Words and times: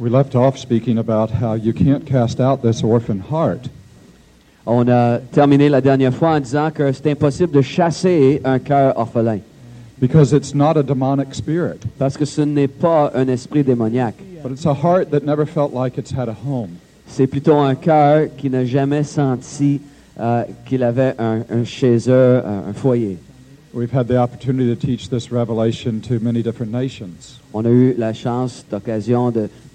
We 0.00 0.08
left 0.08 0.34
off 0.34 0.56
speaking 0.56 0.96
about 0.96 1.30
how 1.30 1.52
you 1.52 1.74
can't 1.74 2.06
cast 2.06 2.40
out 2.40 2.62
this 2.62 2.82
orphan 2.82 3.20
heart. 3.20 3.68
On 4.66 4.88
a 4.88 5.20
terminé 5.30 5.68
la 5.68 5.82
dernière 5.82 6.14
fois 6.14 6.30
en 6.36 6.40
disant 6.40 6.70
que 6.70 6.90
c'est 6.90 7.10
impossible 7.10 7.52
de 7.52 7.60
chasser 7.60 8.40
un 8.42 8.58
cœur 8.58 8.96
orphelin 8.96 9.40
because 10.00 10.32
it's 10.32 10.54
not 10.54 10.78
a 10.78 10.82
demonic 10.82 11.34
spirit, 11.34 11.84
parce 11.98 12.16
que 12.16 12.24
ce 12.24 12.40
n'est 12.40 12.66
pas 12.66 13.12
un 13.14 13.28
esprit 13.28 13.62
démoniaque. 13.62 14.14
but 14.42 14.50
it's 14.50 14.64
a 14.64 14.72
heart 14.72 15.10
that 15.10 15.22
never 15.22 15.44
felt 15.44 15.74
like 15.74 15.98
it's 15.98 16.12
had 16.12 16.30
a 16.30 16.36
home. 16.46 16.78
C'est 17.06 17.26
plutôt 17.26 17.58
un 17.58 17.74
cœur 17.74 18.28
qui 18.38 18.48
n'a 18.48 18.64
jamais 18.64 19.04
senti 19.04 19.82
euh, 20.18 20.44
qu'il 20.64 20.82
avait 20.82 21.14
un, 21.18 21.40
un 21.50 21.64
chez 21.64 22.08
eux, 22.08 22.40
un, 22.42 22.70
un 22.70 22.72
foyer. 22.72 23.18
We've 23.72 23.92
had 23.92 24.08
the 24.08 24.16
opportunity 24.16 24.74
to 24.74 24.74
teach 24.74 25.10
this 25.10 25.30
revelation 25.30 26.00
to 26.02 26.18
many 26.18 26.42
different 26.42 26.72
nations. 26.72 27.38
On 27.54 27.64
a 27.64 27.70
eu 27.70 27.94
la 27.96 28.12
chance, 28.12 28.64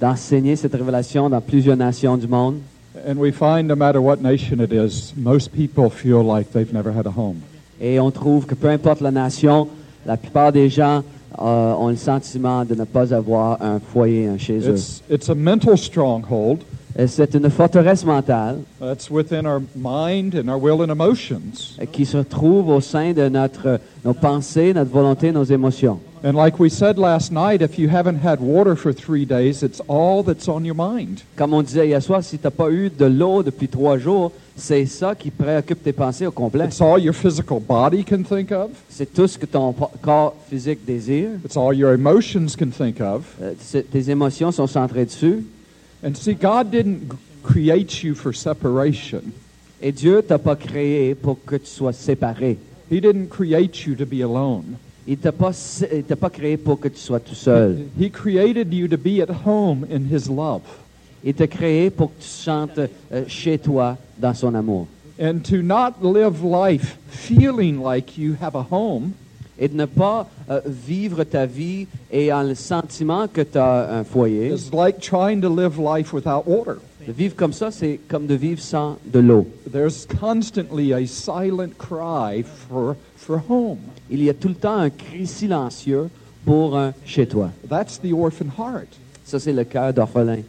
d'enseigner 0.02 0.58
cette 0.58 0.74
révélation 0.74 1.30
dans 1.30 1.40
plusieurs 1.40 1.78
nations 1.78 2.18
du 2.18 2.28
monde. 2.28 2.60
And 3.08 3.18
we 3.18 3.32
find 3.32 3.68
no 3.68 3.76
matter 3.76 4.02
what 4.02 4.18
nation 4.22 4.60
it 4.60 4.74
is, 4.74 5.14
most 5.16 5.54
people 5.54 5.90
feel 5.90 6.24
like 6.24 6.52
they've 6.52 6.74
never 6.74 6.92
had 6.92 7.06
a 7.06 7.12
home. 7.12 7.42
Et 7.80 7.98
on 8.00 8.12
trouve 8.12 8.46
que 8.46 8.56
peu 8.56 8.70
importe 8.70 9.00
la 9.00 9.12
nation, 9.12 9.70
la 10.06 10.18
plupart 10.18 10.52
des 10.52 10.70
gens 10.70 11.04
euh, 11.40 11.74
ont 11.74 11.90
le 11.90 11.96
sentiment 11.96 12.66
de 12.66 12.76
ne 12.76 12.84
pas 12.84 13.14
avoir 13.14 13.62
un 13.62 13.80
foyer, 13.80 14.28
un 14.28 14.38
chez 14.38 14.60
eux. 14.60 14.74
It's, 14.74 15.04
it's 15.10 15.30
a 15.30 15.36
mental 15.36 15.78
stronghold 15.78 16.64
C'est 17.08 17.34
une 17.36 17.50
forteresse 17.50 18.06
mentale 18.06 18.60
that's 18.80 19.10
within 19.12 19.46
our 19.46 19.62
mind 19.76 20.34
and 20.36 20.48
our 20.50 20.58
will 20.58 20.82
and 20.82 20.90
emotions. 20.92 21.76
euh, 21.82 21.86
qui 21.86 22.06
se 22.06 22.18
trouve 22.20 22.70
au 22.70 22.80
sein 22.80 23.12
de 23.12 23.28
notre, 23.28 23.80
nos 24.06 24.14
pensées, 24.14 24.74
notre 24.74 24.92
volonté, 24.92 25.32
nos 25.34 25.44
émotions. 25.44 26.00
And 26.24 26.32
like 26.34 26.58
we 26.60 26.72
said 26.72 26.98
last 26.98 27.32
night, 27.32 27.62
if 27.62 27.78
you 27.78 27.90
haven't 27.90 28.20
had 28.26 28.40
water 28.40 28.76
for 28.76 28.94
three 28.94 29.26
days, 29.26 29.62
it's 29.62 29.82
all 29.90 30.24
that's 30.24 30.48
on 30.48 30.64
your 30.64 30.74
mind. 30.76 31.20
Comme 31.36 31.54
on 31.54 31.62
disait 31.62 31.88
hier 31.88 32.02
soir, 32.02 32.24
si 32.24 32.38
tu 32.40 32.46
n'as 32.46 32.52
pas 32.52 32.72
eu 32.72 32.90
de 32.90 33.06
l'eau 33.06 33.44
depuis 33.44 33.68
trois 33.68 33.98
jours, 34.00 34.32
c'est 34.56 34.86
ça 34.86 35.14
qui 35.14 35.30
préoccupe 35.32 35.84
tes 35.84 35.92
pensées 35.94 36.26
au 36.26 36.32
complet. 36.32 36.66
It's 36.66 36.82
all 36.82 37.00
your 37.00 37.14
physical 37.14 37.60
body 37.60 38.04
can 38.06 38.24
think 38.24 38.52
of. 38.54 38.70
C'est 38.90 39.14
tout 39.14 39.28
ce 39.28 39.38
que 39.38 39.46
ton 39.46 39.76
corps 40.02 40.34
physique 40.50 40.80
désire. 40.86 41.30
It's 41.44 41.58
all 41.58 41.76
your 41.76 41.92
emotions 41.94 42.56
can 42.58 42.70
think 42.70 43.02
of. 43.02 43.24
Euh, 43.42 43.52
c'est- 43.60 43.84
tes 43.92 44.10
émotions 44.10 44.52
sont 44.52 44.66
centrées 44.68 45.06
dessus. 45.06 45.44
And 46.06 46.14
see, 46.16 46.36
God 46.36 46.70
didn't 46.70 47.12
create 47.44 48.04
you 48.04 48.14
for 48.14 48.32
separation. 48.34 49.24
Et 49.82 49.92
Dieu 49.92 50.22
t'a 50.22 50.38
pas 50.38 50.56
créé 50.56 51.16
pour 51.16 51.44
que 51.44 51.56
tu 51.56 51.66
sois 51.66 51.94
séparé. 51.94 52.58
He 52.92 53.02
didn't 53.02 53.30
create 53.30 53.86
you 53.88 53.96
to 53.96 54.06
be 54.06 54.22
alone. 54.22 54.78
Il 55.08 55.18
t'a 55.18 55.32
pas, 55.32 55.52
il 55.92 56.04
t'a 56.04 56.16
pas 56.16 56.30
créé 56.30 56.58
pour 56.58 56.80
que 56.80 56.88
tu 56.88 57.00
sois 57.00 57.20
tout 57.20 57.36
seul. 57.36 57.78
He 58.00 58.12
created 58.12 58.72
you 58.72 58.88
to 58.88 58.98
be 58.98 59.20
at 59.20 59.34
home 59.46 59.86
in 59.92 60.06
His 60.12 60.30
love 60.30 60.62
Il 61.24 61.34
t'a 61.34 61.48
créé 61.48 61.90
pour 61.90 62.16
que 62.16 62.22
tu 62.22 62.28
chantes 62.28 62.80
euh, 63.12 63.24
chez 63.28 63.58
toi 63.58 63.98
dans 64.20 64.36
son 64.36 64.54
amour. 64.54 64.88
and 65.18 65.44
to 65.46 65.62
not 65.62 66.04
live 66.04 66.44
life 66.44 66.98
feeling 67.08 67.82
like 67.82 68.18
you 68.18 68.34
have 68.34 68.54
a 68.54 68.64
home, 68.64 69.14
Et 69.58 69.68
de 69.68 69.76
ne 69.76 69.86
pas 69.86 70.28
euh, 70.50 70.62
vivre 70.66 71.24
ta 71.24 71.46
vie 71.46 71.88
ayant 72.12 72.44
le 72.44 72.56
sentiment 72.56 73.28
que 73.28 73.42
tu 73.42 73.58
as 73.58 73.90
un 73.92 74.04
foyer. 74.04 74.54
is 74.54 74.74
like 74.74 75.00
trying 75.00 75.42
to 75.42 75.50
live 75.50 75.80
life 75.80 76.14
without 76.14 76.46
water. 76.46 76.78
De 77.08 77.12
vivre 77.12 77.36
comme 77.36 77.54
ça, 77.54 77.70
c'est 77.72 78.00
comme 78.08 78.26
de 78.26 78.34
vivre 78.34 78.60
sans 78.60 78.98
de 79.06 79.20
l'eau. 79.20 79.46
There's 79.72 80.08
constantly 80.08 80.92
a 80.92 81.06
silent 81.06 81.78
cry 81.78 82.44
for, 82.44 82.96
for 83.16 83.42
home. 83.48 83.78
Il 84.10 84.24
y 84.24 84.30
a 84.30 84.34
tout 84.34 84.50
le 84.50 84.56
temps 84.56 84.78
un 84.78 84.90
cri 84.90 85.28
silencieux 85.28 86.10
pour 86.46 86.76
un 86.76 86.94
chez 87.06 87.28
toi. 87.28 87.52
That's 87.70 88.00
the 88.00 88.12
orphan 88.12 88.48
heart. 88.58 88.88
Ça, 89.24 89.40
c'est 89.40 89.54
le 89.54 89.64
cœur 89.64 89.94
d'orphelin. 89.94 90.44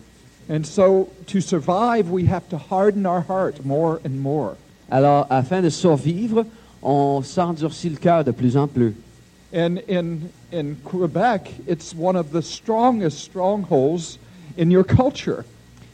And 0.49 0.65
so 0.65 1.09
to 1.27 1.41
survive, 1.41 2.11
we 2.11 2.25
have 2.27 2.49
to 2.51 2.57
harden 2.57 3.05
our 3.05 3.25
heart 3.29 3.65
more 3.65 4.01
and 4.05 4.21
more. 4.21 4.57
Alors, 4.91 5.27
afin 5.29 5.61
de 5.61 5.71
survivre, 5.71 6.45
on 6.83 7.23
s'endurcit 7.23 7.91
le 7.91 7.97
cœur 7.97 8.25
de 8.25 8.31
plus 8.31 8.57
en 8.57 8.67
plus. 8.67 8.95
And 9.55 9.77
in, 9.89 10.19
in 10.53 10.75
Quebec, 10.85 11.51
it's 11.69 11.95
one 11.99 12.17
of 12.17 12.31
the 12.33 12.43
strongest 12.43 13.19
strongholds 13.19 14.19
in 14.59 14.71
your 14.71 14.85
culture. 14.85 15.45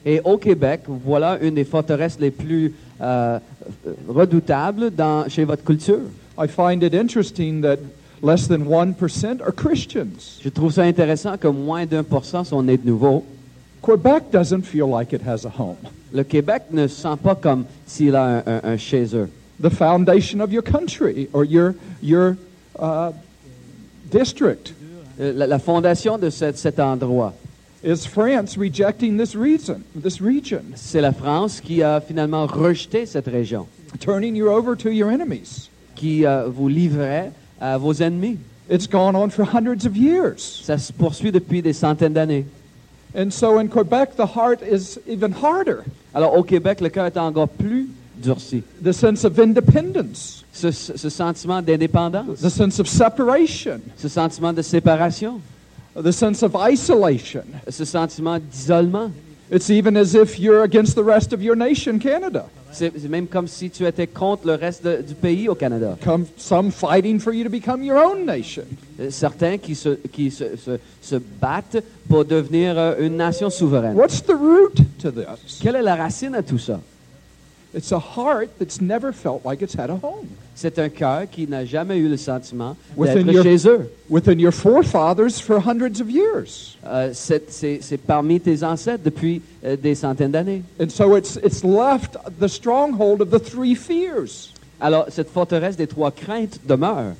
Et 0.04 0.20
au 0.24 0.36
Québec, 0.36 0.80
voilà 0.88 1.38
une 1.40 1.54
des 1.54 1.64
forteresses 1.64 2.18
les 2.18 2.30
plus 2.32 2.74
euh, 3.00 3.38
redoutables 4.08 4.90
dans, 4.90 5.28
chez 5.28 5.44
votre 5.44 5.64
culture. 5.64 6.00
I 6.38 6.48
find 6.48 6.82
it 6.82 6.94
interesting 6.94 7.60
that 7.62 7.78
less 8.22 8.48
than 8.48 8.64
1% 8.64 9.40
are 9.42 9.52
Christians. 9.54 10.40
Je 10.42 10.48
trouve 10.48 10.72
ça 10.72 10.82
intéressant 10.82 11.36
que 11.36 11.48
moins 11.48 11.86
d'un 11.86 12.02
pour 12.02 12.24
cent 12.24 12.44
sont 12.44 12.62
nés 12.62 12.76
de 12.78 12.86
nouveau. 12.86 13.24
Quebec 13.82 14.24
doesn't 14.32 14.62
feel 14.62 14.88
like 14.88 15.12
it 15.12 15.20
has 15.26 15.44
a 15.44 15.50
home. 15.56 15.76
Le 16.12 16.24
Québec 16.24 16.62
ne 16.70 16.86
se 16.86 17.02
sent 17.02 17.16
pas 17.22 17.34
comme 17.34 17.64
s'il 17.86 18.14
a 18.16 18.24
un, 18.24 18.38
un- 18.46 18.60
un 18.64 18.76
chez 18.76 19.14
eux. 19.14 19.28
The 19.62 19.70
foundation 19.70 20.40
of 20.40 20.52
your 20.52 20.62
country 20.62 21.28
or 21.32 21.44
your, 21.44 21.74
your 22.02 22.36
uh, 22.78 23.12
district 24.10 24.74
Euh, 25.20 25.32
La, 25.36 25.46
la 25.46 25.58
fondation 25.58 26.16
de 26.18 26.30
cet- 26.30 26.56
cet 26.56 26.80
endroit, 26.80 27.34
is 27.84 28.06
France 28.06 28.56
rejecting 28.56 29.18
this 29.18 29.34
reason, 29.36 29.82
this 29.94 30.22
region, 30.22 30.62
c'est 30.74 31.02
la 31.02 31.12
France 31.12 31.60
qui 31.60 31.82
a 31.82 32.00
finalement 32.00 32.46
rejeté 32.46 33.04
cette 33.04 33.28
région, 33.28 33.66
turning 34.00 34.34
you 34.34 34.48
over 34.48 34.74
to 34.74 34.88
your 34.90 35.10
enemies. 35.10 35.68
qui 35.96 36.24
euh, 36.24 36.46
vous 36.48 36.66
livrait 36.66 37.30
à 37.60 37.76
vos 37.76 37.92
ennemis. 37.92 38.38
It's 38.70 38.88
gone 38.88 39.14
on 39.14 39.28
for 39.28 39.44
hundreds 39.44 39.84
of 39.86 39.96
years. 39.98 40.62
Ça 40.64 40.78
se 40.78 40.90
poursuit 40.94 41.30
depuis 41.30 41.60
des 41.60 41.74
centaines 41.74 42.14
d'années. 42.14 42.46
And 43.14 43.30
so 43.30 43.58
in 43.58 43.66
Quebec, 43.68 44.16
the 44.16 44.26
heart 44.34 44.60
is 44.62 44.98
even 45.06 45.32
harder. 45.34 45.82
Alors 46.14 46.34
au 46.38 46.42
Québec, 46.42 46.80
le 46.80 46.88
cœur 46.88 47.04
est 47.04 47.18
encore 47.18 47.48
plus 47.50 47.86
durci. 48.22 48.62
The 48.82 48.92
sense 48.92 49.24
of 49.24 49.38
independence, 49.38 50.44
Ce, 50.52 50.70
ce- 50.70 51.08
sentiment 51.10 51.62
d'indépendance, 51.62 52.40
the 52.40 52.48
sense 52.50 52.78
of 52.78 52.86
separation, 52.86 53.80
ce 53.96 54.08
sentiment 54.08 54.52
de 54.52 54.62
séparation, 54.62 55.40
the 55.94 56.12
sense 56.12 56.42
of 56.42 56.54
isolation. 56.70 57.42
ce 57.68 57.84
sentiment 57.84 58.38
d'isolement. 58.38 59.10
It's 59.50 59.68
even 59.68 59.96
as 59.98 60.14
if 60.14 60.38
you're 60.38 60.62
against 60.62 60.94
the 60.94 61.02
rest 61.04 61.32
of 61.34 61.42
your 61.42 61.56
nation, 61.56 61.98
Canada. 61.98 62.46
C'est 62.74 62.90
c'est 62.98 63.08
même 63.10 63.26
comme 63.26 63.46
si 63.46 63.68
tu 63.68 63.84
étais 63.86 64.06
contre 64.06 64.46
le 64.46 64.54
reste 64.54 64.82
de- 64.82 65.02
du 65.02 65.14
pays 65.14 65.46
au 65.46 65.54
Canada. 65.54 65.98
Come, 66.02 66.24
some 66.38 66.70
fighting 66.70 67.18
for 67.20 67.34
you 67.34 67.44
to 67.44 67.50
become 67.50 67.82
your 67.82 67.98
own 67.98 68.24
nation. 68.24 68.62
Euh, 68.98 69.10
Certains 69.10 69.58
qui 69.58 69.74
se, 69.74 69.90
qui 70.10 70.30
se, 70.30 70.56
se- 70.56 70.78
se 71.02 71.16
battent 71.38 71.82
pour 72.08 72.24
devenir 72.24 72.78
euh, 72.78 72.94
une 73.00 73.16
nation 73.18 73.50
souveraine. 73.50 73.94
What's 73.94 74.22
the 74.22 74.32
root 74.32 74.72
to 75.02 75.10
this? 75.10 75.58
Quelle 75.60 75.76
est 75.76 75.82
la 75.82 75.96
racine 75.96 76.34
à 76.34 76.42
tout 76.42 76.58
ça? 76.58 76.80
C'est 80.54 80.78
un 80.78 80.88
cœur 80.90 81.22
qui 81.30 81.48
n'a 81.48 81.64
jamais 81.64 81.96
eu 81.96 82.08
le 82.08 82.16
sentiment 82.18 82.76
d'être 82.98 83.42
chez 83.42 83.68
eux. 83.68 83.90
Within 84.10 84.38
your 84.38 84.52
forefathers 84.52 85.40
for 85.40 85.58
hundreds 85.58 86.00
of 86.00 86.10
years. 86.10 86.76
Euh, 86.86 87.12
c'est 87.14 87.96
parmi 88.06 88.40
tes 88.40 88.62
ancêtres 88.62 89.02
depuis 89.02 89.40
euh, 89.64 89.76
des 89.76 89.94
centaines 89.94 90.32
d'années. 90.32 90.62
And 90.78 90.90
so 90.90 91.16
it's, 91.16 91.38
it's 91.42 91.64
left 91.64 92.18
the 92.38 92.48
stronghold 92.48 93.22
of 93.22 93.30
the 93.30 93.42
three 93.42 93.74
fears. 93.74 94.52
Alors, 94.80 95.06
cette 95.08 95.30
forteresse 95.30 95.76
des 95.76 95.86
trois 95.86 96.10
craintes 96.10 96.58
demeure. 96.66 97.14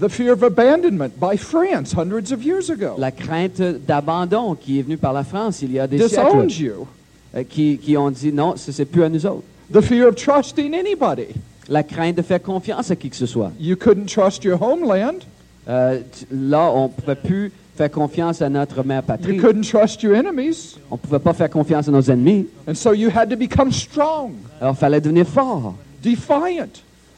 The 0.00 0.08
fear 0.08 0.32
of 0.34 0.42
abandonment 0.42 1.18
by 1.20 1.36
France 1.36 1.92
hundreds 1.94 2.32
of 2.32 2.44
years 2.44 2.70
ago. 2.70 2.94
La 2.98 3.10
crainte 3.10 3.60
d'abandon 3.60 4.54
qui 4.54 4.78
est 4.78 4.82
venue 4.82 4.96
par 4.98 5.12
la 5.12 5.24
France 5.24 5.62
il 5.62 5.72
y 5.72 5.78
a 5.78 5.86
des 5.86 5.98
Disowns 5.98 6.50
siècles, 6.50 6.62
you. 6.62 6.86
euh, 7.34 7.42
qui, 7.48 7.78
qui 7.78 7.96
ont 7.96 8.10
dit 8.10 8.32
non, 8.32 8.54
ce 8.56 8.70
n'est 8.70 8.84
plus 8.86 9.02
à 9.02 9.08
nous 9.08 9.24
autres. 9.26 9.42
The 9.74 9.80
fear 9.82 10.06
of 10.08 10.14
trusting 10.14 10.72
anybody. 10.74 11.34
La 11.68 11.82
crainte 11.82 12.16
de 12.16 12.22
faire 12.22 12.40
confiance 12.42 12.90
à 12.90 12.96
qui 12.96 13.10
que 13.10 13.16
ce 13.16 13.26
soit. 13.26 13.50
You 13.58 13.74
couldn't 13.76 14.06
trust 14.06 14.44
your 14.44 14.60
homeland. 14.62 15.24
Euh, 15.68 15.98
là, 16.30 16.70
on 16.72 16.84
ne 16.84 16.88
pouvait 16.88 17.14
plus 17.16 17.50
faire 17.76 17.90
confiance 17.90 18.40
à 18.40 18.48
notre 18.48 18.84
mère 18.84 19.00
You 19.00 19.06
patrie. 19.06 19.36
couldn't 19.38 19.62
trust 19.68 20.02
your 20.02 20.14
enemies. 20.14 20.76
On 20.90 20.94
ne 20.94 20.98
pouvait 21.00 21.18
pas 21.18 21.32
faire 21.32 21.50
confiance 21.50 21.88
à 21.88 21.90
nos 21.90 22.02
ennemis. 22.02 22.46
And 22.68 22.74
so 22.74 22.92
you 22.92 23.10
had 23.12 23.30
to 23.30 23.36
become 23.36 23.72
strong, 23.72 24.32
Alors, 24.60 24.74
il 24.74 24.78
fallait 24.78 25.00
devenir 25.00 25.26
fort. 25.26 25.74
defiant, 26.04 26.68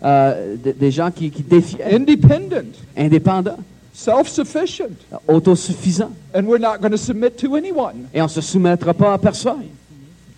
Euh, 0.05 0.57
des- 0.63 0.75
des 0.75 0.91
gens 0.91 1.11
qui, 1.11 1.31
qui 1.31 1.43
défiaient, 1.43 1.95
independent, 1.95 2.65
indépendants, 2.97 3.59
self 3.93 4.29
sufficient. 4.29 4.93
autosuffisants. 5.27 6.13
And 6.35 6.45
we're 6.45 6.61
not 6.61 6.79
going 6.81 6.91
to 6.93 6.97
submit 6.99 7.31
to 7.39 7.55
anyone. 7.57 8.07
Et 8.15 8.21
on 8.21 8.25
ne 8.25 8.31
se 8.31 8.41
soumettra 8.43 8.95
pas 8.95 9.15
à 9.15 9.19
personne. 9.19 9.65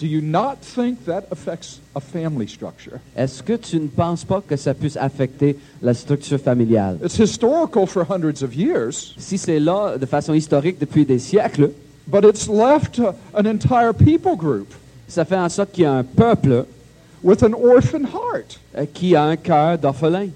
Do 0.00 0.06
you 0.06 0.20
not 0.22 0.58
think 0.62 1.04
that 1.06 1.24
affects 1.32 1.80
a 1.96 2.00
family 2.00 2.46
structure? 2.46 3.00
Est-ce 3.16 3.42
que 3.42 3.54
tu 3.56 3.80
ne 3.80 3.88
penses 3.88 4.24
pas 4.24 4.40
que 4.40 4.56
ça 4.56 4.72
puisse 4.72 4.96
affecter 4.96 5.56
la 5.82 5.92
structure 5.92 6.38
familiale? 6.38 6.98
It's 7.04 7.18
historical 7.18 7.86
for 7.86 8.04
hundreds 8.08 8.42
of 8.42 8.54
years, 8.54 9.14
Si 9.18 9.36
c'est 9.38 9.58
là 9.58 9.98
de 9.98 10.06
façon 10.06 10.34
historique 10.34 10.78
depuis 10.78 11.04
des 11.04 11.18
siècles, 11.18 11.70
but 12.06 12.24
it's 12.24 12.48
left 12.48 13.00
an 13.34 13.44
entire 13.46 13.92
people 13.92 14.36
group 14.36 14.72
ça 15.08 15.24
fait 15.24 15.36
en 15.36 15.48
sorte 15.48 15.72
qu'il 15.72 15.84
y 15.84 15.86
a 15.86 15.92
un 15.94 16.04
peuple 16.04 16.66
with 17.24 17.42
an 17.42 17.54
orphan 17.54 18.04
heart. 18.04 18.60
euh, 18.76 18.84
qui 18.92 19.16
a 19.16 19.24
un 19.24 19.36
cœur 19.36 19.78
d'orphelin. 19.78 20.28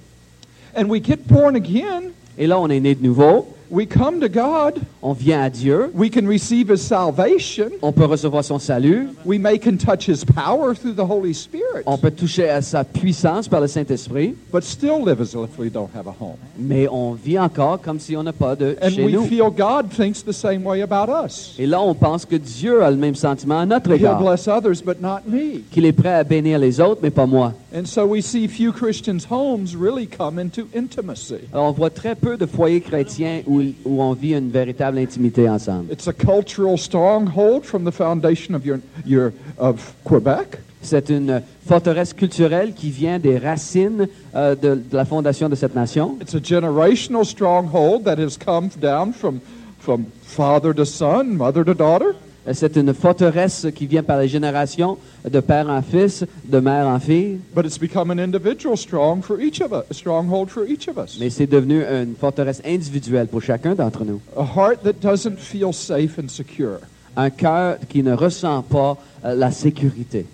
And 0.75 0.87
we 0.89 1.01
get 1.05 1.19
born 1.29 1.55
again, 1.55 2.11
Et 2.39 2.47
là, 2.47 2.59
on 2.59 2.69
est 2.71 2.81
né 2.81 2.95
de 2.95 3.03
nouveau. 3.03 3.47
We 3.75 3.87
come 3.87 4.21
to 4.21 4.29
God. 4.29 4.83
On 5.03 5.15
vient 5.15 5.41
à 5.41 5.49
Dieu. 5.49 5.91
We 5.95 6.11
can 6.11 6.27
receive 6.29 6.71
His 6.71 6.83
salvation. 6.83 7.71
On 7.81 7.91
peut 7.91 8.05
recevoir 8.05 8.45
son 8.45 8.59
salut. 8.59 9.09
We 9.25 9.39
may 9.39 9.59
can 9.59 9.79
touch 9.79 10.11
His 10.11 10.27
power 10.27 10.75
through 10.75 10.93
the 10.95 11.09
Holy 11.11 11.33
Spirit, 11.33 11.83
On 11.87 11.97
peut 11.97 12.11
toucher 12.11 12.51
à 12.51 12.61
sa 12.61 12.85
puissance 12.85 13.49
par 13.49 13.63
le 13.63 13.69
Saint-Esprit. 13.69 14.35
but 14.53 14.63
still 14.63 15.03
live 15.03 15.23
as 15.23 15.33
if 15.35 15.59
we 15.59 15.71
don't 15.73 15.89
have 15.97 16.07
a 16.07 16.11
home. 16.21 16.37
Mais 16.59 16.87
on 16.87 17.15
vit 17.15 17.39
encore 17.39 17.81
comme 17.81 17.99
si 17.99 18.15
on 18.15 18.23
n'a 18.23 18.35
pas 18.35 18.55
de 18.57 18.77
And 18.83 18.91
chez 18.91 19.05
we 19.07 19.15
nous. 19.15 19.25
feel 19.25 19.49
God 19.51 19.89
thinks 19.91 20.23
the 20.23 20.33
same 20.35 20.67
way 20.67 20.83
about 20.83 21.09
us. 21.11 21.55
Et 21.59 21.67
là, 21.67 21.81
on 21.81 21.95
pense 21.95 22.27
que 22.27 22.37
Dieu 22.37 22.83
a 22.83 22.91
le 22.91 22.99
même 22.99 23.15
sentiment 23.15 23.61
à 23.61 23.65
notre 23.65 23.89
He'll 23.91 24.01
égard. 24.01 24.21
bless 24.21 24.47
others, 24.49 24.83
but 24.85 25.01
not 25.01 25.21
me. 25.27 25.63
Qu'il 25.71 25.87
est 25.87 25.93
prêt 25.93 26.13
à 26.13 26.25
bénir 26.25 26.59
les 26.59 26.79
autres, 26.79 27.01
mais 27.03 27.11
pas 27.11 27.25
moi. 27.27 27.55
And 27.75 27.87
so 27.87 28.05
we 28.05 28.23
see 28.23 28.47
few 28.49 28.71
Christians' 28.71 29.27
homes 29.31 29.75
really 29.75 30.07
come 30.07 30.39
into 30.39 30.69
intimacy. 30.77 31.37
Alors, 31.55 31.69
on 31.69 31.73
voit 31.73 31.89
très 31.89 32.15
peu 32.15 32.37
de 32.37 32.45
foyers 32.45 32.83
chrétiens 32.83 33.41
où, 33.47 33.62
où 33.85 34.03
on 34.03 34.13
vit 34.13 34.35
une 34.35 34.51
véritable 34.51 34.99
intimité 34.99 35.49
ensemble. 35.49 35.93
It's 35.93 36.09
a 36.09 36.13
cultural 36.13 36.77
stronghold 36.77 37.65
from 37.65 37.85
the 37.85 37.93
foundation 37.93 38.55
of 38.55 38.65
your, 38.65 38.79
your 39.07 39.33
of 39.59 39.95
Quebec. 40.05 40.59
C'est 40.83 41.11
une 41.11 41.43
forteresse 41.67 42.13
culturelle 42.13 42.75
qui 42.75 42.91
vient 42.91 43.21
des 43.21 43.39
racines 43.39 44.09
euh, 44.35 44.57
de, 44.57 44.75
de 44.75 44.97
la 44.97 45.05
fondation 45.05 45.49
de 45.49 45.55
cette 45.55 45.77
nation. 45.77 46.17
It's 46.21 46.35
a 46.35 46.41
generational 46.41 47.25
stronghold 47.25 48.05
that 48.05 48.19
has 48.19 48.37
come 48.37 48.69
down 48.81 49.13
from 49.13 49.41
from 49.83 50.07
father 50.23 50.73
to 50.73 50.85
son, 50.85 51.37
mother 51.37 51.65
to 51.65 51.75
daughter. 51.75 52.15
Euh, 52.47 52.53
C'est 52.55 52.77
une 52.77 52.93
forteresse 52.93 53.67
qui 53.75 53.87
vient 53.87 54.03
par 54.03 54.19
les 54.19 54.29
générations, 54.29 54.99
de 55.29 55.41
père 55.41 55.69
en 55.69 55.83
fils, 55.83 56.25
de 56.45 56.59
mère 56.59 56.87
en 56.87 56.99
fille. 56.99 57.39
But 57.55 57.65
it's 57.65 57.79
become 57.79 58.11
an 58.11 58.19
individual 58.19 58.77
strong 58.77 59.23
for 59.23 59.41
each 59.41 59.61
of 59.61 59.73
us, 59.73 59.85
a 59.91 59.95
stronghold 59.95 60.51
for 60.51 60.67
each 60.67 60.89
of 60.89 60.97
us. 60.97 61.19
Mais 61.21 61.31
c'est 61.31 61.47
devenu 61.47 61.83
une 61.85 62.15
forteresse 62.19 62.61
individuelle 62.65 63.29
pour 63.29 63.43
chacun 63.43 63.75
d'entre 63.75 64.05
nous. 64.05 64.21
A 64.37 64.43
heart 64.43 64.83
that 64.83 64.95
doesn't 65.01 65.39
feel 65.39 65.73
safe 65.73 66.19
and 66.19 66.29
secure. 66.29 66.79
Un 67.17 67.31
cœur 67.31 67.77
qui 67.89 68.03
ne 68.03 68.13
ressent 68.13 68.63
pas 68.63 68.97
euh, 69.25 69.35
la 69.35 69.51
sécurité. 69.51 70.27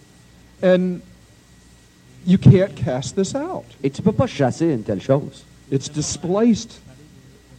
And 0.62 1.00
you 2.26 2.38
can't 2.38 2.74
cast 2.74 3.16
this 3.16 3.34
out. 3.34 3.64
Et 3.82 3.90
tu 3.90 4.00
ne 4.00 4.04
peux 4.04 4.12
pas 4.12 4.26
chasser 4.26 4.66
une 4.66 4.82
telle 4.82 5.02
chose. 5.02 5.44
It's 5.70 5.90
displaced 5.90 6.80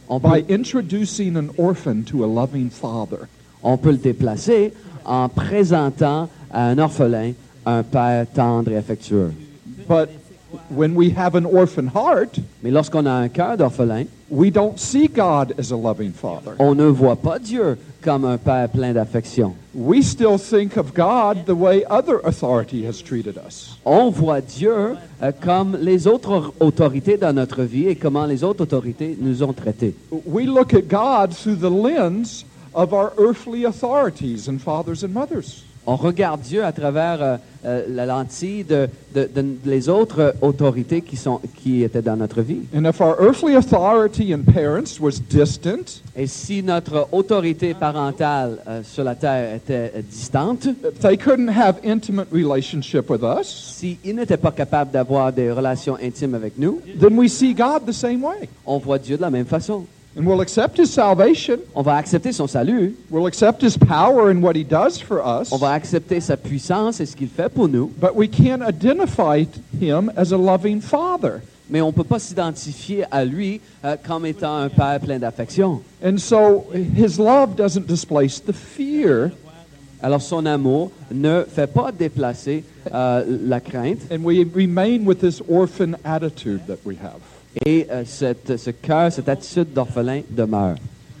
by 0.08 0.44
introducing 0.48 1.36
an 1.36 1.50
orphan 1.56 2.02
to 2.02 2.24
a 2.24 2.26
loving 2.26 2.70
father. 2.70 3.28
On 3.62 3.76
peut 3.76 3.90
le 3.90 3.96
déplacer 3.96 4.72
en 5.04 5.28
présentant 5.28 6.28
à 6.52 6.66
un 6.66 6.78
orphelin 6.78 7.32
un 7.66 7.82
père 7.82 8.26
tendre 8.34 8.70
et 8.72 8.76
affectueux. 8.76 9.32
But 9.88 10.08
when 10.68 10.94
we 10.94 11.10
have 11.16 11.34
an 11.34 11.44
orphan 11.44 11.88
heart, 11.88 12.38
Mais 12.62 12.70
lorsqu'on 12.70 13.06
a 13.06 13.12
un 13.12 13.28
cœur 13.28 13.56
d'orphelin, 13.56 14.04
we 14.30 14.50
don't 14.50 14.78
see 14.78 15.08
God 15.08 15.54
as 15.58 15.72
a 15.72 15.76
loving 15.76 16.12
father. 16.12 16.52
on 16.58 16.74
ne 16.74 16.86
voit 16.86 17.16
pas 17.16 17.38
Dieu 17.38 17.76
comme 18.02 18.24
un 18.24 18.38
père 18.38 18.68
plein 18.68 18.92
d'affection. 18.92 19.54
We 19.74 20.02
still 20.02 20.38
think 20.38 20.76
of 20.76 20.94
God 20.94 21.44
the 21.46 21.54
way 21.54 21.84
other 21.88 22.20
authority 22.24 22.86
has 22.86 23.02
treated 23.02 23.36
us. 23.36 23.78
On 23.84 24.10
voit 24.10 24.40
Dieu 24.40 24.96
euh, 25.22 25.32
comme 25.40 25.76
les 25.80 26.06
autres 26.06 26.52
autorités 26.60 27.16
dans 27.16 27.32
notre 27.32 27.62
vie 27.62 27.88
et 27.88 27.94
comment 27.94 28.26
les 28.26 28.42
autres 28.42 28.62
autorités 28.62 29.16
nous 29.20 29.42
ont 29.42 29.52
traités. 29.52 29.94
We 30.26 30.46
look 30.46 30.74
at 30.74 30.88
God 30.88 31.32
through 31.34 31.56
the 31.56 31.70
lens 31.70 32.44
of 32.74 32.92
our 32.92 33.12
earthly 33.18 33.64
authorities 33.64 34.48
and 34.48 34.58
fathers 34.58 35.02
and 35.04 35.08
mothers. 35.12 35.64
On 35.86 35.96
regarde 35.96 36.42
Dieu 36.42 36.62
à 36.62 36.72
travers 36.72 37.22
euh, 37.22 37.36
euh, 37.64 37.84
la 37.88 38.04
lentille 38.04 38.64
de, 38.64 38.86
de- 39.14 39.28
de- 39.34 39.56
les 39.64 39.88
autres 39.88 40.34
autorités 40.42 41.00
qui, 41.00 41.16
sont, 41.16 41.40
qui 41.56 41.82
étaient 41.82 42.02
dans 42.02 42.16
notre 42.16 42.42
vie. 42.42 42.60
And 42.76 42.84
if 42.84 43.00
our 43.00 43.16
earthly 43.18 43.56
authority 43.56 44.34
and 44.34 44.42
parents 44.44 45.00
was 45.00 45.18
distant, 45.30 46.02
Et 46.14 46.26
si 46.26 46.62
notre 46.62 47.08
autorité 47.12 47.72
parentale 47.72 48.58
euh, 48.68 48.82
sur 48.84 49.04
la 49.04 49.14
terre 49.14 49.54
était 49.56 49.90
euh, 49.96 50.02
distante, 50.02 50.68
they 51.00 51.16
couldn't 51.16 51.48
have 51.48 51.76
intimate 51.84 52.28
relationship 52.30 53.08
with 53.08 53.22
us, 53.22 53.48
s'ils 53.78 54.14
n'étaient 54.14 54.36
pas 54.36 54.52
capables 54.52 54.90
d'avoir 54.90 55.32
des 55.32 55.50
relations 55.50 55.96
intimes 56.00 56.34
avec 56.34 56.58
nous, 56.58 56.80
then 57.00 57.18
we 57.18 57.32
see 57.32 57.54
God 57.54 57.86
the 57.86 57.92
same 57.92 58.22
way. 58.22 58.48
on 58.66 58.76
voit 58.78 58.98
Dieu 58.98 59.16
de 59.16 59.22
la 59.22 59.30
même 59.30 59.46
façon. 59.46 59.86
And 60.16 60.26
we'll 60.26 60.40
accept 60.40 60.76
his 60.76 60.90
salvation. 60.92 61.60
On 61.74 61.82
va 61.82 61.94
accepter 61.96 62.32
son 62.32 62.48
salut, 62.48 62.96
We'll 63.10 63.26
accept 63.26 63.62
his 63.62 63.76
power 63.78 64.30
and 64.30 64.42
what 64.42 64.56
he 64.56 64.64
does 64.64 65.00
for 65.00 65.20
us. 65.24 65.52
on 65.52 65.56
va 65.58 65.70
accepter 65.72 66.20
sa 66.20 66.36
puissance 66.36 67.00
et 67.00 67.06
ce 67.06 67.14
qu'il 67.14 67.28
fait 67.28 67.48
pour 67.48 67.68
nous, 67.68 67.92
But 68.00 68.16
we 68.16 68.28
can't 68.28 68.60
identify 68.62 69.44
him 69.80 70.10
as 70.16 70.32
a 70.32 70.36
loving 70.36 70.80
father. 70.80 71.42
mais 71.68 71.80
on 71.80 71.92
peut 71.92 72.02
pas 72.02 72.18
s'identifier 72.18 73.04
à 73.12 73.24
lui 73.24 73.60
euh, 73.84 73.96
comme 74.04 74.26
étant 74.26 74.56
un 74.56 74.68
père 74.68 74.98
plein 74.98 75.20
d'affection. 75.20 75.80
And 76.04 76.18
so 76.18 76.66
his 76.74 77.16
love 77.18 77.54
doesn't 77.54 77.86
displace 77.86 78.40
the 78.40 78.52
fear, 78.52 79.30
Alors 80.02 80.22
son 80.22 80.44
amour 80.46 80.90
ne 81.12 81.44
fait 81.44 81.68
pas 81.72 81.92
déplacer 81.92 82.64
euh, 82.92 83.22
la 83.46 83.60
crainte 83.60 84.00
and 84.10 84.24
we 84.24 84.44
remain 84.56 85.04
with 85.06 85.20
this 85.20 85.40
orphan 85.48 85.94
attitude 86.04 86.66
that 86.66 86.78
we 86.84 86.96
have. 86.96 87.20
Et 87.66 87.86
euh, 87.90 88.02
cette- 88.06 88.56
ce 88.56 88.70
cœur, 88.70 89.10
cette 89.12 89.28
attitude 89.28 89.72
d'orphelin 89.72 90.22
demeure. 90.30 90.76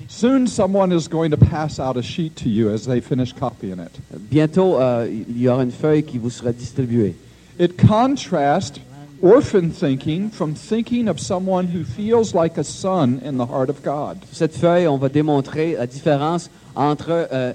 Soon 0.08 0.46
someone 0.48 0.92
is 0.92 1.08
going 1.08 1.30
to 1.30 1.36
pass 1.36 1.78
out 1.78 1.96
a 1.96 2.02
sheet 2.02 2.34
to 2.34 2.48
you 2.48 2.68
as 2.70 2.80
they 2.86 3.00
finish 3.00 3.32
copying 3.32 3.78
it. 3.78 3.92
Bientôt, 4.30 4.80
euh, 4.80 5.06
il 5.08 5.40
y 5.40 5.48
aura 5.48 5.62
une 5.62 5.70
feuille 5.70 6.02
qui 6.02 6.18
vous 6.18 6.30
sera 6.30 6.50
distribuée. 6.52 7.14
It 7.60 7.76
contrasts 7.76 8.80
orphan 9.22 9.70
thinking 9.70 10.30
from 10.30 10.54
thinking 10.54 11.08
of 11.08 11.20
someone 11.20 11.66
who 11.66 11.84
feels 11.84 12.34
like 12.34 12.58
a 12.58 12.64
son 12.64 13.20
in 13.24 13.36
the 13.36 13.46
heart 13.46 13.68
of 13.68 13.82
God. 13.82 14.18
Cette 14.32 14.54
feuille, 14.54 14.86
on 14.86 14.98
va 14.98 15.08
démontrer 15.08 15.76
la 15.78 15.86
différence 15.86 16.50
entre 16.74 17.28
euh, 17.32 17.52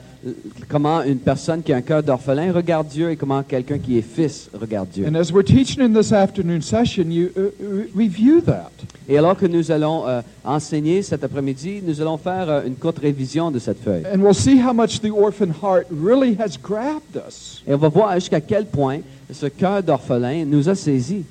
comment 0.68 1.02
une 1.02 1.20
personne 1.20 1.64
qui 1.64 1.74
a 1.74 1.78
un 1.78 1.82
cœur 1.82 2.04
d'orphelin 2.04 2.52
regarde 2.52 2.88
Dieu 2.88 3.12
et 3.12 3.16
comment 3.16 3.42
quelqu'un 3.44 3.78
qui 3.80 3.98
est 3.98 4.02
fils 4.02 4.50
regarde 4.54 4.90
Dieu. 4.90 5.08
And 5.08 5.16
as 5.16 5.32
we're 5.32 5.44
teaching 5.44 5.82
in 5.82 5.94
this 5.94 6.12
afternoon 6.12 6.62
session, 6.62 7.10
you 7.10 7.32
uh, 7.36 7.42
uh, 7.42 7.88
review 7.96 8.42
that. 8.42 8.72
Et 9.08 9.18
alors 9.18 9.38
que 9.38 9.46
nous 9.46 9.72
allons 9.72 10.08
euh, 10.08 10.22
enseigner 10.44 11.02
cet 11.02 11.24
après-midi, 11.24 11.82
nous 11.86 12.02
allons 12.02 12.18
faire 12.18 12.50
euh, 12.50 12.62
une 12.66 12.76
courte 12.76 13.00
révision 13.00 13.52
de 13.52 13.60
cette 13.60 13.82
feuille. 13.82 14.04
And 14.14 14.20
we'll 14.20 14.34
see 14.34 14.60
how 14.60 14.74
much 14.74 15.00
the 15.02 15.12
orphan 15.12 15.52
heart 15.62 15.88
really 15.92 16.36
has 16.40 16.58
grabbed 16.62 17.16
us. 17.16 17.64
Et 17.68 17.74
on 17.74 17.78
va 17.78 17.90
voir 17.90 18.16
jusqu'à 18.16 18.42
quel 18.42 18.66
point 18.66 19.00
ce 19.32 19.46
cœur 19.48 19.82
d'orphelin 19.82 20.46
nous 20.46 20.70
a 20.70 20.76
saisis. 20.76 21.24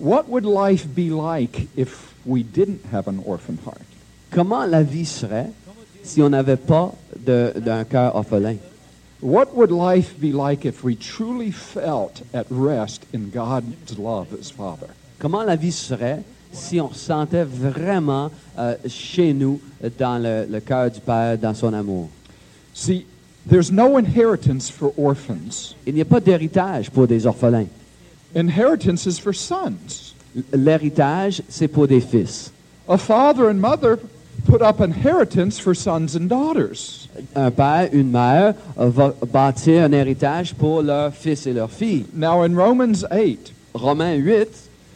What 0.00 0.30
would 0.30 0.46
life 0.46 0.86
be 0.94 1.10
like 1.10 1.68
if 1.76 2.14
we 2.24 2.42
didn't 2.42 2.86
have 2.86 3.06
an 3.06 3.22
orphan 3.26 3.58
heart? 3.66 3.84
Comment 4.30 4.64
la 4.64 4.82
vie 4.82 5.04
serait 5.04 5.50
si 6.02 6.22
on 6.22 6.30
n'avait 6.30 6.56
pas 6.56 6.94
d'un 7.14 7.84
cœur 7.84 8.16
orphelin? 8.16 8.56
What 9.20 9.54
would 9.54 9.70
life 9.70 10.18
be 10.18 10.32
like 10.32 10.64
if 10.64 10.82
we 10.82 10.96
truly 10.96 11.50
felt 11.50 12.22
at 12.32 12.46
rest 12.48 13.04
in 13.12 13.28
God's 13.28 13.98
love 13.98 14.28
as 14.32 14.50
Father? 14.50 14.86
Comment 15.18 15.44
la 15.44 15.56
vie 15.56 15.70
serait 15.70 16.22
si 16.50 16.80
on 16.80 16.86
ressentait 16.86 17.44
vraiment 17.44 18.30
euh, 18.58 18.76
chez 18.86 19.34
nous, 19.34 19.60
dans 19.98 20.16
le, 20.16 20.46
le 20.50 20.60
cœur 20.60 20.90
du 20.90 21.00
Père, 21.00 21.36
dans 21.36 21.52
son 21.52 21.74
amour? 21.74 22.08
See, 22.72 23.04
there's 23.46 23.70
no 23.70 23.98
inheritance 23.98 24.70
for 24.70 24.94
orphans. 24.96 25.74
Il 25.86 25.92
n'y 25.92 26.00
a 26.00 26.06
pas 26.06 26.20
d'héritage 26.20 26.90
pour 26.90 27.06
des 27.06 27.26
orphelins. 27.26 27.66
Inheritance 28.34 29.06
is 29.06 29.18
for 29.18 29.32
sons. 29.32 30.14
L'héritage, 30.52 31.42
c'est 31.48 31.68
pour 31.68 31.88
des 31.88 32.00
fils. 32.00 32.52
A 32.88 32.96
father 32.96 33.48
and 33.48 33.60
mother 33.60 33.98
put 34.46 34.62
up 34.62 34.80
inheritance 34.80 35.58
for 35.58 35.74
sons 35.74 36.14
and 36.14 36.28
daughters. 36.28 37.08
Un 37.34 37.50
père, 37.50 37.88
une 37.92 38.10
mère 38.10 38.54
euh, 38.78 38.88
va 38.88 39.12
bâtir 39.26 39.84
un 39.84 39.92
héritage 39.92 40.54
pour 40.54 40.82
leurs 40.82 41.12
fils 41.12 41.46
et 41.46 41.52
leurs 41.52 41.70
filles. 41.70 42.06
Now, 42.14 42.42
in 42.42 42.54
Romans 42.54 43.04
8, 43.10 43.52
Romains 43.74 44.16
8, 44.16 44.48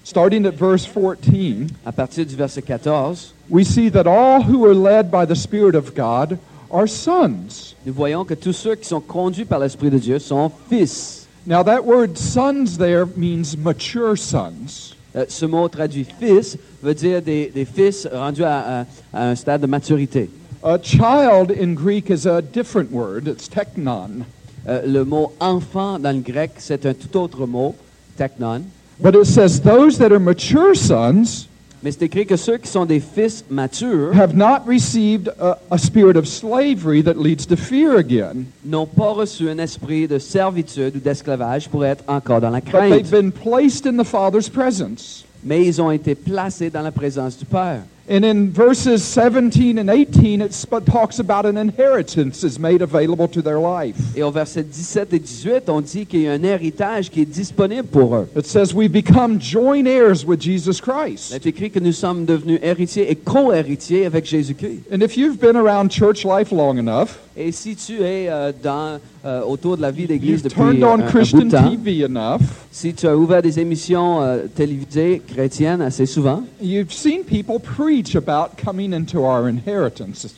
starting 0.05 0.47
at 0.47 0.55
verse 0.55 0.87
14, 0.87 1.69
à 1.85 1.93
partir 1.93 2.25
du 2.25 2.37
verset 2.37 2.63
14, 2.63 3.33
we 3.51 3.65
see 3.65 3.91
that 3.91 4.07
all 4.07 4.43
who 4.43 4.65
are 4.65 4.75
led 4.75 5.11
by 5.11 5.27
the 5.27 5.37
Spirit 5.37 5.75
of 5.75 5.95
God 5.95 6.39
are 6.71 6.87
sons. 6.87 7.75
nous 7.85 7.93
voyons 7.93 8.25
que 8.25 8.35
tous 8.35 8.53
ceux 8.53 8.75
qui 8.75 8.87
sont 8.87 9.01
conduits 9.01 9.45
par 9.45 9.59
l'Esprit 9.59 9.91
de 9.91 9.99
Dieu 9.99 10.19
sont 10.19 10.51
fils. 10.69 11.24
Now, 11.47 11.63
that 11.65 11.85
word 11.85 12.17
sons 12.17 12.79
there 12.79 13.05
means 13.17 13.57
mature 13.57 14.17
sons. 14.17 14.95
Euh, 15.15 15.27
ce 15.29 15.45
mot 15.47 15.69
traduit 15.69 16.05
fils 16.19 16.57
veut 16.83 16.95
dire 16.95 17.21
des, 17.23 17.49
des 17.55 17.65
fils 17.67 18.09
rendus 18.11 18.43
à, 18.45 18.81
à- 18.81 18.87
à 19.13 19.29
un 19.31 19.35
stade 19.37 19.61
de 19.61 19.67
maturité. 19.67 20.29
A 20.63 20.79
child 20.83 21.53
in 21.53 21.75
Greek 21.75 22.09
is 22.11 22.27
a 22.27 22.41
different 22.41 22.91
word, 22.91 23.29
it's 23.29 23.49
technon. 23.49 24.25
Euh, 24.67 24.83
le 24.87 25.05
mot 25.05 25.33
enfant 25.39 25.99
dans 25.99 26.17
le 26.17 26.23
grec, 26.23 26.53
c'est 26.57 26.87
un 26.87 26.95
tout 26.95 27.15
autre 27.19 27.47
mot, 27.47 27.75
technon. 28.17 28.63
But 28.99 29.15
it 29.15 29.27
says, 29.27 29.61
Those 29.61 29.99
that 29.99 30.11
are 30.13 30.19
mature 30.21 30.75
sons 30.75 31.47
Mais 31.85 31.93
c'est 31.93 32.05
écrit 32.05 32.25
que 32.25 32.37
ceux 32.37 32.57
qui 32.57 32.67
sont 32.67 32.87
des 32.87 32.99
fils 32.99 33.45
matures 33.51 34.19
have 34.19 34.35
not 34.35 34.67
received 34.67 35.31
a, 35.39 35.59
a 35.71 35.77
spirit 35.77 36.17
of 36.17 36.27
slavery 36.27 37.03
that 37.03 37.19
leads 37.19 37.45
to 37.47 37.57
fear 37.57 37.99
again, 37.99 38.47
n'ont 38.65 38.87
pas 38.87 39.13
reçu 39.13 39.51
un 39.51 39.59
esprit 39.59 40.09
de 40.09 40.19
servitude 40.19 40.97
ou 40.97 40.99
d'esclavage 40.99 41.69
pour 41.69 41.85
être 41.85 42.03
encore 42.09 42.41
dans 42.41 42.49
la 42.49 42.61
but 42.61 42.73
they've 42.73 43.03
crainte. 43.03 43.11
been 43.11 43.31
placed 43.31 43.87
in 43.87 43.99
the 43.99 44.07
Father's 44.07 44.49
presence. 44.49 45.27
Mais 45.45 45.67
ils 45.67 45.83
ont 45.83 45.91
été 45.91 46.15
placés 46.15 46.71
dans 46.71 46.81
la 46.81 46.91
présence 46.91 47.37
du 47.37 47.45
Père. 47.45 47.83
And 48.07 48.23
in 48.23 48.51
verses 48.51 49.03
17 49.03 49.79
and 49.79 49.89
18, 49.89 50.43
it 50.43 50.53
talks 50.85 51.19
about 51.19 51.47
an 51.47 51.57
inheritance 51.57 52.45
is 52.45 52.59
made 52.59 52.83
available 52.83 53.29
to 53.29 53.41
their 53.41 53.59
life. 53.59 53.97
Et 54.15 54.23
au 54.23 54.31
verset 54.31 54.63
17 54.63 55.15
et 55.15 55.19
18, 55.19 55.71
on 55.71 55.81
dit 55.81 56.05
qu'il 56.05 56.21
y 56.21 56.29
a 56.29 56.33
un 56.33 56.43
héritage 56.43 57.11
qui 57.11 57.23
est 57.23 57.25
disponible 57.25 57.89
pour 57.89 58.15
eux. 58.15 58.29
It 58.37 58.45
says, 58.45 58.75
We 58.75 58.91
become 58.91 59.41
joint 59.41 59.87
heirs 59.87 60.27
with 60.27 60.43
Jesus 60.43 60.81
Il 60.81 60.83
Christ. 60.83 61.35
est 61.35 61.47
écrit 61.47 61.71
que 61.71 61.81
nous 61.81 61.93
sommes 61.93 62.27
devenus 62.27 62.61
héritiers 62.63 63.11
et 63.11 63.17
co-héritiers 63.17 64.05
avec 64.05 64.27
Jésus-Christ. 64.27 64.83
And 64.93 65.01
if 65.01 65.17
you've 65.17 65.39
been 65.39 65.57
around 65.57 65.91
church 65.91 66.27
life 66.27 66.53
long 66.53 66.77
enough, 66.77 67.19
Et 67.37 67.51
si 67.51 67.75
tu 67.75 67.95
es 67.95 68.29
euh, 68.29 68.53
dans, 68.63 69.01
euh, 69.25 69.43
autour 69.43 69.77
de 69.77 69.83
la 69.83 69.91
vie 69.91 70.07
d'église 70.07 70.35
you've 70.35 70.43
depuis 70.45 70.57
turned 70.57 70.83
euh, 70.83 70.87
un, 70.87 70.91
on 70.91 70.95
un 70.95 70.99
bout 70.99 71.11
Christian 71.11 71.39
de 71.47 71.51
temps, 71.51 71.71
TV 71.71 72.05
enough, 72.05 72.41
si 72.71 72.95
tu 72.95 73.09
as 73.09 73.17
ouvert 73.17 73.43
des 73.43 73.59
émissions 73.59 74.23
euh, 74.23 74.47
télévisées 74.55 75.21
chrétiennes 75.27 75.83
assez 75.83 76.07
souvent, 76.07 76.45
you've 76.63 76.93
seen 76.93 77.25
people 77.25 77.59
preach 77.59 77.94
about 78.17 78.57
coming 78.57 78.93
into 78.93 79.25
our 79.25 79.49
inheritance. 79.49 80.35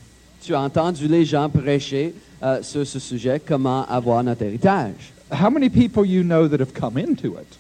tu 0.46 0.54
as 0.54 0.60
entendu 0.60 1.08
les 1.08 1.24
gens 1.24 1.48
prêcher 1.48 2.14
euh, 2.42 2.62
sur 2.62 2.86
ce 2.86 2.98
sujet, 2.98 3.40
comment 3.40 3.84
avoir 3.88 4.22
notre 4.22 4.42
héritage. 4.42 5.12
How 5.30 5.50
many 5.50 5.68
people 5.68 6.06
you 6.06 6.22
know 6.22 6.46
that 6.46 6.60
have 6.60 6.72
come 6.72 6.96
into 6.98 7.36
it? 7.38 7.58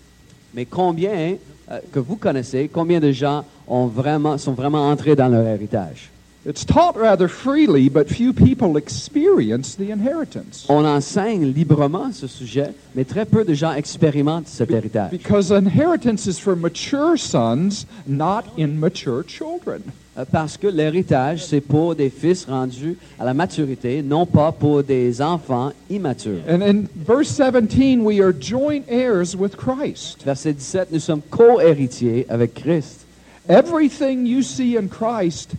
Mais 0.54 0.66
combien 0.66 1.36
euh, 1.70 1.80
que 1.92 1.98
vous 1.98 2.16
connaissez, 2.16 2.68
combien 2.72 3.00
de 3.00 3.10
gens 3.10 3.44
ont 3.66 3.86
vraiment, 3.86 4.38
sont 4.38 4.52
vraiment 4.52 4.88
entrés 4.88 5.16
dans 5.16 5.28
leur 5.28 5.46
héritage? 5.46 6.10
It's 6.48 6.64
taught 6.64 6.96
rather 6.96 7.26
freely, 7.26 7.88
but 7.88 8.08
few 8.08 8.32
people 8.32 8.76
experience 8.76 9.74
the 9.74 9.90
inheritance. 9.90 10.64
On 10.68 10.84
enseigne 10.84 11.52
librement 11.52 12.12
ce 12.12 12.28
sujet, 12.28 12.72
mais 12.94 13.04
très 13.04 13.26
peu 13.26 13.44
de 13.44 13.52
gens 13.52 13.72
expérimentent 13.72 14.46
cet 14.46 14.70
héritage. 14.70 15.10
Because 15.10 15.50
inheritance 15.50 16.28
is 16.28 16.38
for 16.38 16.54
mature 16.54 17.18
sons, 17.18 17.84
not 18.06 18.44
immature 18.56 19.24
children. 19.26 19.82
Euh, 20.16 20.24
Parce 20.30 20.56
que 20.56 20.68
l'héritage, 20.68 21.44
c'est 21.44 21.60
pour 21.60 21.96
des 21.96 22.10
fils 22.10 22.44
rendus 22.44 22.96
à 23.18 23.24
la 23.24 23.34
maturité, 23.34 24.00
non 24.04 24.24
pas 24.24 24.52
pour 24.52 24.84
des 24.84 25.20
enfants 25.20 25.72
immatures. 25.90 26.42
And 26.48 26.62
in 26.62 26.86
verse 26.94 27.28
17, 27.28 28.04
we 28.04 28.20
are 28.20 28.32
joint 28.32 28.84
heirs 28.88 29.34
with 29.34 29.56
Christ. 29.56 30.22
Verset 30.24 30.52
17, 30.52 30.92
nous 30.92 31.00
sommes 31.00 31.22
co-héritiers 31.28 32.24
avec 32.28 32.54
Christ. 32.54 33.04
Everything 33.48 34.26
you 34.26 34.42
see 34.42 34.76
in 34.76 34.86
Christ, 34.86 35.56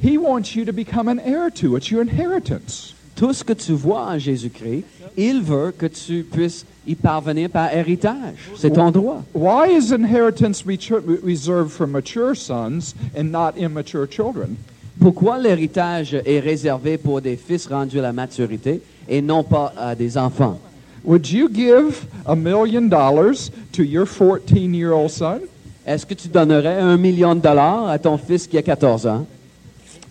He 0.00 0.16
wants 0.16 0.54
you 0.54 0.64
to 0.64 0.72
become 0.72 1.08
an 1.08 1.18
heir 1.20 1.50
to. 1.50 1.76
It's 1.76 1.90
your 1.90 2.02
inheritance. 2.02 2.94
Tout 3.16 3.32
ce 3.32 3.42
que 3.42 3.52
tu 3.52 3.72
vois 3.72 4.06
en 4.06 4.18
Jésus-Christ, 4.18 4.84
il 5.16 5.42
veut 5.42 5.72
que 5.76 5.86
tu 5.86 6.22
puisses 6.22 6.64
y 6.86 6.94
parvenir 6.94 7.50
par 7.50 7.74
héritage. 7.74 8.50
C'est 8.56 8.74
ton 8.74 8.92
droit. 8.92 9.24
Why 9.34 9.76
is 9.76 9.92
inheritance 9.92 10.64
reserved 10.64 11.72
for 11.72 11.88
mature 11.88 12.36
sons 12.36 12.94
and 13.16 13.32
not 13.32 13.58
immature 13.58 14.06
children? 14.08 14.56
Pourquoi 15.00 15.38
l'héritage 15.38 16.14
est 16.14 16.38
réservé 16.38 16.96
pour 16.96 17.20
des 17.20 17.36
fils 17.36 17.66
rendus 17.66 17.98
à 17.98 18.02
la 18.02 18.12
maturité 18.12 18.80
et 19.08 19.20
non 19.20 19.42
pas 19.42 19.72
à 19.76 19.96
des 19.96 20.16
enfants? 20.16 20.60
Would 21.04 21.28
you 21.28 21.48
give 21.52 22.06
a 22.24 22.36
million 22.36 22.88
dollars 22.88 23.50
to 23.72 23.82
your 23.82 24.06
14 24.06 24.74
year 24.74 24.92
old 24.92 25.10
son? 25.10 25.40
Est-ce 25.84 26.06
que 26.06 26.14
tu 26.14 26.28
donnerais 26.28 26.78
un 26.78 26.96
million 26.96 27.34
de 27.34 27.40
dollars 27.40 27.88
à 27.88 27.98
ton 27.98 28.16
fils 28.16 28.46
qui 28.46 28.58
a 28.58 28.62
14 28.62 29.06
ans? 29.06 29.26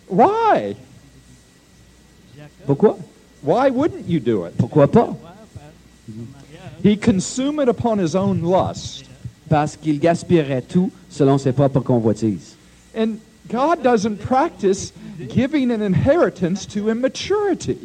Why? 0.07 0.75
Pourquoi? 2.65 2.97
Why 3.41 3.69
wouldn't 3.69 4.07
you 4.07 4.19
do 4.19 4.45
it? 4.45 4.57
Pourquoi 4.57 4.87
pas? 4.87 5.15
He 6.83 6.95
consume 6.95 7.59
it 7.59 7.69
upon 7.69 7.99
his 7.99 8.15
own 8.15 8.41
lust. 8.41 9.05
Parce 9.49 9.77
qu'il 9.77 9.99
gaspillerait 9.99 10.63
tout 10.63 10.91
selon 11.09 11.37
ses 11.37 11.53
propres 11.53 11.79
convoitises. 11.79 12.55
And 12.95 13.19
God 13.49 13.81
doesn't 13.81 14.17
practice 14.17 14.91
giving 15.29 15.71
an 15.71 15.81
inheritance 15.81 16.65
to 16.67 16.89
immaturity. 16.89 17.77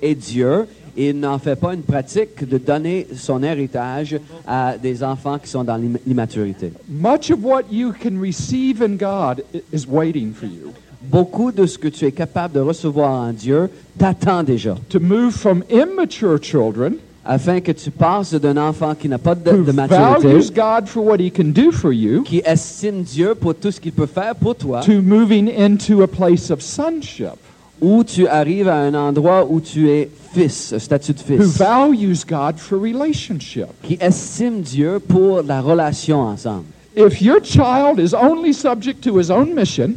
Et 0.00 0.14
Dieu, 0.14 0.68
il 0.96 1.18
n'en 1.18 1.38
fait 1.38 1.56
pas 1.56 1.74
une 1.74 1.82
pratique 1.82 2.48
de 2.48 2.58
donner 2.58 3.06
son 3.16 3.42
héritage 3.42 4.18
à 4.46 4.78
des 4.78 5.02
enfants 5.02 5.38
qui 5.38 5.48
sont 5.48 5.64
dans 5.64 5.76
l'immaturité. 5.76 6.72
Much 6.88 7.30
of 7.30 7.42
what 7.42 7.64
you 7.70 7.92
can 7.92 8.20
receive 8.20 8.80
in 8.80 8.96
God 8.96 9.42
is 9.72 9.86
waiting 9.88 10.32
for 10.32 10.46
you. 10.46 10.72
Beaucoup 11.02 11.52
de 11.52 11.64
ce 11.66 11.78
que 11.78 11.88
tu 11.88 12.04
es 12.06 12.12
capable 12.12 12.54
de 12.54 12.60
recevoir 12.60 13.12
en 13.12 13.32
Dieu 13.32 13.70
t'attend 13.98 14.42
déjà, 14.42 14.76
To 14.90 14.98
move 14.98 15.32
from 15.32 15.62
immature 15.70 16.38
children 16.42 16.94
afin 17.24 17.60
que 17.60 17.72
tu 17.72 17.90
passes 17.90 18.34
d'un 18.34 18.56
enfant 18.56 18.94
qui 18.94 19.08
n'a 19.08 19.18
pas 19.18 19.34
de, 19.34 19.50
who 19.50 19.62
de 19.62 19.72
maturité, 19.72 20.52
God 20.54 20.88
for 20.88 21.04
what 21.04 21.18
he 21.20 21.30
can 21.30 21.52
do 21.52 21.70
for 21.70 21.92
you 21.92 22.22
qui 22.22 22.42
estime 22.44 23.02
Dieu 23.02 23.34
pour 23.34 23.54
tout 23.54 23.70
ce 23.70 23.80
qu'il 23.80 23.92
peut 23.92 24.06
faire 24.06 24.34
pour 24.34 24.56
toi, 24.56 24.80
to 24.80 25.00
moving 25.02 25.48
into 25.48 26.02
a 26.02 26.08
place 26.08 26.50
of 26.50 26.62
sonship, 26.62 27.36
où 27.80 28.02
tu 28.02 28.26
arrives 28.26 28.66
à 28.68 28.78
un 28.78 28.94
endroit 28.94 29.46
où 29.48 29.60
tu 29.60 29.88
es 29.90 30.10
fils, 30.32 30.72
un 30.72 30.78
statut 30.80 31.12
de 31.12 31.20
who 31.20 31.42
fils, 31.42 31.58
values 31.58 32.24
God 32.26 32.56
for 32.56 32.80
relationship. 32.80 33.66
qui 33.82 33.98
estime 34.00 34.62
Dieu 34.62 34.98
pour 34.98 35.42
la 35.42 35.60
relation 35.60 36.22
ensemble. 36.22 36.64
If 36.96 37.22
your 37.22 37.40
child 37.40 38.00
is 38.00 38.14
only 38.14 38.52
subject 38.52 39.04
to 39.04 39.16
his 39.18 39.30
own 39.30 39.54
mission 39.54 39.94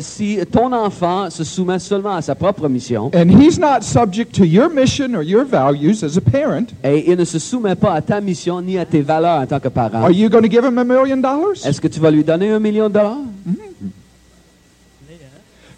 Si 0.00 0.38
ton 0.52 0.70
enfant 0.74 1.30
se 1.30 1.44
soumet 1.44 1.78
seulement 1.78 2.14
à 2.14 2.20
sa 2.20 2.34
propre 2.34 2.68
mission 2.68 3.10
and 3.14 3.30
he's 3.30 3.58
not 3.58 3.82
subject 3.82 4.34
to 4.34 4.44
your 4.44 4.68
mission 4.68 5.14
or 5.14 5.22
your 5.22 5.46
values 5.46 6.04
as 6.04 6.18
a 6.18 6.20
parent, 6.20 6.66
et 6.84 7.10
il 7.10 7.16
ne 7.16 7.24
se 7.24 7.38
soumet 7.38 7.74
pas 7.74 7.94
à 7.94 8.02
ta 8.02 8.20
mission 8.20 8.60
ni 8.60 8.76
à 8.78 8.84
tes 8.84 9.00
valeurs 9.00 9.40
en 9.40 9.46
tant 9.46 9.60
que 9.60 9.68
parent, 9.68 10.02
are 10.02 10.10
you 10.10 10.28
going 10.28 10.42
to 10.42 10.50
give 10.50 10.62
him 10.62 10.76
a 10.76 10.84
million 10.84 11.16
dollars? 11.16 11.64
est-ce 11.64 11.80
que 11.80 11.88
tu 11.88 12.00
vas 12.00 12.10
lui 12.10 12.22
donner 12.22 12.50
un 12.50 12.58
million 12.58 12.88
de 12.88 12.94
dollars? 12.94 13.16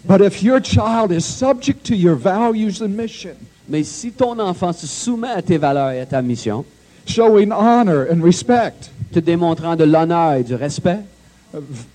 But 0.03 0.19
if 0.19 0.43
your 0.43 0.59
child 0.59 1.11
is 1.11 1.21
subject 1.21 1.85
to 1.85 1.95
your 1.95 2.15
values 2.15 2.81
and 2.81 2.89
mission, 2.89 3.35
Mais 3.69 3.85
si 3.85 4.11
ton 4.11 4.37
enfant 4.39 4.73
se 4.73 4.87
soumet 4.87 5.29
à 5.29 5.41
tes 5.41 5.57
valeurs 5.57 5.91
et 5.91 6.01
à 6.01 6.05
ta 6.05 6.21
mission, 6.21 6.65
showing 7.05 7.51
honor 7.53 8.07
and 8.11 8.21
respect, 8.21 8.91
te 9.13 9.19
démontrant 9.19 9.77
de 9.77 9.85
l'honneur 9.85 10.33
et 10.33 10.43
du 10.43 10.55
respect, 10.55 10.99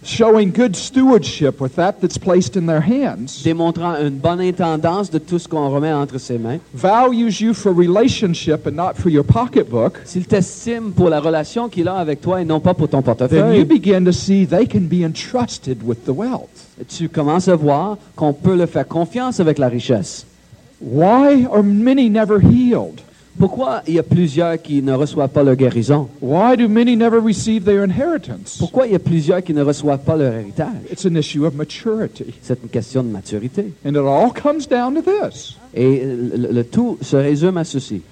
showing 0.02 0.52
good 0.52 0.76
stewardship 0.76 1.60
with 1.60 1.76
that 1.76 2.00
that's 2.00 2.18
placed 2.18 2.56
in 2.56 2.66
their 2.66 2.80
hands, 2.80 3.42
démontrant 3.42 3.96
une 3.96 4.18
bonne 4.18 4.40
intendance 4.40 5.10
de 5.10 5.18
tout 5.18 5.38
ce 5.38 5.48
qu'on 5.48 5.70
remet 5.70 5.92
entre 5.92 6.18
ses 6.18 6.38
mains, 6.38 6.58
values 6.74 7.40
you 7.40 7.54
for 7.54 7.72
relationship 7.72 8.66
and 8.66 8.76
not 8.76 8.94
for 8.94 9.10
your 9.10 9.24
pocketbook, 9.24 10.00
s'il 10.04 10.26
t'estime 10.26 10.92
pour 10.92 11.08
la 11.08 11.20
relation 11.20 11.68
qu'il 11.68 11.88
a 11.88 11.96
avec 11.96 12.20
toi 12.20 12.42
et 12.42 12.44
non 12.44 12.60
pas 12.60 12.74
pour 12.74 12.88
ton 12.88 13.02
then 13.02 13.14
you 13.14 13.14
portefeuille, 13.14 13.64
begin 13.64 14.04
to 14.04 14.12
see 14.12 14.46
they 14.46 14.66
can 14.66 14.88
be 14.88 15.04
entrusted 15.04 15.82
with 15.82 16.04
the 16.04 16.12
wealth. 16.12 16.66
tu 16.88 17.08
commences 17.08 17.48
à 17.48 17.56
voir 17.56 17.96
qu'on 18.14 18.32
peut 18.32 18.56
le 18.56 18.66
faire 18.66 18.86
confiance 18.86 19.40
avec 19.40 19.58
la 19.58 19.68
richesse. 19.68 20.26
Why 20.80 21.46
are 21.50 21.62
many 21.62 22.10
never 22.10 22.38
healed? 22.38 23.00
Pourquoi 23.38 23.82
il 23.86 23.94
y 23.94 23.98
a 23.98 24.02
plusieurs 24.02 24.60
qui 24.60 24.82
ne 24.82 24.92
reçoivent 24.92 25.28
pas 25.30 25.42
leur 25.42 25.56
guérison? 25.56 26.08
Why 26.22 26.56
do 26.56 26.68
many 26.68 26.96
never 26.96 27.18
receive 27.18 27.64
their 27.64 27.84
inheritance? 27.84 28.56
Pourquoi 28.58 28.86
il 28.86 28.92
y 28.92 28.96
a 28.96 28.98
plusieurs 28.98 29.42
qui 29.42 29.52
ne 29.52 29.62
reçoivent 29.62 30.04
pas 30.04 30.16
leur 30.16 30.32
héritage? 30.32 30.68
It's 30.90 31.04
an 31.04 31.14
issue 31.16 31.44
of 31.44 31.54
maturity. 31.54 32.34
C'est 32.40 32.58
une 32.62 32.70
question 32.70 33.02
de 33.02 33.08
maturité. 33.10 33.72
And 33.84 33.90
it 33.90 33.96
all 33.96 34.32
comes 34.32 34.66
down 34.68 34.94
to 34.94 35.02
this. 35.02 35.56
Et 35.74 36.02
le, 36.04 36.50
le 36.50 36.64
tout 36.64 36.98
se 37.02 37.16
résume 37.16 37.58
à 37.58 37.64
ceci. 37.64 38.02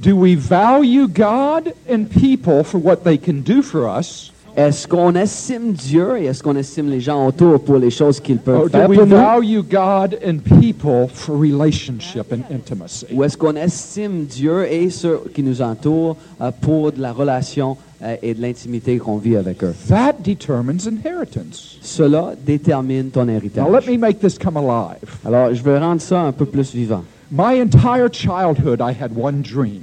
Do 0.00 0.14
we 0.14 0.36
value 0.36 1.08
God 1.08 1.72
and 1.90 2.04
people 2.04 2.62
for 2.62 2.78
what 2.78 2.98
they 3.04 3.18
can 3.18 3.42
do 3.44 3.62
for 3.62 3.88
us? 3.88 4.32
Est-ce 4.56 4.88
qu'on 4.88 5.14
estime 5.14 5.72
Dieu 5.72 6.18
et 6.18 6.24
est-ce 6.26 6.42
qu'on 6.42 6.56
estime 6.56 6.90
les 6.90 7.00
gens 7.00 7.24
autour 7.26 7.60
pour 7.62 7.78
les 7.78 7.90
choses 7.90 8.18
qu'ils 8.18 8.38
peuvent 8.38 8.56
Or 8.62 8.64
do 8.64 8.70
faire 8.70 8.88
we 8.88 8.98
pour 8.98 9.06
nous? 9.06 9.16
value 9.16 9.60
God 9.62 10.18
and 10.26 10.38
people 10.60 11.06
for 11.12 11.36
relationship 11.38 12.32
and 12.32 12.40
intimacy? 12.52 13.06
Ou 13.12 13.22
est-ce 13.24 13.36
qu'on 13.36 13.54
estime 13.54 14.24
Dieu 14.24 14.66
et 14.70 14.90
ceux 14.90 15.20
qui 15.34 15.42
nous 15.44 15.62
entourent 15.62 16.16
euh, 16.40 16.50
pour 16.60 16.90
de 16.90 17.00
la 17.00 17.12
relation 17.12 17.76
euh, 18.02 18.16
et 18.20 18.34
de 18.34 18.42
l'intimité 18.42 18.98
qu'on 18.98 19.18
vit 19.18 19.36
avec 19.36 19.62
eux? 19.62 19.74
That 19.88 20.14
determines 20.24 20.80
inheritance. 20.88 21.78
Cela 21.80 22.32
détermine 22.44 23.10
ton 23.10 23.26
Now, 23.26 23.32
let 23.32 23.36
héritage. 23.36 23.86
me 23.88 23.96
make 23.98 24.18
this 24.18 24.36
come 24.38 24.56
alive. 24.56 25.08
Alors, 25.24 25.54
je 25.54 25.62
veux 25.62 25.78
rendre 25.78 26.00
ça 26.00 26.20
un 26.22 26.32
peu 26.32 26.46
plus 26.46 26.74
vivant. 26.74 27.04
My 27.30 27.60
entire 27.60 28.08
childhood, 28.10 28.80
I 28.80 28.92
had 29.00 29.12
one 29.16 29.42
dream. 29.42 29.82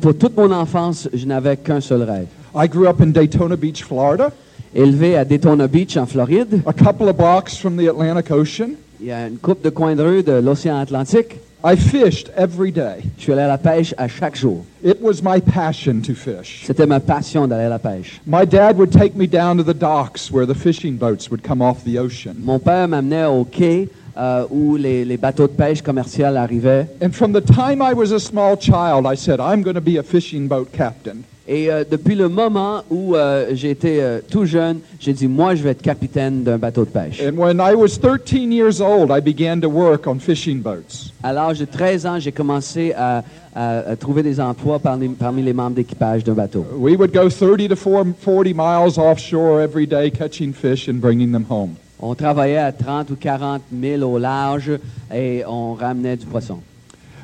Pour 0.00 0.16
toute 0.16 0.36
mon 0.36 0.50
enfance, 0.50 1.08
je 1.12 1.26
n'avais 1.26 1.56
qu'un 1.56 1.80
seul 1.80 2.02
rêve. 2.02 2.26
I 2.60 2.66
grew 2.66 2.88
up 2.88 3.00
in 3.00 3.12
Daytona 3.12 3.56
Beach, 3.56 3.84
Florida, 3.84 4.32
Élevé 4.74 5.16
à 5.16 5.24
Daytona 5.24 5.68
Beach, 5.68 5.96
en 5.96 6.06
Floride, 6.06 6.60
a 6.66 6.72
couple 6.72 7.08
of 7.08 7.16
blocks 7.16 7.56
from 7.56 7.76
the 7.76 7.88
Atlantic 7.88 8.32
Ocean. 8.32 8.70
il 9.00 9.06
y 9.06 9.12
a 9.12 9.28
une 9.28 9.38
coupe 9.38 9.62
de 9.62 9.70
coins 9.70 9.94
de 9.94 10.02
rue 10.02 10.22
de 10.24 10.32
l'océan 10.32 10.76
Atlantique. 10.76 11.36
I 11.62 11.76
fished 11.76 12.32
every 12.36 12.72
day. 12.72 13.04
Je 13.16 13.22
suis 13.22 13.32
allé 13.32 13.42
à 13.42 13.46
la 13.46 13.58
pêche 13.58 13.94
à 13.96 14.08
chaque 14.08 14.34
jour. 14.34 14.64
It 14.82 14.96
was 15.00 15.22
my 15.22 15.40
passion 15.40 16.00
to 16.00 16.14
fish. 16.14 16.64
C'était 16.66 16.86
ma 16.86 16.98
passion 16.98 17.46
d'aller 17.46 17.66
à 17.66 17.68
la 17.68 17.78
pêche. 17.78 18.20
My 18.26 18.44
dad 18.44 18.76
would 18.76 18.90
take 18.90 19.14
me 19.14 19.28
down 19.28 19.56
to 19.58 19.62
the 19.62 19.76
docks 19.78 20.28
where 20.28 20.44
the 20.44 20.56
fishing 20.56 20.96
boats 20.96 21.30
would 21.30 21.44
come 21.46 21.62
off 21.62 21.84
the 21.84 21.96
ocean. 21.96 22.34
Mon 22.42 22.58
père 22.58 22.88
m'amenait 22.88 23.26
au 23.26 23.44
quai 23.44 23.88
euh, 24.16 24.44
où 24.50 24.74
les, 24.74 25.04
les 25.04 25.16
bateaux 25.16 25.46
de 25.46 25.52
pêche 25.52 25.80
commerciaux 25.80 26.34
arrivaient. 26.34 26.88
And 27.00 27.12
from 27.12 27.32
the 27.32 27.40
time 27.40 27.80
I 27.80 27.94
was 27.94 28.12
a 28.12 28.18
small 28.18 28.56
child, 28.56 29.06
I 29.06 29.14
said, 29.16 29.38
I'm 29.38 29.62
going 29.62 29.76
to 29.76 29.80
be 29.80 29.96
a 29.96 30.02
fishing 30.02 30.48
boat 30.48 30.72
captain. 30.72 31.22
Et 31.50 31.70
euh, 31.70 31.82
depuis 31.90 32.14
le 32.14 32.28
moment 32.28 32.82
où 32.90 33.16
euh, 33.16 33.54
été 33.54 34.02
euh, 34.02 34.20
tout 34.30 34.44
jeune, 34.44 34.80
j'ai 35.00 35.14
dit, 35.14 35.26
moi, 35.26 35.54
je 35.54 35.62
vais 35.62 35.70
être 35.70 35.80
capitaine 35.80 36.42
d'un 36.42 36.58
bateau 36.58 36.84
de 36.84 36.90
pêche. 36.90 37.22
And 37.22 37.38
when 37.38 37.56
I 37.58 37.74
was 37.74 37.98
13 37.98 38.52
years 38.52 38.82
old, 38.82 39.10
I 39.10 39.22
began 39.22 39.58
to 39.62 39.68
work 39.70 40.06
on 40.06 40.18
fishing 40.18 40.60
boats. 40.60 41.10
À 41.22 41.32
l'âge 41.32 41.58
de 41.58 41.64
13 41.64 42.04
ans, 42.04 42.18
j'ai 42.20 42.32
commencé 42.32 42.92
à, 42.92 43.24
à- 43.56 43.78
à 43.78 43.96
trouver 43.96 44.22
des 44.22 44.38
emplois 44.40 44.78
parmi, 44.78 45.08
parmi 45.08 45.42
les 45.42 45.54
membres 45.54 45.76
d'équipage 45.76 46.22
d'un 46.22 46.34
bateau. 46.34 46.66
We 46.76 46.94
would 46.98 47.12
go 47.14 47.30
30 47.30 47.66
to 47.68 47.76
40 47.76 48.52
miles 48.54 48.98
offshore 48.98 49.62
every 49.62 49.86
day 49.86 50.10
catching 50.10 50.52
fish 50.52 50.86
and 50.86 50.96
bringing 51.00 51.32
them 51.32 51.46
home. 51.48 51.70
On 51.98 52.14
travaillait 52.14 52.58
à 52.58 52.72
30 52.72 53.10
ou 53.10 53.16
40 53.16 53.62
000 53.72 54.02
au 54.02 54.18
large 54.18 54.72
et 55.14 55.44
on 55.48 55.72
ramenait 55.72 56.16
du 56.18 56.26
poisson. 56.26 56.58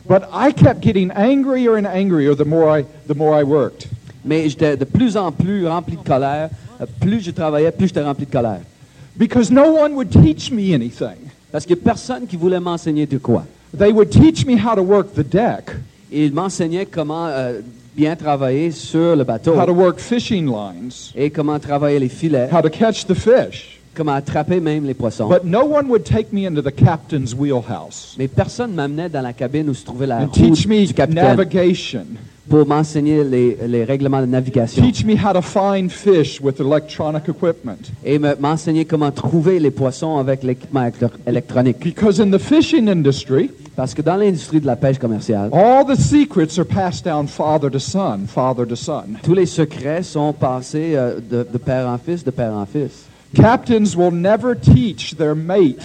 But 0.09 0.23
I 0.35 0.53
kept 0.53 0.83
getting 0.83 1.11
angrier 1.13 1.77
and 1.79 1.87
angrier 1.87 2.35
the 2.35 2.45
more 2.47 2.79
I, 2.79 2.85
the 3.07 3.15
more 3.15 3.39
I 3.39 3.45
worked. 3.45 3.89
Mais 4.25 4.49
j'étais 4.49 4.77
de 4.77 4.85
plus 4.85 5.17
en 5.17 5.31
plus 5.31 5.67
rempli 5.67 5.97
de 5.97 6.03
colère. 6.03 6.51
Euh, 6.81 6.87
Plus 7.01 7.21
je 7.21 7.31
travaillais, 7.31 7.71
plus 7.71 7.89
j'étais 7.89 8.03
rempli 8.03 8.27
de 8.27 8.31
colère. 8.31 8.61
Because 9.17 9.51
no 9.51 9.63
one 9.63 9.93
would 9.95 10.11
teach 10.11 10.51
me 10.51 10.75
anything. 10.75 11.31
Parce 11.53 11.71
a 11.71 11.77
personne 11.77 12.27
qui 12.27 12.37
voulait 12.37 12.59
m'enseigner 12.59 13.07
de 13.07 13.19
quoi. 13.19 13.45
They 13.77 13.93
would 13.93 14.11
teach 14.11 14.45
me 14.45 14.57
how 14.57 14.75
to 14.75 14.83
work 14.83 15.15
the 15.15 15.23
deck, 15.23 15.71
Et 16.11 16.27
il 16.27 16.33
m'enseignait 16.33 16.87
comment 16.87 17.27
euh, 17.27 17.61
bien 17.97 18.17
travailler 18.17 18.71
sur 18.71 19.15
le 19.15 19.25
bateau 19.25 19.55
how 19.55 19.67
to 19.67 19.73
work 19.73 19.99
fishing 20.01 20.47
lines, 20.47 20.93
et 21.15 21.31
comment 21.31 21.59
travailler 21.59 21.99
les 21.99 22.09
filets, 22.09 22.49
how 22.53 22.61
to 22.61 22.69
catch 22.69 23.07
the 23.07 23.15
fish. 23.15 23.81
Comment 23.95 24.13
attraper 24.13 24.61
même 24.61 24.85
les 24.85 24.95
poissons. 24.95 25.29
But 25.29 25.45
no 25.45 25.65
one 25.65 25.89
would 25.89 26.05
take 26.05 26.33
me 26.33 26.47
into 26.47 26.63
the 26.63 26.75
captain's 26.75 27.35
wheelhouse 27.35 28.15
Mais 28.19 28.29
personne 28.29 28.73
ne 28.73 28.77
m'amenait 28.77 29.09
dans 29.09 29.23
la 29.23 29.33
cabine 29.33 29.69
où 29.71 29.75
se 29.75 29.85
trouvait 29.85 30.07
la 30.07 30.19
and 30.19 30.27
roue 30.27 30.33
teach 30.33 30.67
me 30.67 30.85
du 30.87 30.95
capitaine 30.95 31.37
navigation, 31.37 32.05
pour 32.49 32.67
m'enseigner 32.67 33.25
les, 33.25 33.57
les 33.67 33.85
règlements 33.85 34.21
de 34.21 34.27
navigation 34.27 34.83
teach 34.83 35.05
me 35.05 35.15
how 35.15 35.33
to 35.33 35.41
find 35.41 35.91
fish 35.91 36.41
with 36.41 36.61
electronic 36.61 37.29
equipment. 37.29 37.79
et 38.05 38.19
me- 38.19 38.35
m'enseigner 38.39 38.85
comment 38.85 39.11
trouver 39.11 39.59
les 39.59 39.71
poissons 39.71 40.19
avec 40.19 40.43
l'équipement 40.43 40.83
électro- 40.87 41.11
électronique. 41.27 41.79
Because 41.83 42.21
in 42.21 42.31
the 42.31 42.39
fishing 42.39 42.89
industry, 42.89 43.51
Parce 43.77 43.93
que 43.93 44.03
dans 44.03 44.15
l'industrie 44.15 44.61
de 44.61 44.67
la 44.67 44.77
pêche 44.77 44.99
commerciale, 45.01 45.51
all 45.53 45.85
the 45.85 45.99
secrets 46.01 46.59
are 46.61 46.65
passed 46.67 47.05
down 47.05 47.27
father 47.27 47.69
to 47.69 47.81
son, 47.81 48.21
father 48.29 48.65
to 48.69 48.77
son. 48.77 49.03
tous 49.23 49.35
les 49.35 49.47
secrets 49.47 50.05
sont 50.05 50.33
passés 50.33 50.93
euh, 50.95 51.19
de, 51.19 51.45
de 51.51 51.59
père 51.59 51.89
en 51.89 51.99
fils, 51.99 52.23
de 52.23 52.31
père 52.31 52.53
en 52.53 52.67
fils. 52.67 53.04
Captains 53.35 53.97
will 53.97 54.11
never 54.13 54.55
teach 54.55 55.17
their 55.17 55.35
mate 55.35 55.83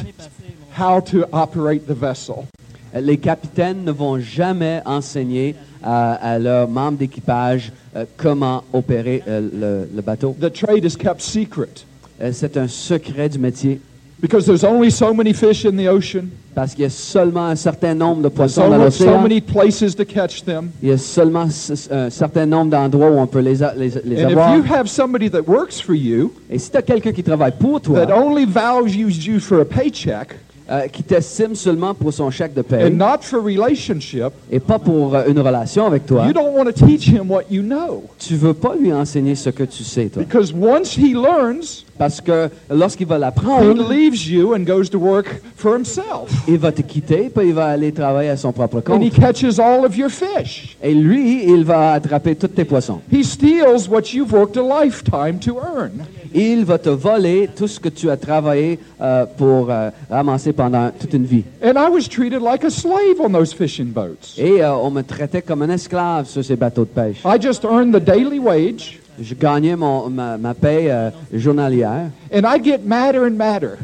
how 0.71 0.99
to 1.01 1.25
operate 1.33 1.87
the 1.87 1.95
vessel. 1.95 2.47
Les 2.93 3.17
capitaines 3.17 3.83
ne 3.83 3.91
vont 3.91 4.19
jamais 4.19 4.81
enseigner 4.85 5.55
à, 5.83 6.13
à 6.13 6.39
leurs 6.39 6.67
membres 6.67 6.97
d'équipage 6.97 7.71
euh, 7.95 8.05
comment 8.17 8.63
opérer 8.73 9.21
euh, 9.27 9.41
le, 9.85 9.89
le 9.95 10.01
bateau. 10.01 10.35
The 10.39 10.51
trade 10.51 10.85
is 10.85 10.95
kept 10.97 11.21
secret 11.21 11.85
Euh, 12.21 12.31
C'est 12.33 12.57
un 12.57 12.67
secret 12.67 13.29
du 13.29 13.39
métier 13.39 13.79
because 14.21 14.45
there's 14.45 14.63
only 14.63 14.89
so 14.89 15.13
many 15.13 15.33
fish 15.33 15.65
in 15.65 15.77
the 15.77 15.87
ocean, 15.87 16.29
parce 16.55 16.73
qu'il 16.73 16.83
y 16.83 16.87
a 16.87 16.89
seulement 16.89 17.45
un 17.47 17.55
certain 17.55 17.93
nombre 17.95 18.21
de 18.21 18.29
poissons 18.29 18.69
dans 18.69 18.91
so, 18.91 19.05
so 19.05 19.19
many 19.19 19.39
places 19.39 19.95
to 19.95 20.03
catch 20.03 20.43
them. 20.43 20.71
Il 20.81 20.89
y 20.89 20.91
a 20.91 20.97
seulement 20.97 21.47
un 21.91 22.09
certain 22.09 22.45
nombre 22.45 22.71
d'endroits 22.71 23.11
où 23.11 23.17
on 23.19 23.27
peut 23.27 23.39
les, 23.39 23.55
les, 23.77 23.91
les 24.03 24.23
And 24.23 24.31
avoir. 24.31 24.55
if 24.55 24.57
you 24.57 24.73
have 24.73 24.87
somebody 24.89 25.29
that 25.29 25.43
works 25.47 25.79
for 25.79 25.95
you 25.95 26.33
Et 26.49 26.59
si 26.59 26.69
tu 26.69 26.77
as 26.77 26.81
quelqu'un 26.81 27.11
qui 27.13 27.23
travaille 27.23 27.53
pour 27.57 27.79
toi, 27.81 28.05
that 28.05 28.13
only 28.13 28.45
values 28.45 29.25
you 29.25 29.39
for 29.39 29.61
a 29.61 29.65
paycheck 29.65 30.35
euh, 30.69 30.87
qui 30.87 31.03
t'estime 31.03 31.55
seulement 31.55 31.93
pour 31.93 32.13
son 32.13 32.29
chèque 32.29 32.53
de 32.53 32.61
and 32.61 32.63
paie 32.63 32.89
not 32.89 33.19
for 33.21 33.43
relationship, 33.43 34.29
et 34.51 34.59
pas 34.59 34.77
pour 34.79 35.15
euh, 35.15 35.23
une 35.27 35.39
relation 35.39 35.85
avec 35.85 36.05
toi, 36.05 36.25
you 36.27 36.33
don't 36.33 36.53
want 36.55 36.65
to 36.65 36.71
teach 36.71 37.07
him 37.07 37.29
what 37.29 37.43
you 37.49 37.61
know. 37.61 38.03
tu 38.19 38.35
veux 38.35 38.53
pas 38.53 38.75
lui 38.79 38.93
enseigner 38.93 39.35
ce 39.35 39.49
que 39.49 39.63
tu 39.63 39.83
sais, 39.83 40.05
toi. 40.07 40.21
Because 40.23 40.53
once 40.53 40.95
he 40.97 41.13
learns, 41.13 41.85
Parce 41.97 42.21
que 42.21 42.49
lorsqu'il 42.69 43.07
va 43.07 43.17
he 43.17 43.19
l'apprendre, 43.19 43.89
leaves 43.89 44.25
you 44.27 44.53
and 44.55 44.59
goes 44.65 44.89
to 44.89 44.97
work 44.97 45.41
for 45.57 45.75
himself. 45.75 46.29
il 46.47 46.57
va 46.57 46.71
te 46.71 46.81
quitter, 46.81 47.29
puis 47.29 47.47
il 47.47 47.53
va 47.53 47.65
aller 47.67 47.91
travailler 47.91 48.29
à 48.29 48.37
son 48.37 48.51
propre 48.53 48.81
And 48.87 49.01
he 49.01 49.09
compte. 49.09 49.19
catches 49.19 49.59
all 49.59 49.83
of 49.85 49.97
your 49.97 50.09
fish. 50.09 50.77
Et 50.81 50.93
lui, 50.93 51.43
il 51.45 51.65
va 51.65 51.93
attraper 51.93 52.35
tous 52.35 52.47
tes 52.47 52.63
poissons. 52.63 53.01
He 53.11 53.23
steals 53.23 53.89
what 53.89 54.13
you've 54.13 54.31
worked 54.31 54.55
a 54.57 54.61
lifetime 54.61 55.39
to 55.39 55.57
earn. 55.57 56.05
Il 56.33 56.63
va 56.65 56.77
te 56.77 56.89
voler 56.89 57.49
tout 57.55 57.67
ce 57.67 57.79
que 57.79 57.89
tu 57.89 58.09
as 58.09 58.17
travaillé 58.17 58.79
euh, 59.01 59.25
pour 59.37 59.67
euh, 59.69 59.89
ramasser 60.09 60.53
pendant 60.53 60.91
toute 60.91 61.13
une 61.13 61.25
vie. 61.25 61.43
And 61.63 61.73
I 61.77 61.89
was 61.89 62.07
treated 62.07 62.41
like 62.41 62.63
a 62.63 62.69
slave 62.69 63.19
on 63.19 63.29
those 63.31 63.53
fishing 63.53 63.87
boats. 63.87 64.35
Et 64.37 64.61
euh, 64.61 64.73
on 64.75 64.91
me 64.91 65.01
traitait 65.01 65.41
comme 65.41 65.61
un 65.63 65.69
esclave 65.69 66.27
sur 66.27 66.43
ces 66.43 66.55
bateaux 66.55 66.83
de 66.85 66.89
pêche. 66.89 67.17
I 67.25 67.37
just 67.41 67.63
earned 67.65 67.93
the 67.93 68.03
daily 68.03 68.39
wage, 68.39 68.99
Je 69.21 69.33
gagnais 69.35 69.75
mon, 69.75 70.09
ma, 70.09 70.37
ma 70.37 70.53
paye 70.53 70.89
euh, 70.89 71.09
journalière. 71.33 72.09
and 72.33 72.41
I'd 72.45 72.63
get 72.63 72.79
madder 72.85 73.19
and 73.25 73.35
madder 73.37 73.75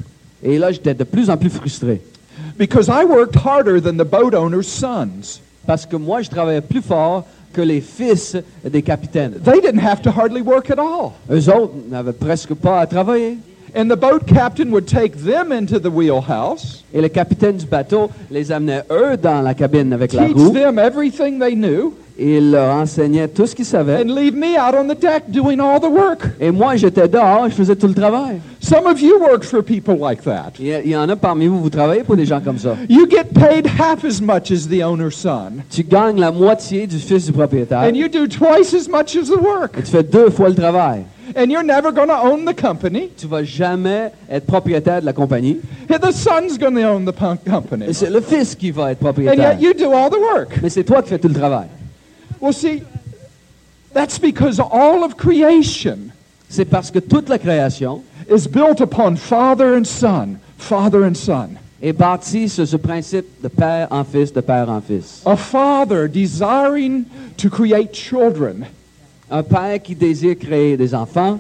Et 0.43 0.57
là, 0.57 0.71
j'étais 0.71 0.93
de 0.93 1.03
plus 1.03 1.29
en 1.29 1.37
plus 1.37 1.49
frustré. 1.49 2.01
because 2.57 2.87
I 2.89 3.03
worked 3.05 3.35
harder 3.35 3.81
than 3.81 3.97
the 3.97 4.05
boat 4.07 4.33
owner's 4.35 4.67
sons. 4.67 5.41
Parce 5.65 5.85
que 5.85 5.95
moi, 5.97 6.21
je 6.21 6.29
travaillais 6.29 6.61
plus 6.61 6.81
fort 6.83 7.25
que 7.55 7.61
les 7.61 7.79
fils 7.81 8.35
des 8.69 8.81
capitaines. 8.81 9.33
They 9.43 9.61
didn't 9.61 9.79
have 9.79 10.01
to 10.03 10.11
hardly 10.11 10.41
work 10.41 10.69
at 10.69 10.77
all. 10.77 11.13
Eux 11.31 11.49
autres 11.49 11.73
n'avaient 11.89 12.11
presque 12.13 12.53
pas 12.53 12.81
à 12.81 12.85
travailler. 12.87 13.37
And 13.77 13.89
the 13.89 13.97
boat 13.97 14.25
captain 14.25 14.69
would 14.71 14.85
take 14.87 15.17
them 15.17 15.51
into 15.51 15.79
the 15.79 15.89
wheelhouse, 15.91 16.83
Et 16.93 17.01
le 17.01 17.09
capitaine 17.09 17.57
du 17.57 17.65
bateau 17.65 18.09
les 18.31 18.51
amenait, 18.51 18.83
eux, 18.89 19.17
dans 19.17 19.41
la 19.41 19.53
cabine 19.53 19.91
avec 19.91 20.13
la 20.13 20.27
teach 20.27 20.35
roue. 20.37 20.51
them 20.51 20.79
everything 20.79 21.39
they 21.39 21.55
knew, 21.55 21.93
il 22.17 22.51
leur 22.51 22.75
enseignait 22.75 23.27
tout 23.27 23.45
ce 23.45 23.55
qu'ils 23.55 23.65
savaient. 23.65 24.01
and 24.01 24.15
leave 24.15 24.35
me 24.35 24.57
out 24.57 24.73
on 24.73 24.87
the 24.87 24.97
deck 24.99 25.23
doing 25.29 25.59
all 25.59 25.79
the 25.79 25.89
work. 25.89 26.21
Et 26.39 26.51
moi, 26.51 26.75
j'étais 26.75 27.07
dehors, 27.07 27.49
je 27.49 27.55
faisais 27.55 27.75
tout 27.75 27.87
le 27.87 27.93
travail. 27.93 28.39
Some 28.61 28.85
of 28.87 28.99
you 29.01 29.19
work 29.19 29.43
for 29.43 29.61
people 29.63 29.97
like 29.99 30.23
that. 30.23 30.53
Il 30.59 30.87
y, 30.89 30.95
en 30.95 31.07
a 31.09 31.15
parmi 31.15 31.47
vous, 31.47 31.59
vous 31.61 31.69
travaillez 31.69 32.03
pour 32.03 32.15
des 32.15 32.25
gens 32.25 32.39
comme 32.41 32.57
ça. 32.57 32.75
You 32.89 33.05
get 33.09 33.25
paid 33.33 33.67
half 33.79 34.03
as 34.05 34.21
much 34.21 34.51
as 34.51 34.67
the 34.67 34.81
owner's 34.83 35.15
son, 35.15 35.61
Tu 35.69 35.83
gagnes 35.83 36.19
la 36.19 36.31
moitié 36.31 36.87
du 36.87 36.97
fils 36.97 37.25
du 37.25 37.31
propriétaire. 37.31 37.79
and 37.81 37.95
you 37.95 38.07
do 38.07 38.27
twice 38.27 38.73
as 38.73 38.87
much 38.89 39.15
as 39.15 39.27
the 39.27 39.39
work. 39.41 39.77
Et 39.77 39.83
tu 39.83 39.91
fais 39.91 40.03
deux 40.03 40.29
fois 40.29 40.49
le 40.49 40.55
travail. 40.55 41.03
And 41.37 41.49
you're 41.49 41.63
never 41.63 41.91
going 41.91 42.07
to 42.07 42.15
own 42.23 42.45
the 42.45 42.53
company. 42.55 43.09
Tu 43.17 43.27
vas 43.27 43.43
jamais 43.43 44.11
être 44.29 44.45
propriétaire 44.45 45.01
de 45.01 45.05
la 45.05 45.11
compagnie. 45.13 45.59
And 45.91 45.97
the 45.99 46.11
son's 46.13 46.57
going 46.57 46.75
to 46.75 46.83
own 46.87 47.03
the 47.05 47.13
company. 47.49 47.85
Et 47.89 47.93
c'est 47.93 48.09
le 48.09 48.21
fils 48.21 48.55
qui 48.55 48.71
va 48.71 48.91
être 48.91 49.01
And 49.01 49.05
propriétaire. 49.05 49.57
yet 49.59 49.61
you 49.61 49.73
do 49.73 49.91
all 49.91 50.09
the 50.09 50.17
work. 50.35 50.59
Mais 50.63 50.69
c'est 50.69 50.83
toi 50.83 51.01
qui 51.01 51.09
fais 51.09 51.19
tout 51.19 51.27
le 51.27 51.33
travail. 51.33 51.65
Well, 52.39 52.53
see, 52.53 52.83
that's 53.93 54.17
because 54.19 54.59
all 54.59 55.03
of 55.03 55.15
creation 55.17 56.11
C'est 56.49 56.65
parce 56.65 56.91
que 56.91 56.99
toute 56.99 57.27
la 57.29 57.37
création 57.37 58.03
is 58.29 58.47
built 58.47 58.79
upon 58.79 59.15
father 59.17 59.75
and 59.75 59.85
son, 59.85 60.37
father 60.57 61.03
and 61.05 61.15
son. 61.15 61.57
est 61.81 61.93
bâtie 61.93 62.47
sur 62.49 62.65
ce 62.67 62.77
principe 62.77 63.25
de 63.43 63.47
père 63.49 63.87
en 63.91 64.03
fils, 64.03 64.31
de 64.31 64.41
père 64.41 64.69
en 64.69 64.79
fils. 64.81 65.21
A 65.25 65.35
father 65.35 66.07
desiring 66.07 67.05
to 67.37 67.49
create 67.49 67.93
children 67.93 68.65
Un 69.31 69.43
père 69.43 69.81
qui 69.81 69.95
désire 69.95 70.37
créer 70.37 70.77
des 70.77 70.93
enfants, 70.93 71.39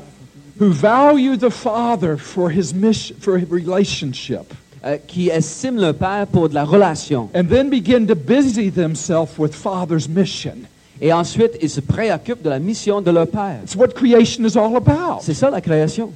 who 0.59 0.71
value 0.71 1.37
the 1.37 1.49
father 1.51 2.17
for 2.17 2.49
his 2.49 2.73
mission, 2.73 3.15
for 3.19 3.37
his 3.37 3.45
relationship, 3.49 4.53
euh, 4.83 4.97
qui 5.07 5.29
estime 5.29 5.77
le 5.79 5.93
père 5.93 6.25
pour 6.27 6.49
de 6.49 6.55
la 6.55 6.63
relation. 6.65 7.29
and 7.35 7.45
then 7.49 7.69
begin 7.69 8.07
to 8.07 8.15
busy 8.15 8.69
themselves 8.71 9.37
with 9.37 9.53
father's 9.53 10.09
mission. 10.09 10.67
Et 11.01 11.11
ensuite, 11.11 11.51
ils 11.61 11.69
se 11.69 11.81
préoccupent 11.81 12.41
de 12.43 12.49
la 12.49 12.59
mission 12.59 13.01
de 13.01 13.11
leur 13.11 13.27
père. 13.27 13.57
It's 13.63 13.75
what 13.75 13.89
creation 13.89 14.45
is 14.45 14.57
all 14.57 14.75
about. 14.75 15.19
C'est 15.21 15.33
ça 15.33 15.49
la 15.49 15.61
création. 15.61 16.11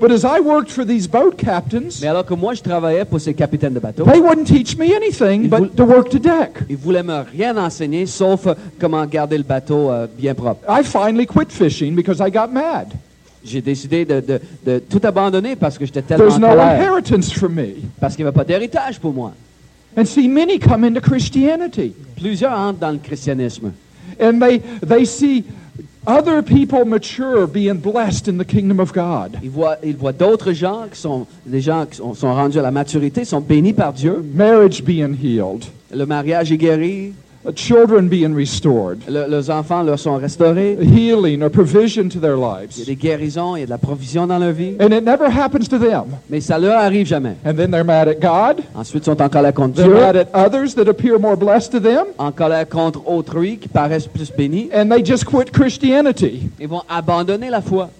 But 0.00 0.10
as 0.10 0.24
I 0.24 0.40
worked 0.40 0.70
for 0.70 0.84
these 0.84 1.06
boat 1.06 1.36
captains, 1.36 2.00
Mais 2.00 2.08
alors 2.08 2.24
que 2.24 2.34
moi, 2.34 2.54
je 2.54 2.62
travaillais 2.62 3.04
pour 3.04 3.20
ces 3.20 3.34
capitaines 3.34 3.74
de 3.74 3.78
bateau, 3.78 4.04
they 4.04 4.18
wouldn't 4.20 4.46
teach 4.46 4.76
me 4.76 4.92
anything 4.96 5.48
but 5.48 5.76
to 5.76 5.84
work 5.84 6.08
the 6.08 6.18
deck. 6.20 6.64
ils 6.68 6.76
voulaient 6.76 7.04
me 7.04 7.22
rien 7.36 7.56
enseigner 7.56 8.06
sauf 8.06 8.46
euh, 8.48 8.54
comment 8.80 9.04
garder 9.06 9.36
le 9.38 9.44
bateau 9.44 9.90
euh, 9.90 10.06
bien 10.18 10.34
propre. 10.34 10.60
I 10.68 10.82
finally 10.82 11.26
quit 11.26 11.50
fishing 11.52 11.94
because 11.94 12.18
I 12.20 12.32
got 12.32 12.48
mad. 12.52 12.88
J'ai 13.44 13.60
décidé 13.60 14.04
de, 14.04 14.20
de- 14.20 14.40
de 14.66 14.78
tout 14.80 15.00
abandonner 15.04 15.54
parce 15.56 15.76
que 15.78 15.84
j'étais 15.84 16.02
tellement 16.02 16.24
There's 16.24 16.36
en 16.36 16.40
no 16.40 16.48
colère. 16.48 16.76
inheritance 16.80 17.32
for 17.32 17.48
me. 17.50 17.74
Parce 18.00 18.16
qu'il 18.16 18.24
n'y 18.24 18.28
avait 18.28 18.34
pas 18.36 18.44
d'héritage 18.44 18.98
pour 18.98 19.12
moi. 19.12 19.32
And 19.96 20.04
see, 20.06 20.26
many 20.26 20.58
come 20.58 20.84
into 20.84 21.00
Christianity 21.00 21.92
Plusieurs 22.16 22.52
entrent 22.58 22.80
dans 22.80 22.90
le 22.92 22.98
christianisme. 22.98 23.72
And 24.18 24.40
they, 24.40 24.58
they 24.80 25.04
see 25.04 25.44
other 26.06 26.42
people 26.42 26.84
mature 26.84 27.46
being 27.46 27.78
blessed 27.78 28.28
in 28.28 28.38
the 28.38 28.44
kingdom 28.44 28.80
of 28.80 28.92
God. 28.92 29.38
Ils 29.42 29.50
voient, 29.50 29.78
ils 29.82 29.96
voient 29.96 30.12
d'autres 30.12 30.52
gens 30.52 30.88
qui 30.88 30.98
sont 30.98 31.26
des 31.46 31.60
gens 31.60 31.86
qui 31.86 31.96
sont, 31.96 32.14
sont 32.14 32.34
rendus 32.34 32.58
à 32.58 32.62
la 32.62 32.70
maturité, 32.70 33.24
sont 33.24 33.40
bénis 33.40 33.72
par 33.72 33.92
Dieu. 33.92 34.24
Marriage 34.34 34.82
being 34.82 35.14
healed, 35.14 35.64
Le 35.94 36.06
mariage 36.06 36.50
est 36.50 36.56
guéri, 36.56 37.12
children 37.56 38.08
being 38.08 38.34
restored, 38.34 38.98
Le- 39.08 39.26
leurs 39.28 39.50
enfants 39.50 39.82
leur 39.82 39.98
sont 39.98 40.16
restaurés. 40.16 40.78
healing 40.80 41.42
or 41.42 41.50
provision 41.50 42.08
to 42.08 42.20
their 42.20 42.36
Il 42.36 42.40
y 42.40 42.44
a 42.44 42.60
lives. 42.60 42.84
des 42.86 42.94
guérisons, 42.96 43.56
il 43.56 43.60
y 43.60 43.62
a 43.62 43.66
de 43.66 43.70
la 43.70 43.78
provision 43.78 44.26
dans 44.28 44.38
leur 44.38 44.52
vie. 44.52 44.76
And 44.80 44.92
it 44.92 45.02
never 45.04 45.26
happens 45.26 45.66
to 45.68 45.78
them. 45.78 46.04
Mais 46.30 46.40
ça 46.40 46.58
leur 46.58 46.78
arrive 46.78 47.06
jamais. 47.06 47.34
And 47.44 47.54
then 47.54 47.70
they're 47.70 47.82
mad 47.84 48.06
at 48.08 48.20
God. 48.20 48.62
Ensuite, 48.74 49.02
ils 49.04 49.10
sont 49.10 49.20
en 49.20 49.28
colère 49.28 49.52
contre 49.54 49.74
They're 49.74 49.86
Dieu, 49.86 49.94
mad 50.00 50.16
at 50.16 50.28
others 50.34 50.74
that 50.76 50.88
appear 50.88 51.18
more 51.18 51.36
blessed 51.36 51.72
to 51.72 51.80
them. 51.80 52.06
en 52.18 52.30
colère 52.30 52.68
contre 52.68 53.02
autrui 53.08 53.58
qui 53.58 53.68
paraissent 53.68 54.06
plus 54.06 54.30
bénis. 54.30 54.70
And 54.72 54.88
they 54.90 55.04
just 55.04 55.24
quit 55.24 55.50
Christianity. 55.50 56.48
Ils 56.60 56.68
vont 56.68 56.82
abandonner 56.88 57.50
la 57.50 57.60
foi. 57.60 57.90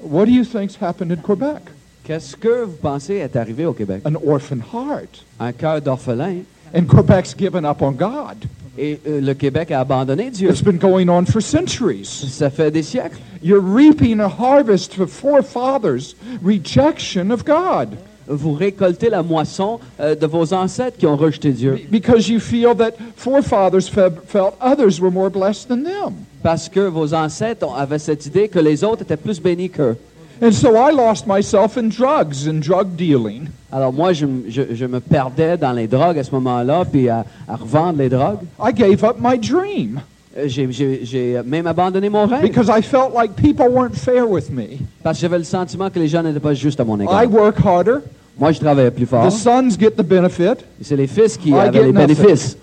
What 0.00 0.24
do 0.26 0.32
you 0.32 0.44
think's 0.44 0.76
happened 0.80 1.12
in 1.12 1.16
Quebec? 1.22 1.62
Qu'est-ce 2.04 2.34
que 2.36 2.64
vous 2.64 2.76
pensez 2.82 3.14
est 3.18 3.36
arrivé 3.36 3.64
au 3.64 3.72
Québec? 3.72 4.02
An 4.04 4.14
orphan 4.26 4.56
heart. 4.72 5.22
Un 5.38 5.52
cœur 5.52 5.80
d'orphelin. 5.80 6.38
And 6.74 6.86
Quebec's 6.88 7.34
given 7.38 7.64
up 7.64 7.80
on 7.82 7.92
God. 7.92 8.38
Et 8.78 8.98
euh, 9.06 9.20
le 9.20 9.34
Québec 9.34 9.70
a 9.70 9.80
abandonné 9.80 10.30
Dieu. 10.30 10.48
It's 10.50 10.62
been 10.62 10.78
going 10.78 11.08
on 11.08 11.26
for 11.26 11.42
centuries. 11.42 12.06
Ça 12.30 12.48
fait 12.48 12.70
des 12.70 12.82
siècles. 12.82 13.18
You're 13.42 13.60
reaping 13.62 14.18
a 14.20 14.28
harvest 14.28 14.98
of 14.98 15.10
forefathers' 15.10 16.14
rejection 16.42 17.30
of 17.30 17.44
God 17.44 17.90
Vous 18.28 18.52
récoltez 18.54 19.10
la 19.10 19.22
moisson 19.22 19.78
euh, 20.00 20.14
de 20.14 20.26
vos 20.26 20.54
ancêtres 20.54 20.96
qui 20.96 21.06
ont 21.06 21.16
rejeté 21.16 21.50
Dieu. 21.50 21.80
because 21.90 22.28
you 22.28 22.38
feel 22.40 22.74
that 22.76 22.92
forefathers 23.16 23.88
fe- 23.90 24.12
felt 24.26 24.54
others 24.60 25.00
were 25.00 25.10
more 25.10 25.28
blessed 25.28 25.68
than 25.68 25.82
them. 25.82 26.14
Parce 26.42 26.68
que 26.68 26.80
vos 26.80 27.12
ancêtres 27.14 27.66
avaient 27.76 27.98
cette 27.98 28.24
idée 28.26 28.48
que 28.48 28.58
les 28.58 28.84
autres 28.84 29.02
étaient 29.02 29.16
plus 29.16 29.40
bénis 29.40 29.68
qu'eux. 29.70 29.96
And 30.42 30.50
so 30.52 30.70
I 30.76 30.90
lost 30.92 31.26
myself 31.26 31.76
in 31.76 31.88
drugs 31.88 32.48
and 32.48 32.60
drug 32.60 32.96
dealing. 32.96 33.48
Alors 33.70 33.92
moi, 33.92 34.12
je, 34.12 34.26
je- 34.48 34.74
je 34.74 34.84
me 34.86 34.98
perdais 34.98 35.56
dans 35.56 35.72
les 35.72 35.86
drogues 35.86 36.18
à 36.18 36.24
ce 36.24 36.32
moment-là, 36.32 36.84
puis 36.84 37.08
à, 37.08 37.24
à 37.48 37.54
revendre 37.56 37.98
les 37.98 38.08
drogues. 38.08 38.40
I 38.60 38.72
gave 38.74 39.04
up 39.04 39.16
my 39.20 39.38
dream 39.38 40.00
Euh, 40.36 40.48
J'ai- 40.48 41.42
même 41.44 41.66
abandonné 41.66 42.08
mon 42.08 42.24
rêve 42.26 42.40
because 42.42 42.68
I 42.68 42.80
felt 42.82 43.12
like 43.14 43.36
people 43.36 43.66
weren't 43.70 43.94
fair 43.94 44.26
with 44.28 44.50
me. 44.50 44.78
parce 45.02 45.18
que 45.18 45.20
j'avais 45.22 45.36
le 45.38 45.44
sentiment 45.44 45.90
que 45.90 45.98
les 45.98 46.08
gens 46.08 46.22
n'étaient 46.22 46.40
pas 46.40 46.54
justes 46.54 46.80
à 46.80 46.84
mon 46.84 46.98
I 46.98 47.02
égard. 47.02 47.30
work 47.30 47.56
harder, 47.64 47.96
Moi, 48.38 48.50
je 48.52 48.58
travaillais 48.58 48.90
plus 48.90 49.04
fort. 49.04 49.28
the 49.28 49.30
sons 49.30 49.68
get 49.78 49.90
the 49.90 50.02
benefit, 50.02 50.64
C'est 50.80 50.96
les 50.96 51.06
fils 51.06 51.36
qui 51.36 51.50
I 51.50 51.54
avaient 51.54 51.84
les 51.84 51.92
nothing. 51.92 52.14
bénéfices. 52.16 52.56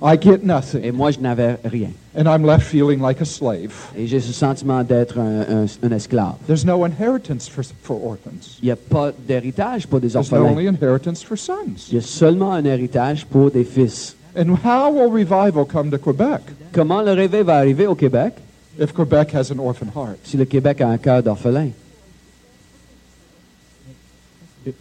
I 0.00 0.16
get 0.16 0.42
Et 0.42 0.46
nothing, 0.46 0.92
moi, 0.92 1.10
je 1.10 1.18
n'avais 1.18 1.58
rien. 1.64 1.90
and 2.14 2.28
I'm 2.28 2.44
left 2.46 2.62
feeling 2.64 3.00
like 3.00 3.20
a 3.20 3.24
slave. 3.24 3.72
Et 3.96 4.06
j'ai 4.06 4.20
ce 4.20 4.32
sentiment 4.32 4.84
d'être 4.84 5.18
un, 5.18 5.64
un- 5.64 5.66
un 5.82 5.90
esclave. 5.92 6.36
There's 6.46 6.64
no 6.64 6.84
inheritance 6.84 7.48
for, 7.48 7.64
for 7.82 7.96
orphans. 8.04 8.58
Il 8.62 8.66
n'y 8.66 8.70
a 8.70 8.76
pas 8.76 9.10
d'héritage 9.26 9.88
pour 9.88 9.98
des 10.00 10.10
There's 10.10 10.30
no 10.30 10.46
only 10.46 10.66
inheritance 10.68 11.24
for 11.24 11.36
sons. 11.36 11.88
Il 11.90 11.94
y 11.96 11.98
a 11.98 12.02
seulement 12.02 12.52
un 12.52 12.64
héritage 12.64 13.26
pour 13.26 13.50
des 13.50 13.64
fils. 13.64 14.14
And 14.36 14.50
how 14.64 14.88
will 14.92 15.10
revival 15.10 15.64
come 15.66 15.90
to 15.90 15.98
Quebec 15.98 16.42
Comment 16.72 17.02
le 17.02 17.12
réveil 17.12 17.42
va 17.42 17.56
arriver 17.56 17.88
au 17.88 17.96
Québec 17.96 18.34
if 18.78 18.92
Quebec 18.92 19.34
has 19.34 19.50
an 19.50 19.58
orphan 19.58 19.88
heart? 19.96 20.18
si 20.22 20.36
le 20.36 20.44
Québec 20.44 20.80
a 20.80 20.88
un 20.90 20.98
cœur 20.98 21.24
d'orphelin? 21.24 21.70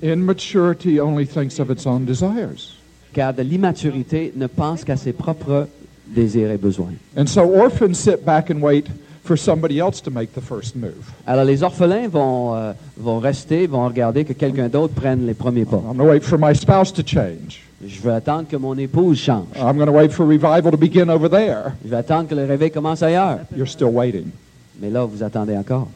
Immaturity 0.04 1.00
only 1.00 1.26
thinks 1.26 1.60
of 1.60 1.72
its 1.72 1.88
own 1.88 2.06
desires. 2.06 2.76
Car 3.14 3.34
de 3.34 3.42
l'immaturité 3.42 4.34
ne 4.36 4.48
pense 4.48 4.84
qu'à 4.84 4.98
ses 4.98 5.14
propres 5.14 5.68
désirs 6.08 6.52
et 6.52 6.58
besoins. 6.58 6.94
And 7.18 7.28
so 7.28 7.42
orphans 7.42 7.96
sit 7.96 8.24
back 8.24 8.50
and 8.52 8.62
wait 8.62 8.86
for 9.24 9.38
somebody 9.38 9.80
else 9.80 10.02
to 10.02 10.10
make 10.10 10.34
the 10.34 10.42
first 10.42 10.76
move. 10.76 11.12
Alors 11.26 11.46
les 11.46 11.62
orphelins 11.64 12.08
vont, 12.08 12.56
euh, 12.56 12.74
vont 12.98 13.20
rester, 13.20 13.68
vont 13.68 13.86
regarder 13.86 14.24
que 14.24 14.34
quelqu'un 14.34 14.70
d'autre 14.70 14.94
prenne 14.94 15.26
les 15.26 15.34
premiers 15.34 15.66
pas. 15.66 15.78
I'm 15.78 15.98
going 15.98 16.08
to 16.08 16.12
wait 16.12 16.24
for 16.24 16.40
my 16.40 16.56
spouse 16.56 16.94
to 16.94 17.04
change. 17.06 17.64
Je 17.86 18.02
vais 18.02 18.14
attendre 18.14 18.48
que 18.48 18.58
mon 18.58 18.76
épouse 18.78 19.20
change. 19.20 19.48
I'm 19.56 19.78
going 19.78 19.88
to 19.88 19.92
wait 19.92 20.12
for 20.12 20.26
revival 20.26 20.72
to 20.72 20.78
begin 20.78 21.10
over 21.10 21.30
there. 21.30 21.74
Je 21.84 21.90
vais 21.90 21.98
attendre 21.98 22.28
que 22.30 22.36
le 22.36 22.46
réveil 22.46 22.72
commence 22.72 23.04
ailleurs. 23.04 23.40
You're 23.56 23.68
still 23.68 23.90
waiting. 23.92 24.32
Mais 24.80 24.90
là, 24.90 25.06
vous 25.06 25.22
attendez 25.22 25.56
encore. 25.56 25.88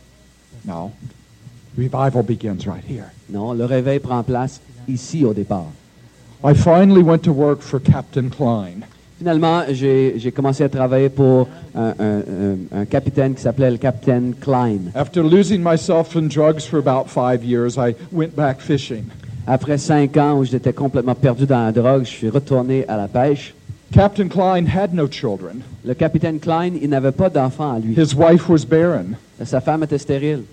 No. 0.66 0.92
Revival 1.78 2.24
begins 2.24 2.68
right 2.68 2.84
here. 2.88 3.06
Non, 3.30 3.54
le 3.54 3.66
réveil 3.66 4.00
prend 4.00 4.22
place 4.24 4.60
ici 4.88 5.24
au 5.26 5.34
départ. 5.34 5.68
I 6.44 6.54
finally 6.54 7.04
went 7.04 7.24
to 7.24 7.32
work 7.34 7.62
for 7.62 7.80
Captain 7.80 8.30
Klein. 8.30 8.84
Finalement, 9.20 9.64
j'ai 9.72 10.32
commencé 10.36 10.64
à 10.64 10.70
travailler 10.70 11.10
pour 11.10 11.48
un, 11.76 11.94
un- 12.00 12.20
un- 12.20 12.80
un 12.82 12.86
capitaine 12.86 13.36
qui 13.36 13.42
s'appelait 13.44 13.70
le 13.70 13.78
capitaine 13.78 14.34
Klein. 14.42 14.90
After 14.96 15.22
losing 15.22 15.62
myself 15.64 16.16
in 16.16 16.28
drugs 16.28 16.66
for 16.66 16.80
about 16.80 17.08
five 17.08 17.44
years, 17.44 17.78
I 17.78 17.94
went 18.12 18.36
back 18.36 18.60
fishing. 18.60 19.04
Après 19.46 19.78
cinq 19.78 20.18
ans 20.18 20.40
où 20.40 20.44
j'étais 20.44 20.74
complètement 20.74 21.14
perdu 21.16 21.46
dans 21.46 21.64
la 21.66 21.72
drogue, 21.72 22.04
je 22.06 22.10
suis 22.10 22.30
retourné 22.30 22.86
à 22.88 22.98
la 22.98 23.08
pêche. 23.08 23.54
Captain 23.94 24.28
Klein 24.28 24.66
had 24.66 24.94
no 24.94 25.08
children. 25.08 25.62
Le 25.86 25.94
capitaine 25.94 26.40
Klein, 26.40 26.72
il 26.82 26.90
n'avait 26.90 27.12
pas 27.12 27.30
d'enfant 27.30 27.74
à 27.74 27.80
lui. 27.80 27.94
His 27.94 28.16
wife 28.16 28.50
was 28.50 28.66
barren. 28.66 29.18
Sa 29.44 29.60
femme 29.62 29.84
était 29.84 29.98
stérile. 30.00 30.44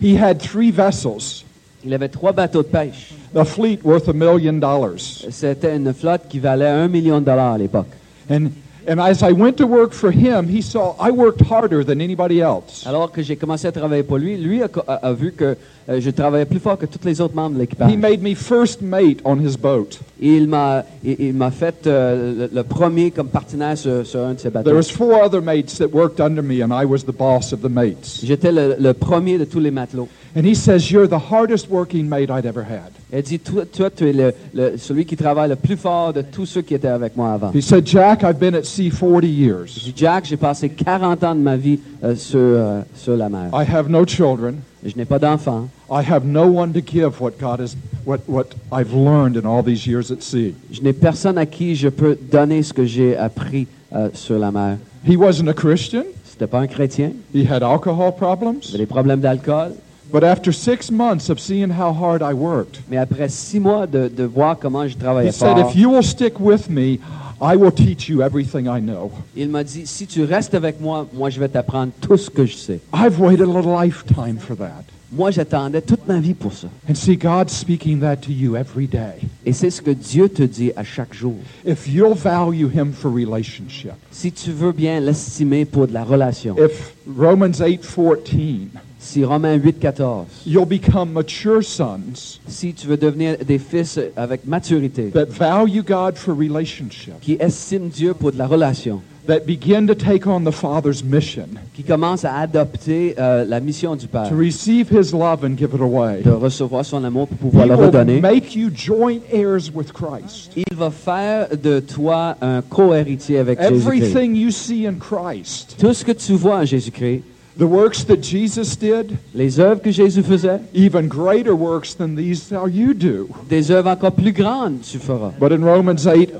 He 0.00 0.16
had 0.16 0.38
three 0.38 0.70
vessels, 0.70 1.44
Il 1.84 1.94
avait 1.94 2.08
trois 2.08 2.32
bateaux 2.32 2.62
de 2.62 2.68
pêche. 2.68 3.12
a 3.36 3.44
fleet 3.44 3.78
worth 3.84 4.08
a 4.08 4.12
million 4.12 4.54
dollars. 4.54 4.98
C'était 5.30 5.76
une 5.76 5.92
flotte 5.94 6.22
qui 6.28 6.38
valait 6.40 6.66
un 6.68 6.88
million 6.88 7.20
de 7.20 7.24
dollars 7.26 7.52
à 7.54 7.58
l'époque. 7.58 7.86
And, 8.30 8.48
and 8.88 8.98
as 9.00 9.22
I 9.22 9.32
went 9.32 9.52
to 9.58 9.66
work 9.66 9.92
for 9.92 10.10
him, 10.10 10.48
he 10.48 10.60
saw 10.60 10.96
I 11.00 11.10
worked 11.10 11.42
harder 11.50 11.84
than 11.84 12.00
anybody 12.00 12.40
else. 12.40 12.84
Alors 12.86 13.12
que 13.12 13.22
j'ai 13.22 13.36
commencé 13.36 13.66
à 13.68 13.72
travailler 13.72 14.02
pour 14.02 14.18
lui, 14.18 14.36
lui 14.36 14.62
a, 14.62 14.68
a- 14.88 14.94
a 15.08 15.12
vu 15.12 15.32
que 15.32 15.56
euh, 15.88 16.00
je 16.00 16.10
travaillais 16.10 16.44
plus 16.44 16.58
fort 16.58 16.76
que 16.78 16.86
tous 16.86 17.04
les 17.06 17.20
autres 17.20 17.34
membres 17.34 17.50
de 17.56 17.56
He 17.56 17.60
l'équipage. 17.60 17.96
made 17.96 18.22
me 18.22 18.34
first 18.34 18.82
mate 18.82 19.18
on 19.24 19.36
his 19.40 19.56
boat. 19.56 19.98
Il 20.20 20.46
m'a 20.48 20.84
il, 21.04 21.16
il 21.18 21.34
m'a 21.34 21.50
fait 21.50 21.86
euh, 21.86 22.48
le, 22.48 22.50
le 22.54 22.62
premier 22.62 23.10
comme 23.10 23.28
partenaire 23.28 23.78
sur, 23.78 24.06
sur 24.06 24.20
un 24.20 24.34
de 24.34 24.38
ses 24.38 24.50
There 24.50 24.62
bateaux. 24.64 24.76
was 24.76 24.90
four 24.90 25.14
other 25.22 25.40
mates 25.40 25.78
that 25.78 25.88
worked 25.92 26.20
under 26.20 26.42
me, 26.42 26.62
and 26.62 26.72
I 26.72 26.84
was 26.84 27.04
the 27.04 27.16
boss 27.16 27.52
of 27.52 27.60
the 27.62 27.70
mates. 27.70 28.20
J'étais 28.24 28.52
le, 28.52 28.76
le 28.78 28.92
premier 28.94 29.38
de 29.38 29.44
tous 29.44 29.60
les 29.60 29.70
matelots. 29.70 30.08
And 30.36 30.42
he 30.44 30.54
says, 30.54 30.90
You're 30.90 31.08
the 31.08 31.30
hardest 31.30 31.68
working 31.70 32.06
mate 32.08 32.30
I'd 32.30 32.44
ever 32.46 32.62
had. 32.62 32.92
Elle 33.10 33.22
dit, 33.22 33.38
toi, 33.38 33.64
toi 33.64 33.88
tu 33.88 34.06
es 34.10 34.12
le, 34.12 34.34
le- 34.52 34.76
celui 34.76 35.06
qui 35.06 35.16
travaille 35.16 35.48
le 35.48 35.56
plus 35.56 35.78
fort 35.78 36.12
de 36.12 36.20
tous 36.20 36.44
ceux 36.44 36.60
qui 36.60 36.74
étaient 36.74 36.86
avec 36.88 37.16
moi 37.16 37.32
avant. 37.32 37.50
He 37.54 37.62
said, 37.62 37.86
Jack, 37.86 38.22
I've 38.22 38.38
been 38.38 38.54
at 38.54 38.64
sea 38.64 38.90
40 38.90 39.22
Je 39.22 39.26
years. 39.28 39.64
dis, 39.82 39.94
Jack, 39.96 40.26
j'ai 40.26 40.36
passé 40.36 40.68
40 40.68 41.24
ans 41.24 41.34
de 41.34 41.40
ma 41.40 41.56
vie 41.56 41.80
euh, 42.04 42.14
sur, 42.14 42.60
sur 42.94 43.16
la 43.16 43.30
mer. 43.30 43.48
I 43.54 43.64
have 43.64 43.88
no 43.88 44.04
children. 44.04 44.56
Je 44.84 44.96
n'ai 44.96 45.04
pas 45.04 45.18
d'enfant. 45.18 45.68
I 45.90 46.02
have 46.08 46.24
no 46.24 46.46
one 46.46 46.72
to 46.72 46.80
give 46.80 47.20
what 47.20 47.32
God 47.40 47.60
has, 47.60 47.76
what, 48.04 48.20
what 48.28 48.46
I've 48.72 48.92
learned 48.92 49.36
in 49.36 49.44
all 49.44 49.62
these 49.62 49.86
years 49.86 50.10
at 50.12 50.22
sea. 50.22 50.54
Je 50.70 50.80
n'ai 50.82 50.92
personne 50.92 51.36
à 51.36 51.46
qui 51.46 51.74
je 51.74 51.88
peux 51.88 52.16
donner 52.30 52.62
ce 52.62 52.72
que 52.72 52.84
j'ai 52.84 53.16
appris 53.16 53.66
euh, 53.92 54.08
sur 54.14 54.38
la 54.38 54.50
mer. 54.52 54.78
He 55.04 55.16
wasn't 55.16 55.48
a 55.48 55.54
Christian. 55.54 56.04
C'était 56.24 56.46
pas 56.46 56.60
un 56.60 56.68
chrétien. 56.68 57.12
He 57.34 57.44
had 57.44 57.62
alcohol 57.62 58.12
Il 58.14 58.18
problems. 58.18 58.60
avait 58.68 58.78
des 58.78 58.86
problèmes 58.86 59.20
d'alcool. 59.20 59.72
But 60.12 60.22
after 60.24 60.52
six 60.52 60.90
months 60.90 61.28
of 61.28 61.38
seeing 61.38 61.70
how 61.70 61.92
hard 61.92 62.22
I 62.22 62.32
worked, 62.32 62.80
Mais 62.88 62.96
après 62.96 63.28
six 63.28 63.60
mois 63.60 63.86
de, 63.86 64.08
de 64.08 64.24
voir 64.24 64.58
comment 64.58 64.86
je 64.86 64.94
he 64.94 64.98
travaillais 64.98 65.32
said, 65.32 65.56
fort, 65.56 65.68
If 65.70 65.76
you 65.76 65.90
will 65.90 66.02
stick 66.04 66.38
with 66.40 66.70
me, 66.70 66.98
I 67.40 67.56
will 67.56 67.70
teach 67.70 68.08
you 68.08 68.22
everything 68.22 68.66
I 68.66 68.80
know. 68.80 69.12
il 69.36 69.48
m'a 69.48 69.62
dit, 69.62 69.86
si 69.86 70.06
tu 70.06 70.24
restes 70.24 70.54
avec 70.54 70.80
moi, 70.80 71.06
moi 71.12 71.30
je 71.30 71.38
vais 71.38 71.48
t'apprendre 71.48 71.92
tout 72.00 72.16
ce 72.16 72.30
que 72.30 72.44
je 72.44 72.54
sais. 72.54 72.80
I've 72.92 73.20
waited 73.20 73.48
a 73.48 73.84
lifetime 73.84 74.38
for 74.38 74.56
that. 74.56 74.84
Moi, 75.10 75.30
j'attendais 75.30 75.80
toute 75.80 76.06
ma 76.06 76.20
vie 76.20 76.34
pour 76.34 76.52
ça. 76.52 76.68
And 76.88 76.94
see, 76.94 77.16
God's 77.16 77.52
speaking 77.52 78.00
that 78.00 78.16
to 78.16 78.30
you 78.30 78.56
every 78.56 78.86
day. 78.86 79.26
Et 79.46 79.54
c'est 79.54 79.70
ce 79.70 79.80
que 79.80 79.90
Dieu 79.90 80.28
te 80.28 80.42
dit 80.42 80.70
à 80.76 80.84
chaque 80.84 81.14
jour. 81.14 81.36
If 81.66 81.88
you'll 81.88 82.14
value 82.14 82.68
Him 82.74 82.92
for 82.92 83.10
relationship, 83.10 83.92
Si 84.10 84.32
tu 84.32 84.50
veux 84.50 84.72
bien 84.72 85.00
l'estimer 85.00 85.64
pour 85.64 85.86
de 85.86 85.94
la 85.94 86.04
relation, 86.04 86.56
if 86.58 86.94
Romans 87.06 87.58
8:14, 87.58 88.68
si 88.98 89.24
Romains 89.24 89.54
8, 89.54 89.78
14, 89.80 90.26
you'll 90.44 90.66
become 90.66 91.12
mature 91.12 91.62
sons 91.62 92.40
si 92.46 92.74
tu 92.74 92.88
veux 92.88 92.96
devenir 92.96 93.38
des 93.38 93.58
fils 93.58 93.98
avec 94.16 94.44
maturité, 94.46 95.10
that 95.10 95.26
value 95.26 95.82
God 95.82 96.16
for 96.16 96.36
relationship, 96.36 97.14
qui 97.22 97.36
estiment 97.40 97.86
Dieu 97.86 98.12
pour 98.12 98.32
de 98.32 98.38
la 98.38 98.46
relation, 98.46 99.00
that 99.28 99.40
begin 99.46 99.86
to 99.86 99.94
take 99.94 100.26
on 100.26 100.42
the 100.44 100.50
Father's 100.50 101.04
mission, 101.04 101.46
qui 101.74 101.82
commencent 101.84 102.24
à 102.24 102.34
adopter 102.38 103.14
euh, 103.18 103.44
la 103.44 103.60
mission 103.60 103.94
du 103.94 104.06
Père, 104.08 104.28
to 104.28 104.34
receive 104.34 104.88
His 104.90 105.12
love 105.12 105.44
and 105.44 105.56
give 105.56 105.74
it 105.74 105.80
away. 105.80 106.22
de 106.24 106.30
recevoir 106.30 106.84
son 106.84 107.04
amour 107.04 107.28
pour 107.28 107.36
He 107.36 107.40
pouvoir 107.40 107.66
le 107.66 107.76
will 107.76 108.20
make 108.22 108.56
you 108.56 108.70
joint 108.74 109.20
heirs 109.30 109.70
with 109.74 109.92
Christ. 109.92 110.50
il 110.56 110.74
va 110.74 110.90
faire 110.90 111.48
de 111.62 111.80
toi 111.80 112.36
un 112.40 112.62
co-héritier 112.62 113.38
avec 113.38 113.60
Jésus-Christ. 113.60 113.86
Everything 113.86 114.34
you 114.34 114.50
see 114.50 114.86
in 114.86 114.94
Christ, 114.94 115.76
Tout 115.78 115.92
ce 115.92 116.04
que 116.04 116.12
tu 116.12 116.32
vois 116.32 116.56
en 116.60 116.64
Jésus-Christ, 116.64 117.22
the 117.58 117.66
works 117.66 118.04
that 118.06 118.22
Jesus 118.22 118.76
did, 118.80 119.14
les 119.34 119.60
œuvres 119.60 119.82
que 119.82 119.90
Jésus 119.90 120.22
faisait, 120.22 120.60
even 120.74 121.06
greater 121.06 121.52
works 121.54 121.94
than 121.94 122.16
these 122.16 122.46
shall 122.48 122.68
you 122.68 122.94
do. 122.94 123.28
des 123.50 123.70
œuvres 123.70 123.90
encore 123.90 124.12
plus 124.12 124.32
grandes 124.32 124.80
tu 124.80 124.98
feras. 124.98 125.32
But 125.38 125.52
in 125.52 125.62
Romans 125.64 126.06
8, 126.06 126.30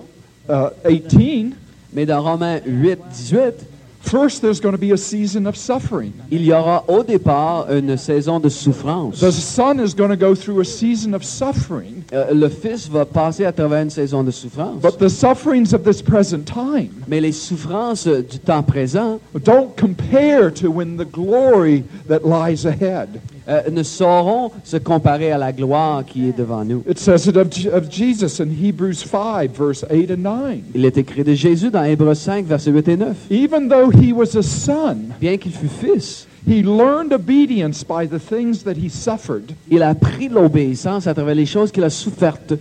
uh, 0.49 0.71
18, 0.89 1.55
Mais 1.93 2.07
dans 2.07 2.23
Romains 2.23 2.61
8, 2.67 2.99
18, 3.13 3.67
First, 4.01 4.41
there's 4.41 4.61
going 4.61 4.73
to 4.75 4.79
be 4.81 4.93
a 4.93 4.97
season 4.97 5.45
of 5.47 5.55
suffering. 5.57 6.13
Il 6.31 6.43
y 6.43 6.53
aura 6.53 6.85
au 6.89 7.03
départ 7.03 7.67
une 7.71 7.97
saison 7.99 8.39
de 8.41 8.49
souffrance. 8.49 9.19
The 9.21 9.31
son 9.33 9.81
is 9.81 9.93
going 9.93 10.09
to 10.11 10.17
go 10.17 10.35
through 10.35 10.61
a 10.61 10.65
season 10.65 11.13
of 11.15 11.25
suffering, 11.25 12.05
Euh, 12.13 12.33
le 12.33 12.49
Fils 12.49 12.89
va 12.89 13.05
passer 13.05 13.45
à 13.45 13.53
travers 13.53 13.83
une 13.83 13.91
saison 13.91 14.23
de 14.23 14.31
souffrance. 14.31 14.81
but 14.81 14.99
the 14.99 15.09
sufferings 15.11 15.75
of 15.75 15.83
this 15.83 16.01
present 16.01 16.47
time 16.47 16.91
Mais 17.09 17.21
les 17.21 17.33
souffrances 17.33 18.07
euh, 18.07 18.23
du 18.23 18.39
temps 18.39 18.63
présent 18.63 19.19
don't 19.45 19.77
compare 19.77 20.53
to 20.55 20.71
when 20.71 20.97
the 20.97 21.05
glory 21.05 21.83
that 22.09 22.21
lies 22.25 22.65
ahead. 22.67 23.21
Euh, 23.49 23.63
ne 23.71 23.83
sauront 23.83 24.51
se 24.65 24.77
comparer 24.77 25.33
à 25.33 25.39
la 25.39 25.53
gloire 25.53 26.05
qui 26.05 26.29
est 26.29 26.37
devant 26.37 26.65
nous. 26.65 26.83
It 26.89 26.99
says 26.99 27.27
it 27.27 27.37
of, 27.37 27.49
Je- 27.51 27.69
of 27.71 27.91
Jesus 27.91 28.41
in 28.43 28.49
Hebrews 28.51 28.95
5, 29.07 29.51
verse 29.57 29.85
8 29.91 30.11
and 30.13 30.23
9. 30.23 30.59
Il 30.75 30.85
est 30.85 30.99
écrit 30.99 31.25
de 31.25 31.33
Jésus 31.35 31.71
dans 31.71 31.85
Hébreux 31.85 32.15
5, 32.15 32.45
versets 32.47 32.71
8 32.71 32.89
et 32.89 32.97
9. 32.97 33.17
Even 33.31 33.69
though 33.69 33.91
he 33.91 34.13
was 34.13 34.37
a 34.37 34.43
son, 34.43 34.97
Bien 35.21 35.37
qu'il 35.39 35.53
fût 35.53 35.69
fils, 35.69 36.27
he 36.47 36.63
learned 36.63 37.13
obedience 37.13 37.83
by 37.85 38.07
the 38.07 38.19
things 38.19 38.63
that 38.65 38.75
he 38.77 38.89
suffered 38.91 39.53
il 39.71 39.83
a 39.83 39.89
appris 39.91 40.29
l'obéissance 40.29 41.07
à 41.07 41.15
travers 41.15 41.35
les 41.35 41.47
choses 41.47 41.71
qu'il 41.73 41.85
a 41.85 41.91
souffertes, 41.91 42.55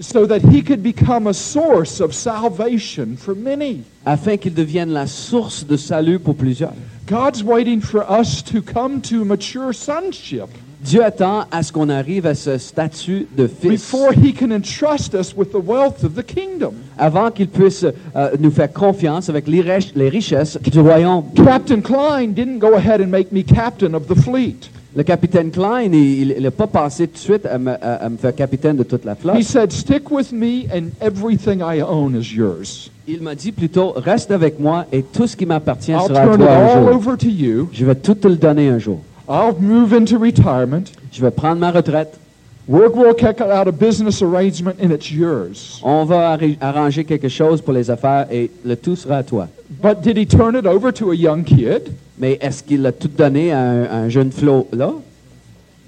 so 0.00 0.26
that 0.26 0.40
he 0.52 0.62
could 0.62 0.82
become 0.82 1.26
a 1.26 1.32
source 1.32 2.00
of 2.02 2.12
salvation 2.12 3.16
for 3.16 3.34
many. 3.34 3.78
afin 4.04 4.36
qu'il 4.36 4.52
devienne 4.54 4.90
la 4.92 5.06
source 5.06 5.66
de 5.66 5.76
salut 5.76 6.18
pour 6.18 6.34
plusieurs. 6.34 6.72
God's 7.06 7.42
waiting 7.44 7.80
for 7.80 8.04
us 8.10 8.42
to 8.44 8.60
come 8.62 9.00
to 9.02 9.24
mature 9.24 9.72
sonship 9.72 10.48
Dieu 10.82 11.02
attend 11.02 11.46
à 11.50 11.62
ce 11.62 11.72
qu'on 11.72 11.88
arrive 11.88 12.26
à 12.26 12.34
ce 12.34 12.58
statut 12.58 13.26
de 13.36 13.48
fils 13.48 13.70
before 13.90 14.12
he 14.12 14.32
can 14.32 14.52
entrust 14.52 15.14
us 15.14 15.34
with 15.36 15.50
the 15.50 15.56
wealth 15.64 16.04
of 16.04 16.14
the 16.14 16.22
kingdom. 16.22 16.74
avant 16.98 17.30
qu'il 17.30 17.48
puisse 17.48 17.84
euh, 18.14 18.30
nous 18.38 18.50
faire 18.50 18.72
confiance 18.72 19.28
avec 19.28 19.48
les, 19.48 19.62
rich- 19.62 19.92
les 19.96 20.08
richesses 20.08 20.58
du 20.62 20.78
royaume. 20.80 21.24
Captain 21.34 21.80
Klein 21.80 22.28
didn't 22.34 22.58
go 22.58 22.74
ahead 22.74 23.00
and 23.00 23.08
make 23.08 23.32
me 23.32 23.42
captain 23.42 23.94
of 23.94 24.06
the 24.06 24.14
fleet. 24.14 24.70
Le 24.96 25.02
capitaine 25.02 25.50
Klein, 25.50 25.92
il 25.92 26.34
n'a 26.40 26.50
pas 26.50 26.66
passé 26.66 27.06
tout 27.06 27.12
de 27.12 27.18
suite 27.18 27.44
à 27.44 27.58
me, 27.58 27.72
à- 27.72 27.96
à 28.04 28.08
me 28.08 28.16
faire 28.16 28.34
capitaine 28.34 28.76
de 28.76 28.82
toute 28.82 29.04
la 29.04 29.12
He 29.12 29.16
flotte. 29.16 29.42
said, 29.42 29.70
Stick 29.70 30.10
with 30.10 30.32
me, 30.32 30.64
and 30.74 30.84
everything 31.02 31.60
I 31.60 31.82
own 31.82 32.14
is 32.18 32.34
yours. 32.34 32.90
Il 33.06 33.20
m'a 33.20 33.34
dit 33.34 33.52
plutôt, 33.52 33.92
reste 33.94 34.30
avec 34.30 34.58
moi 34.58 34.86
et 34.90 35.02
tout 35.02 35.26
ce 35.26 35.36
qui 35.36 35.44
m'appartient 35.44 35.92
sera 35.92 36.20
à 36.22 36.26
it 36.26 36.36
toi 36.38 36.50
un 36.50 36.66
all 36.66 36.82
jour. 36.86 36.94
over 36.96 37.16
to 37.18 37.28
you. 37.28 37.68
Je 37.74 37.84
vais 37.84 37.94
tout 37.94 38.14
te 38.14 38.26
le 38.26 38.36
donner 38.36 38.70
un 38.70 38.78
jour. 38.78 39.00
I'll 39.28 39.54
move 39.60 39.92
into 39.92 40.18
retirement. 40.18 40.84
Je 41.12 41.20
vais 41.20 41.30
prendre 41.30 41.60
ma 41.60 41.70
retraite. 41.72 42.18
We'll 42.66 42.88
work 42.88 43.22
out 43.22 43.68
a 43.68 43.70
business 43.72 44.22
arrangement, 44.22 44.76
and 44.82 44.90
it's 44.92 45.10
yours. 45.12 45.78
On 45.84 46.04
va 46.06 46.30
arra- 46.30 46.56
arranger 46.60 47.04
quelque 47.04 47.28
chose 47.28 47.60
pour 47.60 47.74
les 47.74 47.90
affaires 47.90 48.26
et 48.32 48.50
le 48.64 48.74
tout 48.76 48.96
sera 48.96 49.18
à 49.18 49.22
toi. 49.22 49.46
But 49.82 50.00
did 50.00 50.16
he 50.16 50.26
turn 50.26 50.56
it 50.56 50.64
over 50.66 50.90
to 50.94 51.10
a 51.10 51.14
young 51.14 51.44
kid? 51.44 51.92
Mais 52.18 52.38
est-ce 52.40 52.62
qu'il 52.62 52.84
a 52.86 52.92
tout 52.92 53.08
donné 53.08 53.52
à 53.52 53.60
un, 53.60 53.84
à 53.84 53.96
un 53.96 54.08
jeune 54.08 54.32
flot 54.32 54.68
là? 54.72 54.92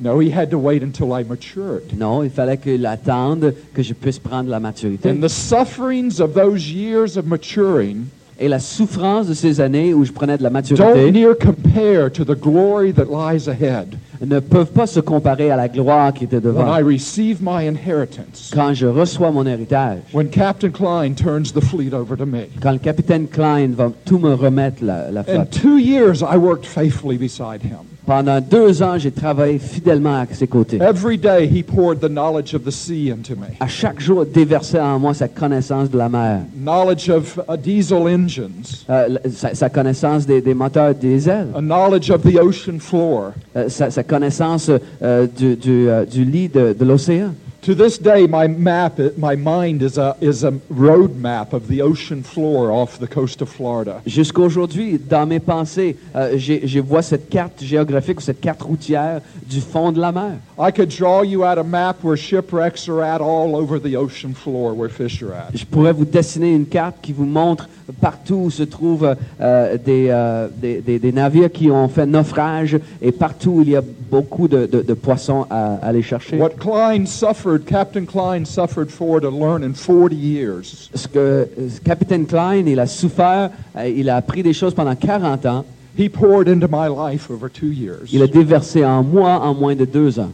No, 0.00 0.20
he 0.20 0.30
had 0.30 0.50
to 0.50 0.58
wait 0.58 0.82
until 0.82 1.12
I 1.12 1.24
matured. 1.24 1.82
Non, 1.98 2.22
il 2.22 2.30
fallait 2.30 2.56
qu'il 2.56 2.86
attende 2.86 3.52
que 3.74 3.82
je 3.82 3.94
puisse 3.94 4.20
prendre 4.20 4.48
la 4.48 4.60
maturité. 4.60 5.10
And 5.10 5.20
the 5.20 5.28
sufferings 5.28 6.20
of 6.20 6.34
those 6.34 6.70
years 6.70 7.16
of 7.16 7.26
maturing 7.26 8.06
Et 8.40 8.46
la 8.46 8.60
souffrance 8.60 9.26
de 9.26 9.34
ces 9.34 9.60
années 9.60 9.92
où 9.92 10.04
je 10.04 10.12
prenais 10.12 10.38
de 10.38 10.44
la 10.44 10.50
don't 10.50 10.62
maturité 10.62 11.10
near 11.10 11.34
compare 11.36 12.08
to 12.12 12.24
the 12.24 12.38
glory 12.38 12.92
that 12.92 13.06
lies 13.06 13.48
ahead 13.48 13.96
ne 14.24 14.40
peuvent 14.40 14.72
pas 14.72 14.86
se 14.86 15.00
comparer 15.00 15.50
à 15.50 15.56
la 15.56 15.68
gloire 15.68 16.12
qui 16.12 16.24
était 16.24 16.36
when 16.36 16.54
devant. 16.54 16.76
I 16.78 16.82
receive 16.82 17.38
my 17.40 17.66
inheritance. 17.66 18.50
Quand 18.54 18.74
je 18.74 18.86
reçois 18.86 19.30
mon 19.30 19.46
héritage, 19.46 19.98
When 20.12 20.28
Captain 20.28 20.70
Klein 20.70 21.14
turns 21.14 21.52
the 21.52 21.60
fleet 21.62 21.92
over 21.94 22.16
to 22.16 22.26
me. 22.26 22.46
quand 22.60 22.72
le 22.72 22.78
capitaine 22.78 23.26
Klein 23.28 23.68
va 23.76 23.90
tout 24.04 24.18
me 24.18 24.34
remettre 24.34 24.84
la, 24.84 25.10
la 25.10 25.20
In 25.20 25.24
flotte. 25.24 25.50
two 25.50 25.78
years, 25.78 26.22
I 26.22 26.36
worked 26.36 26.66
faithfully 26.66 27.16
beside 27.16 27.62
him. 27.62 27.78
Pendant 28.06 28.40
deux 28.40 28.82
ans, 28.82 28.96
j'ai 28.96 29.10
travaillé 29.10 29.58
fidèlement 29.58 30.20
à 30.22 30.26
ses 30.32 30.46
côtés. 30.46 30.78
Every 30.80 31.18
day, 31.18 31.46
he 31.46 31.62
poured 31.62 32.00
the 32.00 32.08
knowledge 32.08 32.54
of 32.54 32.64
the 32.64 32.70
sea 32.70 33.10
into 33.10 33.34
me. 33.36 33.48
À 33.60 33.66
chaque 33.68 34.00
jour, 34.00 34.24
il 34.26 34.32
déversait 34.32 34.80
en 34.80 34.98
moi 34.98 35.12
sa 35.12 35.28
connaissance 35.28 35.90
de 35.90 35.98
la 35.98 36.08
mer, 36.08 36.40
knowledge 36.58 37.10
of 37.10 37.38
uh, 37.50 37.58
diesel 37.58 38.08
engines, 38.08 38.86
euh, 38.88 39.18
sa, 39.30 39.54
sa 39.54 39.68
connaissance 39.68 40.24
des, 40.26 40.40
des 40.40 40.54
moteurs 40.54 40.94
diesel, 40.94 41.48
a 41.54 41.60
knowledge 41.60 42.10
of 42.10 42.22
the 42.22 42.38
ocean 42.40 42.78
floor. 42.80 43.32
euh, 43.54 43.68
sa, 43.68 43.90
sa 43.90 44.02
connaissance 44.08 44.70
euh, 45.02 45.26
du, 45.26 45.54
du, 45.54 45.88
euh, 45.88 46.04
du 46.04 46.24
lit 46.24 46.48
de, 46.48 46.72
de 46.72 46.84
l'océan. 46.84 47.34
To 47.62 47.74
this 47.74 47.98
day, 47.98 48.26
my 48.28 48.46
map, 48.46 49.00
my 49.18 49.34
mind 49.34 49.82
is 49.82 49.98
a, 49.98 50.16
is 50.20 50.44
a 50.44 50.52
road 50.70 51.16
map 51.16 51.52
of 51.52 51.66
the 51.66 51.82
ocean 51.82 52.22
floor 52.22 52.70
off 52.70 52.98
the 52.98 53.08
coast 53.08 53.42
of 53.42 53.48
Florida. 53.48 54.00
Jusqu'à 54.06 54.42
aujourd'hui, 54.42 54.96
dans 54.96 55.26
mes 55.26 55.40
pensées, 55.40 55.96
euh, 56.14 56.38
je 56.38 56.78
vois 56.78 57.02
cette 57.02 57.28
carte 57.28 57.62
géographique 57.62 58.20
ou 58.20 58.22
cette 58.22 58.40
carte 58.40 58.62
routière 58.62 59.20
du 59.44 59.60
fond 59.60 59.90
de 59.90 60.00
la 60.00 60.12
mer. 60.12 60.38
I 60.56 60.70
could 60.70 60.88
draw 60.88 61.22
you 61.24 61.44
out 61.44 61.58
a 61.58 61.64
map 61.64 61.96
where 62.02 62.16
shipwrecks 62.16 62.88
are 62.88 63.02
at 63.02 63.20
all 63.20 63.56
over 63.56 63.80
the 63.80 63.96
ocean 63.96 64.34
floor 64.34 64.72
where 64.72 64.88
fish 64.88 65.20
are 65.22 65.32
at. 65.32 65.50
Je 65.52 65.66
pourrais 65.66 65.92
vous 65.92 66.04
dessiner 66.04 66.54
une 66.54 66.66
carte 66.66 66.96
qui 67.02 67.12
vous 67.12 67.26
montre 67.26 67.68
partout 67.92 68.34
où 68.46 68.50
se 68.50 68.62
trouvent 68.62 69.16
euh, 69.40 69.76
des, 69.78 70.08
euh, 70.10 70.48
des, 70.56 70.80
des- 70.80 70.98
des 70.98 71.12
navires 71.12 71.50
qui 71.50 71.70
ont 71.70 71.88
fait 71.88 72.06
naufrage 72.06 72.78
et 73.00 73.12
partout 73.12 73.50
où 73.52 73.62
il 73.62 73.70
y 73.70 73.76
a 73.76 73.82
beaucoup 74.10 74.48
de, 74.48 74.66
de- 74.66 74.82
de 74.82 74.94
poissons 74.94 75.46
à, 75.50 75.74
à 75.74 75.86
aller 75.88 76.02
chercher. 76.02 76.36
What 76.36 76.50
Klein 76.60 77.06
suffered, 77.06 77.64
Captain 77.64 78.04
Klein 78.04 78.44
suffered 78.44 78.90
for 78.90 79.20
to 79.20 79.30
learn 79.30 79.62
in 79.62 79.74
40 79.74 80.14
years. 80.14 80.90
Ce 80.94 81.08
que 81.08 81.48
Capitaine 81.84 82.26
Klein, 82.26 82.66
il 82.66 82.78
a 82.80 82.86
souffert, 82.86 83.50
euh, 83.76 83.88
il 83.88 84.08
a 84.10 84.16
appris 84.16 84.42
des 84.42 84.52
choses 84.52 84.74
pendant 84.74 84.94
40 84.94 85.46
ans. 85.46 85.64
He 85.98 86.08
poured 86.08 86.48
into 86.48 86.68
my 86.70 86.88
life 86.88 87.28
over 87.30 87.48
two 87.50 87.72
years. 87.72 88.10
Il 88.12 88.22
a 88.22 88.26
déversé 88.28 88.84
en 88.84 89.02
moi 89.02 89.40
en 89.40 89.52
moins 89.54 89.74
de 89.74 89.84
deux 89.84 90.20
ans. 90.20 90.30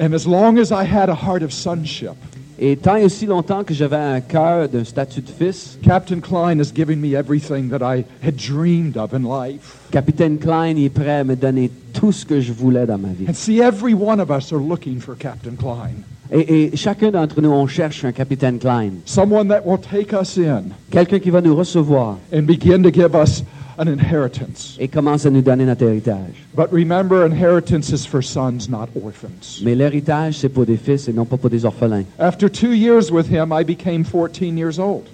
And 0.00 0.12
as 0.14 0.26
long 0.26 0.58
as 0.58 0.70
I 0.70 0.84
had 0.84 1.08
a 1.08 1.14
heart 1.14 1.42
of 1.42 1.52
sonship, 1.52 2.12
Et 2.60 2.76
tant 2.76 2.96
et 2.96 3.04
aussi 3.04 3.26
longtemps 3.26 3.62
que 3.62 3.72
j'avais 3.72 3.96
un 3.96 4.20
cœur 4.20 4.68
d'un 4.68 4.82
statut 4.82 5.20
de 5.20 5.30
fils, 5.30 5.78
Captain 5.80 6.18
Klein 6.18 6.58
has 6.58 6.72
given 6.74 6.98
me 7.00 7.14
everything 7.14 7.68
that 7.68 7.82
I 7.82 8.04
had 8.20 8.36
dreamed 8.36 8.96
of 8.96 9.14
in 9.14 9.22
life. 9.22 9.76
Capitaine 9.92 10.38
Klein 10.38 10.76
est 10.76 10.88
prêt 10.88 11.20
à 11.20 11.24
me 11.24 11.36
donner 11.36 11.70
tout 11.92 12.10
ce 12.10 12.26
que 12.26 12.40
je 12.40 12.52
voulais 12.52 12.84
dans 12.84 12.98
ma 12.98 13.08
vie. 13.08 13.26
And 13.28 13.34
see, 13.34 13.60
every 13.60 13.94
one 13.94 14.18
of 14.18 14.30
us 14.30 14.52
are 14.52 14.60
looking 14.60 14.98
for 14.98 15.16
Captain 15.16 15.54
Klein. 15.56 16.02
Et, 16.32 16.64
et 16.64 16.76
chacun 16.76 17.12
d'entre 17.12 17.40
nous, 17.40 17.50
on 17.50 17.68
cherche 17.68 18.04
un 18.04 18.12
Capitaine 18.12 18.58
Klein. 18.58 18.90
Someone 19.04 19.48
that 19.48 19.62
will 19.64 19.78
take 19.78 20.12
us 20.12 20.36
in 20.36 20.64
Quelqu'un 20.90 21.20
qui 21.20 21.30
va 21.30 21.40
nous 21.40 21.54
recevoir 21.54 22.18
and 22.32 22.42
begin 22.42 22.82
to 22.82 22.90
give 22.90 23.14
us 23.14 23.44
an 23.78 23.86
inheritance. 23.86 24.76
et 24.78 24.88
commence 24.88 25.24
à 25.26 25.30
nous 25.30 25.42
donner 25.42 25.64
notre 25.64 25.84
héritage. 25.84 26.46
But 26.56 26.68
remember, 26.72 27.24
inheritance 27.26 27.90
is 27.90 28.06
for 28.06 28.22
sons, 28.22 28.68
not 28.68 28.88
orphans. 29.02 29.60
Mais 29.64 29.74
l'héritage, 29.74 30.38
c'est 30.38 30.48
pour 30.48 30.66
des 30.66 30.76
fils 30.76 31.08
et 31.08 31.12
non 31.12 31.24
pas 31.24 31.36
pour 31.36 31.50
des 31.50 31.64
orphelins. 31.64 32.04
After 32.18 32.48
two 32.50 32.72
years 32.72 33.10
with 33.10 33.28
him, 33.30 33.52
I 33.52 33.64
became 33.64 34.04
14 34.04 34.56
years 34.58 34.78
old. 34.78 35.04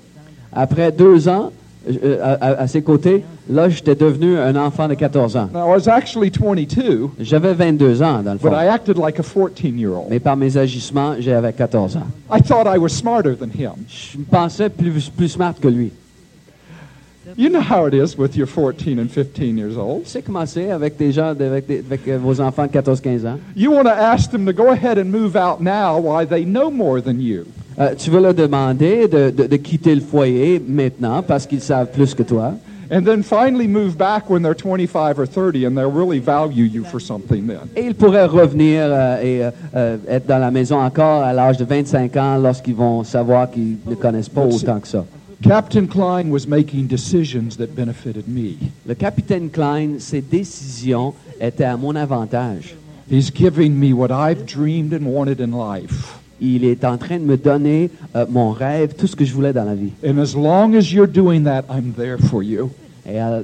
Après 0.53 0.91
deux 0.93 1.29
ans, 1.29 1.53
euh, 1.87 2.19
à, 2.23 2.33
à- 2.33 2.61
à 2.63 2.67
ses 2.67 2.81
côtés, 2.81 3.25
là, 3.51 3.69
j'étais 3.69 3.95
devenu 3.95 4.39
un 4.39 4.57
enfant 4.57 4.89
de 4.89 4.95
14 4.95 5.37
ans. 5.37 5.51
Now, 5.53 5.67
I 5.69 5.77
was 5.77 5.89
actually 5.89 6.31
22, 6.31 7.11
J'avais 7.21 7.53
22 7.53 8.03
ans, 8.03 8.23
dans 8.23 8.33
le 8.33 8.39
but 8.39 8.49
fond. 8.49 8.55
I 8.55 8.69
acted 8.69 8.97
like 8.97 9.19
a 9.19 9.23
14 9.23 9.79
year 9.79 9.91
old. 9.91 10.07
Mais 10.09 10.21
par 10.21 10.37
mes 10.37 10.57
agissements, 10.57 11.17
j'avais 11.19 11.53
14 11.53 11.97
ans. 11.97 12.07
I 12.35 12.41
thought 12.41 12.67
I 12.67 12.79
was 12.79 12.89
smarter 12.91 13.37
than 13.37 13.49
him. 13.51 13.73
Je 13.89 14.17
me 14.17 14.25
pensais 14.25 14.71
plus, 14.71 15.11
plus 15.11 15.29
smart 15.29 15.55
que 15.61 15.69
lui. 15.69 15.91
You 17.37 17.49
know 17.51 17.61
how 17.61 17.87
it 17.87 17.95
is 17.95 18.17
with 18.17 18.37
your 18.37 18.47
14 18.47 18.99
and 19.01 19.11
15 19.11 19.57
years 19.59 19.77
old. 19.77 20.05
Comment 20.25 20.47
c'est 20.47 20.71
avec 20.71 20.97
des 20.97 21.11
gens, 21.13 21.35
de- 21.35 21.45
avec, 21.45 21.67
des- 21.67 21.79
avec, 21.87 22.07
euh, 22.07 22.19
vos 22.23 22.41
enfants 22.41 22.67
de 22.67 22.71
14-15 22.73 23.27
ans? 23.27 23.39
You 23.57 23.73
want 23.73 23.85
to 23.85 23.91
ask 23.91 24.31
them 24.31 24.47
to 24.47 24.53
go 24.53 24.71
ahead 24.71 24.99
and 24.99 25.07
move 25.11 25.35
out 25.37 25.61
now 25.61 25.99
while 25.99 26.27
they 26.27 26.45
know 26.45 26.71
more 26.71 27.01
than 27.03 27.19
you. 27.21 27.45
Euh, 27.79 27.95
tu 27.99 28.09
veux 28.11 28.21
leur 28.21 28.35
demander 28.35 29.09
de, 29.09 29.31
de- 29.31 29.47
de 29.49 29.57
quitter 29.57 29.97
le 29.97 30.01
foyer 30.01 30.63
maintenant 30.65 31.23
parce 31.23 31.45
qu'ils 31.45 31.61
savent 31.61 31.89
plus 31.93 32.15
que 32.15 32.23
toi? 32.23 32.53
And 32.93 33.03
then 33.05 33.25
finally 33.25 33.67
move 33.67 33.97
back 33.97 34.31
when 34.31 34.43
they're 34.43 34.55
25 34.55 35.19
or 35.19 35.27
30 35.27 35.65
and 35.67 35.75
they'll 35.75 35.91
really 35.91 36.21
value 36.21 36.65
you 36.71 36.85
for 36.85 37.01
something 37.01 37.49
then. 37.49 37.67
Et 37.75 37.81
ils 37.87 37.95
pourraient 37.95 38.27
revenir 38.27 38.83
euh, 38.85 39.21
et 39.23 39.43
euh, 39.43 39.51
euh, 39.75 39.97
être 40.09 40.27
dans 40.29 40.39
la 40.39 40.53
maison 40.53 40.79
encore 40.79 41.23
à 41.25 41.33
l'âge 41.33 41.57
de 41.57 41.65
25 41.65 42.17
ans 42.17 42.37
lorsqu'ils 42.37 42.77
vont 42.77 43.03
savoir 43.03 43.51
qu'ils 43.51 43.79
ne 43.89 43.95
connaissent 43.97 44.29
pas 44.29 44.43
autant 44.43 44.79
que 44.79 44.87
ça. 44.87 45.05
Captain 45.45 45.87
Klein 45.87 46.31
was 46.31 46.47
making 46.49 46.87
decisions 46.87 47.59
that 47.59 47.77
benefited 47.77 48.27
me. 48.27 48.57
Le 48.87 48.95
capitaine 48.95 49.51
Klein, 49.51 49.99
ses 49.99 50.23
décisions 50.23 51.13
étaient 51.39 51.65
à 51.65 51.77
mon 51.77 51.95
avantage. 51.97 52.75
He's 53.11 53.31
giving 53.31 53.79
me 53.79 53.93
what 53.93 54.11
I've 54.11 54.47
dreamed 54.47 54.95
and 54.95 55.05
wanted 55.05 55.43
in 55.43 55.53
life. 55.53 56.19
Il 56.41 56.65
est 56.65 56.83
en 56.83 56.97
train 56.97 57.19
de 57.19 57.25
me 57.25 57.37
donner 57.37 57.91
euh, 58.17 58.25
mon 58.31 58.53
rêve, 58.53 58.95
tout 58.95 59.07
ce 59.07 59.15
que 59.15 59.27
je 59.27 59.35
voulais 59.35 59.53
dans 59.53 59.65
la 59.65 59.75
vie. 59.75 59.93
And 60.03 60.19
as 60.19 60.35
long 60.35 60.75
as 60.77 60.91
you're 60.91 61.07
doing 61.07 61.45
that, 61.45 61.65
I'm 61.69 61.93
there 61.93 62.17
for 62.17 62.43
you. 62.43 62.71
Et 63.07 63.21
euh, 63.21 63.43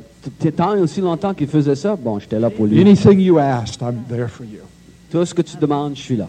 tant 0.57 0.75
et 0.75 0.81
aussi 0.81 1.03
longtemps 1.03 1.35
qu'il 1.35 1.49
faisait 1.49 1.77
ça, 1.77 1.97
bon, 1.97 2.19
j'étais 2.19 2.41
là 2.41 2.49
pour 2.49 2.65
lui. 2.65 2.81
Anything 2.81 3.21
you 3.21 3.39
asked, 3.39 3.83
I'm 3.83 4.05
there 4.09 4.29
for 4.29 4.47
you. 4.47 4.63
Tout 5.13 5.27
ce 5.27 5.35
que 5.35 5.43
tu 5.43 5.59
demandes, 5.59 5.97
je 5.97 6.01
suis 6.01 6.17
là. 6.17 6.29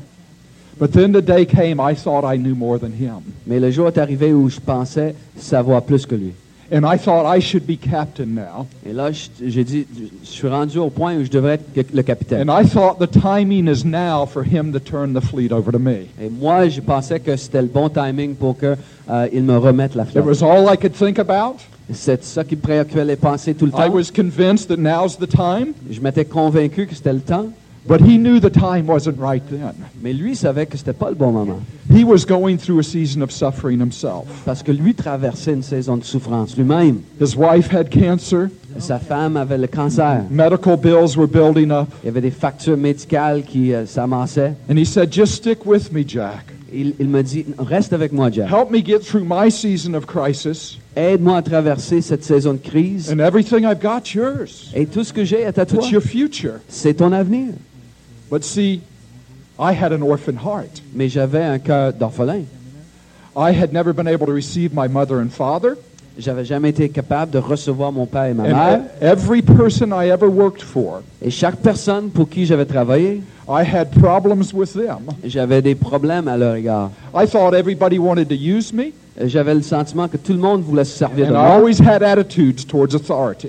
But 0.80 0.92
then 0.94 1.12
the 1.12 1.22
day 1.22 1.46
came 1.46 1.80
I 1.80 1.94
thought 1.96 2.24
I 2.24 2.38
knew 2.38 2.56
more 2.56 2.80
than 2.80 2.92
him. 2.92 3.22
Mais 3.46 3.60
le 3.60 3.70
jour 3.72 3.88
est 3.88 3.98
arrivé 3.98 4.34
où 4.34 4.50
je 4.50 4.60
pensais 4.60 5.16
savoir 5.38 5.84
plus 5.84 6.06
que 6.06 6.16
lui. 6.16 6.34
And 6.74 6.86
I 6.86 6.98
thought 6.98 7.26
I 7.26 7.42
should 7.42 7.66
be 7.68 7.78
captain 7.78 8.28
now. 8.34 8.66
Et 8.86 8.94
là, 8.94 9.10
j'ai 9.12 9.64
dit, 9.66 9.86
je 10.24 10.30
suis 10.30 10.48
rendu 10.48 10.78
au 10.80 10.90
point 10.90 11.18
où 11.18 11.24
je 11.26 11.30
devrais 11.30 11.60
être 11.76 11.94
le 11.94 12.02
capitaine. 12.02 12.50
And 12.50 12.54
I 12.62 12.66
thought 12.66 12.98
the 12.98 13.12
timing 13.12 13.68
is 13.68 13.84
now 13.86 14.26
for 14.26 14.42
him 14.44 14.72
to 14.72 14.80
turn 14.80 15.14
the 15.14 15.20
fleet 15.22 15.52
over 15.52 15.74
to 15.74 15.80
me. 15.80 16.08
Et 16.22 16.30
moi, 16.30 16.70
je 16.70 16.80
pensais 16.80 17.20
que 17.20 17.36
c'était 17.36 17.62
le 17.62 17.68
bon 17.68 17.90
timing 17.90 18.36
pour 18.36 18.58
que 18.58 18.78
euh, 19.10 19.28
il 19.34 19.44
me 19.44 19.58
remette 19.58 19.96
la 19.96 20.04
It 20.04 20.12
flotte. 20.12 20.26
was 20.26 20.42
all 20.42 20.74
I 20.74 20.78
could 20.78 20.94
think 20.94 21.20
about. 21.20 21.58
C'est 21.94 22.24
ça 22.24 22.46
qui 22.46 22.56
me 22.56 22.62
préoccupait 22.62 23.04
les 23.04 23.18
pensées 23.18 23.54
tout 23.54 23.66
le 23.66 23.74
I 23.74 23.88
temps. 23.88 23.94
was 23.94 24.10
convinced 24.10 24.70
that 24.70 24.78
now's 24.78 25.18
the 25.18 25.28
time, 25.28 25.74
Je 25.92 26.00
m'étais 26.00 26.24
convaincu 26.24 26.88
que 26.88 26.96
c'était 26.96 27.12
le 27.12 27.20
temps, 27.20 27.48
but 27.88 28.00
he 28.02 28.18
knew 28.18 28.40
the 28.40 28.50
time 28.52 28.88
wasn't 28.88 29.16
right 29.20 29.44
then. 29.50 29.74
mais 30.02 30.14
lui 30.14 30.36
savait 30.36 30.66
que 30.66 30.78
c'était 30.78 30.94
pas 30.94 31.10
le 31.10 31.16
bon 31.16 31.32
moment. 31.32 31.60
He 31.90 32.04
was 32.04 32.26
going 32.26 32.58
through 32.58 32.80
a 32.80 32.84
season 32.84 33.22
of 33.22 33.32
suffering 33.32 33.80
himself. 33.82 34.26
Parce 34.46 34.64
que 34.64 34.72
lui 34.72 34.94
traversait 34.94 35.54
une 35.54 35.64
saison 35.64 35.98
de 35.98 36.04
souffrance 36.04 36.56
lui-même. 36.58 37.00
His 37.20 37.36
wife 37.36 37.74
had 37.74 37.90
cancer, 37.90 38.50
Sa 38.80 39.00
femme 39.00 39.36
avait 39.36 39.58
le 39.58 39.68
cancer. 39.68 40.24
medical 40.30 40.78
bills 40.78 41.18
were 41.18 41.28
building 41.28 41.72
up, 41.72 41.88
Il 42.04 42.06
y 42.06 42.10
avait 42.10 42.22
des 42.22 42.32
factures 42.32 42.78
médicales 42.78 43.44
qui 43.44 43.74
euh, 43.74 43.86
s'amassaient. 43.86 44.54
and 44.70 44.78
he 44.78 44.86
said, 44.86 45.12
Just 45.12 45.34
stick 45.34 45.66
with 45.66 45.92
me, 45.92 46.04
Jack. 46.08 46.46
Il, 46.74 46.94
il 47.02 47.10
me 47.10 47.22
dit, 47.22 47.46
reste 47.60 47.92
avec 47.92 48.14
moi, 48.14 48.32
Jack. 48.32 48.48
Help 48.50 48.72
me 48.72 48.80
get 48.82 49.00
through 49.00 49.26
my 49.28 49.52
season 49.52 49.94
of 49.94 50.06
crisis, 50.06 50.78
Aide-moi 50.96 51.36
à 51.36 51.42
traverser 51.42 52.00
cette 52.00 52.24
saison 52.24 52.54
de 52.54 52.60
crise. 52.60 53.12
and 53.12 53.20
everything 53.20 53.66
I've 53.66 53.82
got's 53.82 54.14
yours. 54.14 54.72
Et 54.74 54.86
tout 54.86 55.04
ce 55.04 55.12
que 55.12 55.26
j'ai 55.26 55.42
est 55.42 55.58
à 55.60 55.66
toi. 55.66 55.80
It's 55.82 55.92
your 55.92 56.02
future. 56.02 56.60
C'est 56.70 56.94
ton 56.94 57.12
avenir. 57.12 57.48
But 58.32 58.44
see, 58.46 58.82
I 59.60 59.74
had 59.74 59.92
an 59.92 60.02
orphan 60.02 60.38
heart. 60.38 60.82
Mais 60.96 61.10
j'avais 61.10 61.44
un 61.44 61.60
cœur 61.60 61.92
d'orphelin. 61.94 62.46
I 63.36 63.52
had 63.52 63.72
never 63.74 63.94
been 63.94 64.08
able 64.08 64.26
to 64.26 64.34
receive 64.34 64.74
my 64.74 64.88
mother 64.88 65.20
and 65.20 65.30
father, 65.32 65.76
J'avais 66.18 66.44
jamais 66.44 66.70
été 66.72 66.90
capable 66.90 67.32
de 67.32 67.38
recevoir 67.40 67.92
mon 67.94 68.06
père 68.06 68.26
et 68.26 68.34
ma 68.34 68.44
mère. 68.44 68.54
and 68.80 68.84
every 69.02 69.42
person 69.42 69.92
I 69.94 70.10
ever 70.10 70.28
worked 70.30 70.62
for, 70.62 71.02
Et 71.22 71.30
chaque 71.32 71.56
personne 71.58 72.10
pour 72.10 72.28
qui 72.30 72.46
j'avais 72.46 72.66
travaillé, 72.66 73.22
I 73.48 73.64
had 73.64 73.92
problems 73.92 74.54
with 74.54 74.74
them. 74.74 75.08
j'avais 75.26 75.62
des 75.62 75.76
problèmes 75.76 76.28
à 76.28 76.36
leur 76.38 76.56
égard. 76.56 76.92
I 77.14 77.26
thought 77.26 77.54
everybody 77.54 77.98
wanted 77.98 78.28
to 78.30 78.36
use 78.36 78.74
me, 78.74 78.92
J'avais 79.26 79.54
le 79.56 79.62
sentiment 79.62 80.08
que 80.08 80.18
tout 80.18 80.34
le 80.34 80.40
monde 80.40 80.62
voulait 80.62 80.84
se 80.84 80.98
servir 80.98 81.28
de 81.28 81.32
moi. 81.34 81.62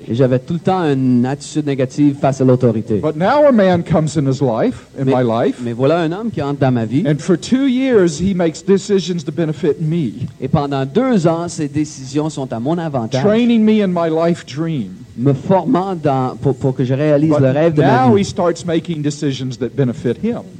Et 0.08 0.14
j'avais 0.14 0.38
tout 0.38 0.54
le 0.54 0.58
temps 0.58 0.82
une 0.84 1.24
attitude 1.26 1.66
négative 1.66 2.16
face 2.20 2.40
à 2.40 2.44
l'autorité. 2.44 2.96
But 3.02 3.16
now 3.16 3.46
a 3.48 3.52
man 3.52 3.82
comes 3.82 4.16
in 4.16 4.26
his 4.30 4.40
life, 4.40 4.86
in 4.98 5.04
my 5.04 5.22
life, 5.24 5.56
Mais 5.62 5.72
voilà 5.72 6.00
un 6.00 6.12
homme 6.12 6.30
qui 6.30 6.42
entre 6.42 6.60
dans 6.60 6.72
ma 6.72 6.84
vie. 6.84 7.04
and 7.06 7.18
for 7.18 7.36
two 7.38 7.66
years 7.66 8.20
he 8.20 8.34
makes 8.34 8.62
decisions 8.64 9.24
to 9.24 9.32
benefit 9.32 9.80
me, 9.80 10.12
Et 10.40 10.48
pendant 10.48 10.84
deux 10.86 11.26
ans, 11.26 11.48
ces 11.48 11.68
décisions 11.68 12.30
sont 12.30 12.52
à 12.52 12.60
mon 12.60 12.78
avantage, 12.78 13.22
training 13.22 13.62
me 13.62 13.82
in 13.82 13.88
my 13.88 14.10
life 14.10 14.44
dream. 14.46 14.90
me 15.16 15.32
formant 15.32 15.94
dans, 15.94 16.36
pour, 16.40 16.56
pour 16.56 16.74
que 16.74 16.84
je 16.84 16.94
réalise 16.94 17.30
But 17.30 17.40
le 17.40 17.50
rêve 17.50 17.74
de 17.74 17.82
ma 17.82 18.08
vie. 18.14 18.24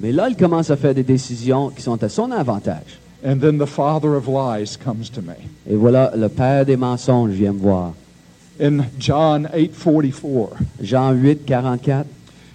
Mais 0.02 0.12
là, 0.12 0.28
il 0.28 0.36
commence 0.36 0.70
à 0.70 0.76
faire 0.76 0.94
des 0.94 1.02
décisions 1.02 1.70
qui 1.70 1.82
sont 1.82 2.02
à 2.02 2.08
son 2.08 2.30
avantage. 2.30 3.01
And 3.24 3.40
then 3.40 3.58
the 3.58 3.66
father 3.66 4.14
of 4.16 4.26
lies 4.26 4.76
comes 4.76 5.08
to 5.10 5.22
me. 5.22 5.48
Et 5.68 5.76
voilà, 5.76 6.12
le 6.16 6.28
père 6.28 6.64
des 6.64 6.76
mensonges 6.76 7.30
vient 7.30 7.52
me 7.52 7.60
voir. 7.60 7.94
In 8.58 8.86
John 8.98 9.48
8:44, 9.52 10.56
Jean 10.82 11.12
8, 11.12 11.46
44, 11.46 12.06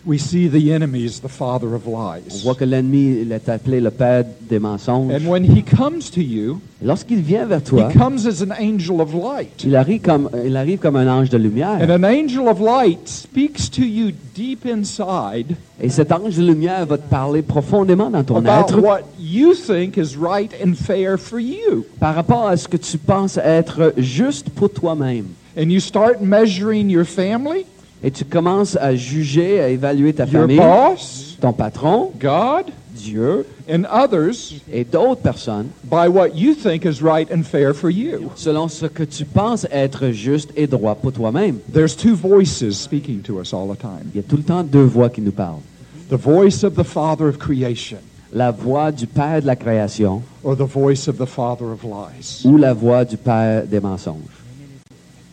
we 0.08 0.17
see 0.17 0.48
the 0.48 0.72
enemy 0.72 1.04
is 1.04 1.20
the 1.20 1.28
father 1.28 1.76
of 1.76 1.86
on 1.86 1.91
lies. 1.91 2.41
voit 2.43 2.56
que 2.56 2.63
l'ennemi 2.63 3.20
il 3.22 3.32
est 3.32 3.50
appelé 3.50 3.82
le 3.82 3.91
père 3.91 4.24
des 4.50 4.58
mensonges. 4.60 5.12
And 5.13 5.28
when 5.30 5.43
he 5.43 5.62
comes 5.63 6.10
to 6.12 6.22
you, 6.22 6.60
Lorsqu'il 6.82 7.22
vient 7.22 7.46
vers 7.46 7.60
he 7.60 7.63
toi, 7.63 7.89
comes 7.91 8.26
as 8.28 8.41
an 8.41 8.52
angel 8.58 9.02
of 9.02 9.13
light. 9.13 9.63
il 9.65 9.76
arrive 9.76 10.02
comme, 10.02 10.30
il 10.46 10.56
arrive 10.56 10.80
comme 10.80 10.96
un 10.96 11.08
ange 11.08 11.30
de 11.30 11.38
And 11.38 11.41
lumière. 11.41 11.89
an 11.89 12.04
angel 12.04 12.48
of 12.48 12.60
light 12.62 13.08
speaks 13.08 13.70
to 13.70 13.82
you 13.82 14.12
deep 14.36 14.65
inside 14.65 15.56
Et 15.82 15.89
cet 15.89 16.12
ange 16.12 16.36
de 16.38 16.43
lumière 16.43 16.86
va 16.86 16.98
te 16.98 17.10
parler 17.10 17.41
profondément 17.41 18.10
dans 18.10 18.24
ton 18.24 18.38
about 18.38 18.70
être 18.72 18.80
what 18.80 19.02
you 19.20 19.54
think 19.54 19.98
is 19.98 20.15
right 20.17 20.52
and 20.65 20.74
fair 20.76 21.17
for 21.20 21.39
you. 21.39 21.84
par 22.00 22.15
rapport 22.15 22.48
à 22.48 22.56
ce 22.58 22.67
que 22.67 22.78
tu 22.78 22.98
penses 22.98 23.38
être 23.38 23.93
juste 23.98 24.50
pour 24.52 24.70
toi-même. 24.72 25.26
And 25.58 25.70
you 25.72 25.80
start 25.80 26.22
measuring 26.22 26.89
your 26.89 27.04
family, 27.06 27.65
Et 28.04 28.12
tu 28.12 28.26
commences 28.26 28.76
à 28.76 28.96
juger, 28.96 29.60
à 29.60 29.70
évaluer 29.70 30.14
ta 30.14 30.26
your 30.26 30.42
famille, 30.44 30.58
boss, 30.58 31.36
ton 31.42 31.52
patron, 31.52 32.12
God, 32.20 32.66
Dieu 32.94 33.46
and 33.70 33.86
others 33.92 34.54
et 34.72 34.84
d'autres 34.84 35.22
personnes 35.22 35.68
by 35.84 36.08
what 36.08 36.30
you 36.36 36.54
think 36.54 36.86
is 36.86 37.02
right 37.02 37.30
and 37.32 37.44
fair 37.44 37.74
for 37.74 37.90
you. 37.90 38.32
selon 38.36 38.68
ce 38.68 38.86
que 38.86 39.04
tu 39.04 39.26
penses 39.26 39.68
être 39.72 40.10
juste 40.12 40.52
et 40.56 40.68
droit 40.68 40.96
pour 40.96 41.12
toi-même. 41.12 41.58
There's 41.72 41.96
two 41.96 42.16
voices 42.16 42.74
speaking 42.74 43.22
to 43.24 43.40
us 43.40 43.54
all 43.54 43.68
the 43.68 43.80
time. 43.80 44.10
Il 44.14 44.18
y 44.18 44.20
a 44.20 44.28
tout 44.28 44.38
le 44.38 44.44
temps 44.44 44.64
deux 44.64 44.84
voix 44.84 45.10
qui 45.10 45.22
nous 45.22 45.32
parlent. 45.32 45.62
The 46.10 46.16
voice 46.16 46.64
of 46.64 46.76
the 46.76 46.84
Father 46.84 47.26
of 47.26 47.38
creation 47.38 47.98
La 48.34 48.52
voix 48.52 48.92
du 48.92 49.08
Père 49.08 49.42
de 49.42 49.48
la 49.48 49.56
création 49.56 50.22
or 50.44 50.56
the 50.56 50.62
voice 50.68 51.08
of 51.08 51.18
the 51.18 51.26
Father 51.26 51.66
of 51.66 51.84
lies. 51.84 52.44
ou 52.46 52.58
la 52.58 52.74
voix 52.74 53.06
du 53.06 53.18
Père 53.18 53.66
des 53.66 53.80
mensonges. 53.80 54.37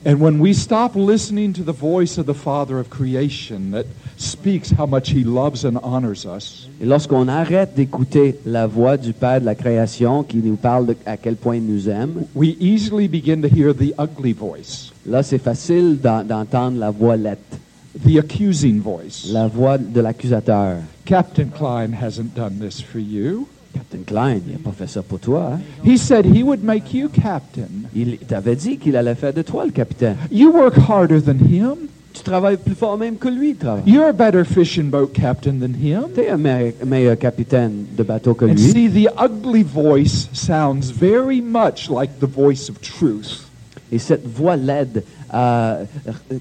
And 0.06 0.20
when 0.20 0.38
we 0.38 0.52
stop 0.52 0.94
listening 0.94 1.54
to 1.54 1.62
the 1.62 1.72
voice 1.72 2.18
of 2.18 2.26
the 2.26 2.34
Father 2.34 2.78
of 2.78 2.90
creation 2.90 3.70
that 3.70 3.86
speaks 4.18 4.70
how 4.70 4.84
much 4.84 5.08
he 5.08 5.24
loves 5.24 5.64
and 5.64 5.78
honors 5.82 6.26
us, 6.26 6.68
Et 6.80 6.84
lorsqu'on 6.84 7.26
arrête 7.26 7.74
d'écouter 7.74 8.38
la 8.44 8.66
voix 8.66 8.98
du 8.98 9.14
Père 9.14 9.40
de 9.40 9.46
la 9.46 9.54
création 9.54 10.22
qui 10.22 10.38
nous 10.38 10.56
parle 10.56 10.86
de 10.86 10.96
à 11.06 11.16
quel 11.16 11.36
point 11.36 11.56
il 11.56 11.64
nous 11.64 11.88
aime, 11.88 12.24
we 12.34 12.54
easily 12.60 13.08
begin 13.08 13.40
to 13.40 13.48
hear 13.48 13.72
the 13.72 13.94
ugly 13.98 14.34
voice, 14.34 14.92
là 15.06 15.22
c'est 15.22 15.38
facile 15.38 15.98
d'entendre 15.98 16.78
la 16.78 16.90
voix 16.90 17.16
the 17.16 18.18
accusing 18.18 18.80
voice. 18.80 19.30
la 19.32 19.48
voix 19.48 19.78
de 19.78 20.00
l'accusateur. 20.02 20.82
Captain 21.06 21.46
Klein 21.46 21.92
hasn't 21.92 22.34
done 22.34 22.58
this 22.60 22.78
for 22.80 22.98
you. 22.98 23.48
Captain 23.74 23.98
Klein, 24.06 24.40
il 24.46 24.52
n'a 24.52 24.58
pas 24.62 24.72
fait 24.72 24.86
ça 24.88 25.02
pour 25.02 25.18
toi. 25.18 25.52
hein? 25.54 25.60
He 25.84 25.98
said 25.98 26.24
he 26.24 26.42
would 26.42 26.62
make 26.64 26.94
you 26.94 27.08
captain. 27.08 27.68
Il 27.94 28.16
t'avait 28.18 28.56
dit 28.56 28.78
qu'il 28.78 28.96
allait 28.96 29.14
faire 29.14 29.32
de 29.34 29.42
toi 29.42 29.64
le 29.66 29.72
capitaine. 29.72 30.16
You 30.32 30.50
work 30.52 30.76
harder 30.88 31.20
than 31.20 31.38
him. 31.44 31.74
Tu 32.12 32.22
travailles 32.22 32.56
plus 32.58 32.76
fort 32.76 32.96
même 32.96 33.16
que 33.16 33.26
lui, 33.28 33.56
travaille. 33.56 33.82
You're 33.86 34.06
a 34.08 34.12
better 34.12 34.44
fishing 34.44 34.88
boat 34.88 35.08
captain 35.12 35.58
than 35.58 35.74
him. 35.74 36.02
Tu 36.14 36.20
es 36.20 36.30
un 36.30 36.36
meilleur, 36.36 36.72
meilleur 36.86 37.18
capitaine 37.18 37.86
de 37.96 38.02
bateau 38.04 38.34
que 38.34 38.44
And 38.44 38.54
lui. 38.54 38.58
see, 38.70 38.88
the 38.88 39.08
ugly 39.20 39.64
voice 39.64 40.28
sounds 40.32 40.92
very 40.92 41.40
much 41.40 41.90
like 41.90 42.20
the 42.20 42.26
voice 42.28 42.68
of 42.70 42.80
truth. 42.80 43.48
Et 43.90 43.98
cette 43.98 44.24
voix 44.26 44.54
laide 44.56 45.02
a, 45.28 45.78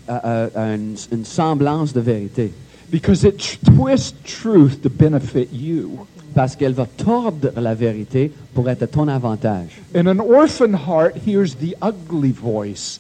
a- 0.08 0.14
a- 0.14 0.50
a 0.56 0.76
une, 0.76 0.96
une 1.12 1.26
semblance 1.26 1.92
de 1.94 2.02
vérité. 2.02 2.52
Because 2.92 3.24
it 3.24 3.38
twists 3.66 4.14
truth 4.24 4.80
to 4.84 4.90
benefit 4.90 5.48
you. 5.52 6.06
Parce 6.34 6.56
qu'elle 6.56 6.74
va 6.74 6.86
tordre 6.98 7.52
la 7.56 7.76
vérité 7.76 8.32
pour 8.54 8.70
être 8.70 8.84
à 8.84 8.88
ton 8.88 9.08
avantage. 9.08 9.82
And 9.96 10.08
an 10.08 10.20
orphan 10.20 10.74
heart 10.74 11.16
hears 11.28 11.56
the 11.56 11.76
ugly 11.82 12.32
voice 12.32 13.00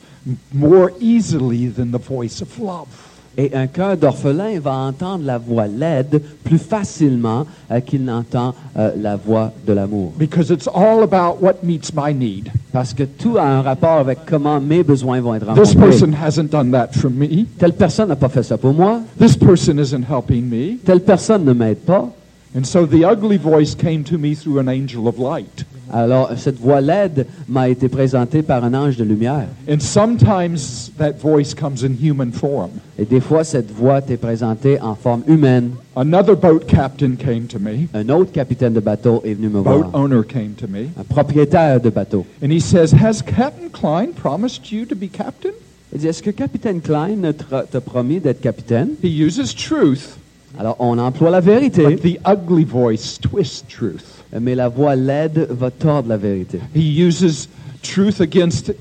more 0.53 0.91
easily 1.01 1.67
than 1.67 1.91
the 1.91 2.01
voice 2.01 2.41
of 2.41 2.57
love. 2.59 2.87
Et 3.35 3.49
un 3.55 3.65
cœur 3.65 3.97
d'orphelin 3.97 4.59
va 4.59 4.73
entendre 4.75 5.25
la 5.25 5.39
voix 5.39 5.65
laide 5.65 6.21
plus 6.43 6.59
facilement 6.59 7.47
euh, 7.71 7.79
qu'il 7.79 8.03
n'entend 8.05 8.53
euh, 8.77 8.91
la 8.95 9.15
voix 9.15 9.51
de 9.65 9.73
l'amour. 9.73 10.13
Because 10.19 10.51
it's 10.51 10.67
all 10.67 11.01
about 11.01 11.41
what 11.41 11.63
meets 11.63 11.91
my 11.95 12.13
need. 12.13 12.51
Parce 12.71 12.93
que 12.93 13.01
tout 13.01 13.37
a 13.39 13.43
un 13.43 13.63
rapport 13.63 13.97
avec 13.97 14.19
comment 14.27 14.61
mes 14.61 14.83
besoins 14.83 15.19
vont 15.19 15.33
être 15.33 15.47
This 15.55 15.73
rencontrés. 15.73 15.89
person 15.89 16.13
hasn't 16.13 16.51
done 16.51 16.69
that 16.71 16.89
for 16.93 17.09
me. 17.09 17.45
Telle 17.57 17.73
personne 17.73 18.09
n'a 18.09 18.15
pas 18.15 18.29
fait 18.29 18.43
ça 18.43 18.55
pour 18.59 18.73
moi. 18.73 18.99
This 19.19 19.35
person 19.35 19.79
isn't 19.79 20.03
helping 20.07 20.47
me. 20.47 20.77
Telle 20.85 21.01
personne 21.01 21.43
ne 21.43 21.53
m'aide 21.53 21.79
pas. 21.79 22.11
And 22.55 22.65
so 22.65 22.85
the 22.85 23.03
ugly 23.03 23.37
voice 23.37 23.75
came 23.75 24.03
to 24.03 24.17
me 24.17 24.35
through 24.35 24.59
an 24.59 24.67
angel 24.67 25.07
of 25.07 25.17
light. 25.17 25.65
Alors, 25.91 26.31
cette 26.37 26.59
voix 26.59 26.81
laide 26.81 27.27
m'a 27.47 27.69
été 27.69 27.87
présentée 27.87 28.41
par 28.41 28.63
un 28.63 28.73
ange 28.73 28.97
de 28.97 29.03
lumière. 29.03 29.47
And 29.69 29.79
sometimes 29.79 30.91
that 30.97 31.13
voice 31.19 31.53
comes 31.53 31.83
in 31.83 31.93
human 32.01 32.31
form. 32.31 32.71
Et 32.97 33.05
des 33.05 33.19
fois, 33.19 33.43
cette 33.43 33.71
voix 33.71 34.01
t'est 34.01 34.17
présentée 34.17 34.79
en 34.81 34.95
forme 34.95 35.23
humaine. 35.27 35.71
Another 35.95 36.35
boat 36.35 36.61
captain 36.67 37.15
came 37.15 37.45
to 37.47 37.59
me. 37.59 37.87
Un 37.93 38.09
autre 38.09 38.31
capitaine 38.31 38.73
de 38.73 38.79
bateau 38.79 39.21
est 39.25 39.33
venu 39.33 39.49
me 39.49 39.61
Boat 39.61 39.89
voir. 39.89 39.95
owner 39.95 40.23
came 40.23 40.53
to 40.57 40.67
me. 40.67 40.89
Un 40.97 41.03
propriétaire 41.03 41.79
de 41.79 41.89
bateau. 41.89 42.25
And 42.43 42.51
he 42.51 42.59
says, 42.59 42.91
Has 42.93 43.21
Captain 43.21 43.69
Klein 43.69 44.13
promised 44.13 44.71
you 44.71 44.85
to 44.85 44.95
be 44.95 45.09
captain? 45.11 45.53
Il 45.93 45.99
dit, 45.99 46.07
est-ce 46.07 46.23
que 46.23 46.31
capitaine 46.31 46.81
Klein 46.81 47.17
t'a 47.33 47.63
t'a 47.63 47.81
promis 47.81 48.19
d'être 48.19 48.41
capitaine? 48.41 48.89
He 49.03 49.09
uses 49.09 49.53
truth, 49.53 50.17
Alors, 50.59 50.75
on 50.79 50.97
emploie 50.99 51.31
la 51.31 51.39
vérité, 51.41 51.83
but 51.83 52.01
the 52.01 52.19
ugly 52.25 52.63
voice 52.63 53.17
twists 53.19 53.65
truth. 53.67 54.23
mais 54.39 54.55
la 54.55 54.67
voix 54.69 54.95
laide 54.95 55.47
va 55.49 55.71
tordre 55.71 56.09
la 56.09 56.17
vérité. 56.17 56.59
He 56.75 56.81
uses 57.03 57.47
truth 57.81 58.21
against 58.21 58.71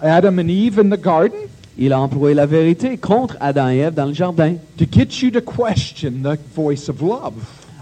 Adam 0.00 0.38
and 0.38 0.48
Eve 0.50 0.78
in 0.78 0.90
the 0.90 1.00
garden 1.00 1.38
Il 1.80 1.92
a 1.92 2.00
employé 2.00 2.34
la 2.34 2.46
vérité 2.46 2.96
contre 2.98 3.36
Adam 3.40 3.68
et 3.68 3.78
Ève 3.78 3.94
dans 3.94 4.06
le 4.06 4.12
jardin, 4.12 4.56
to 4.76 4.84
get 4.90 5.22
you 5.22 5.30
to 5.30 5.40
question 5.40 6.10
the 6.24 6.36
voice 6.56 6.88
of 6.88 7.00
love. 7.00 7.34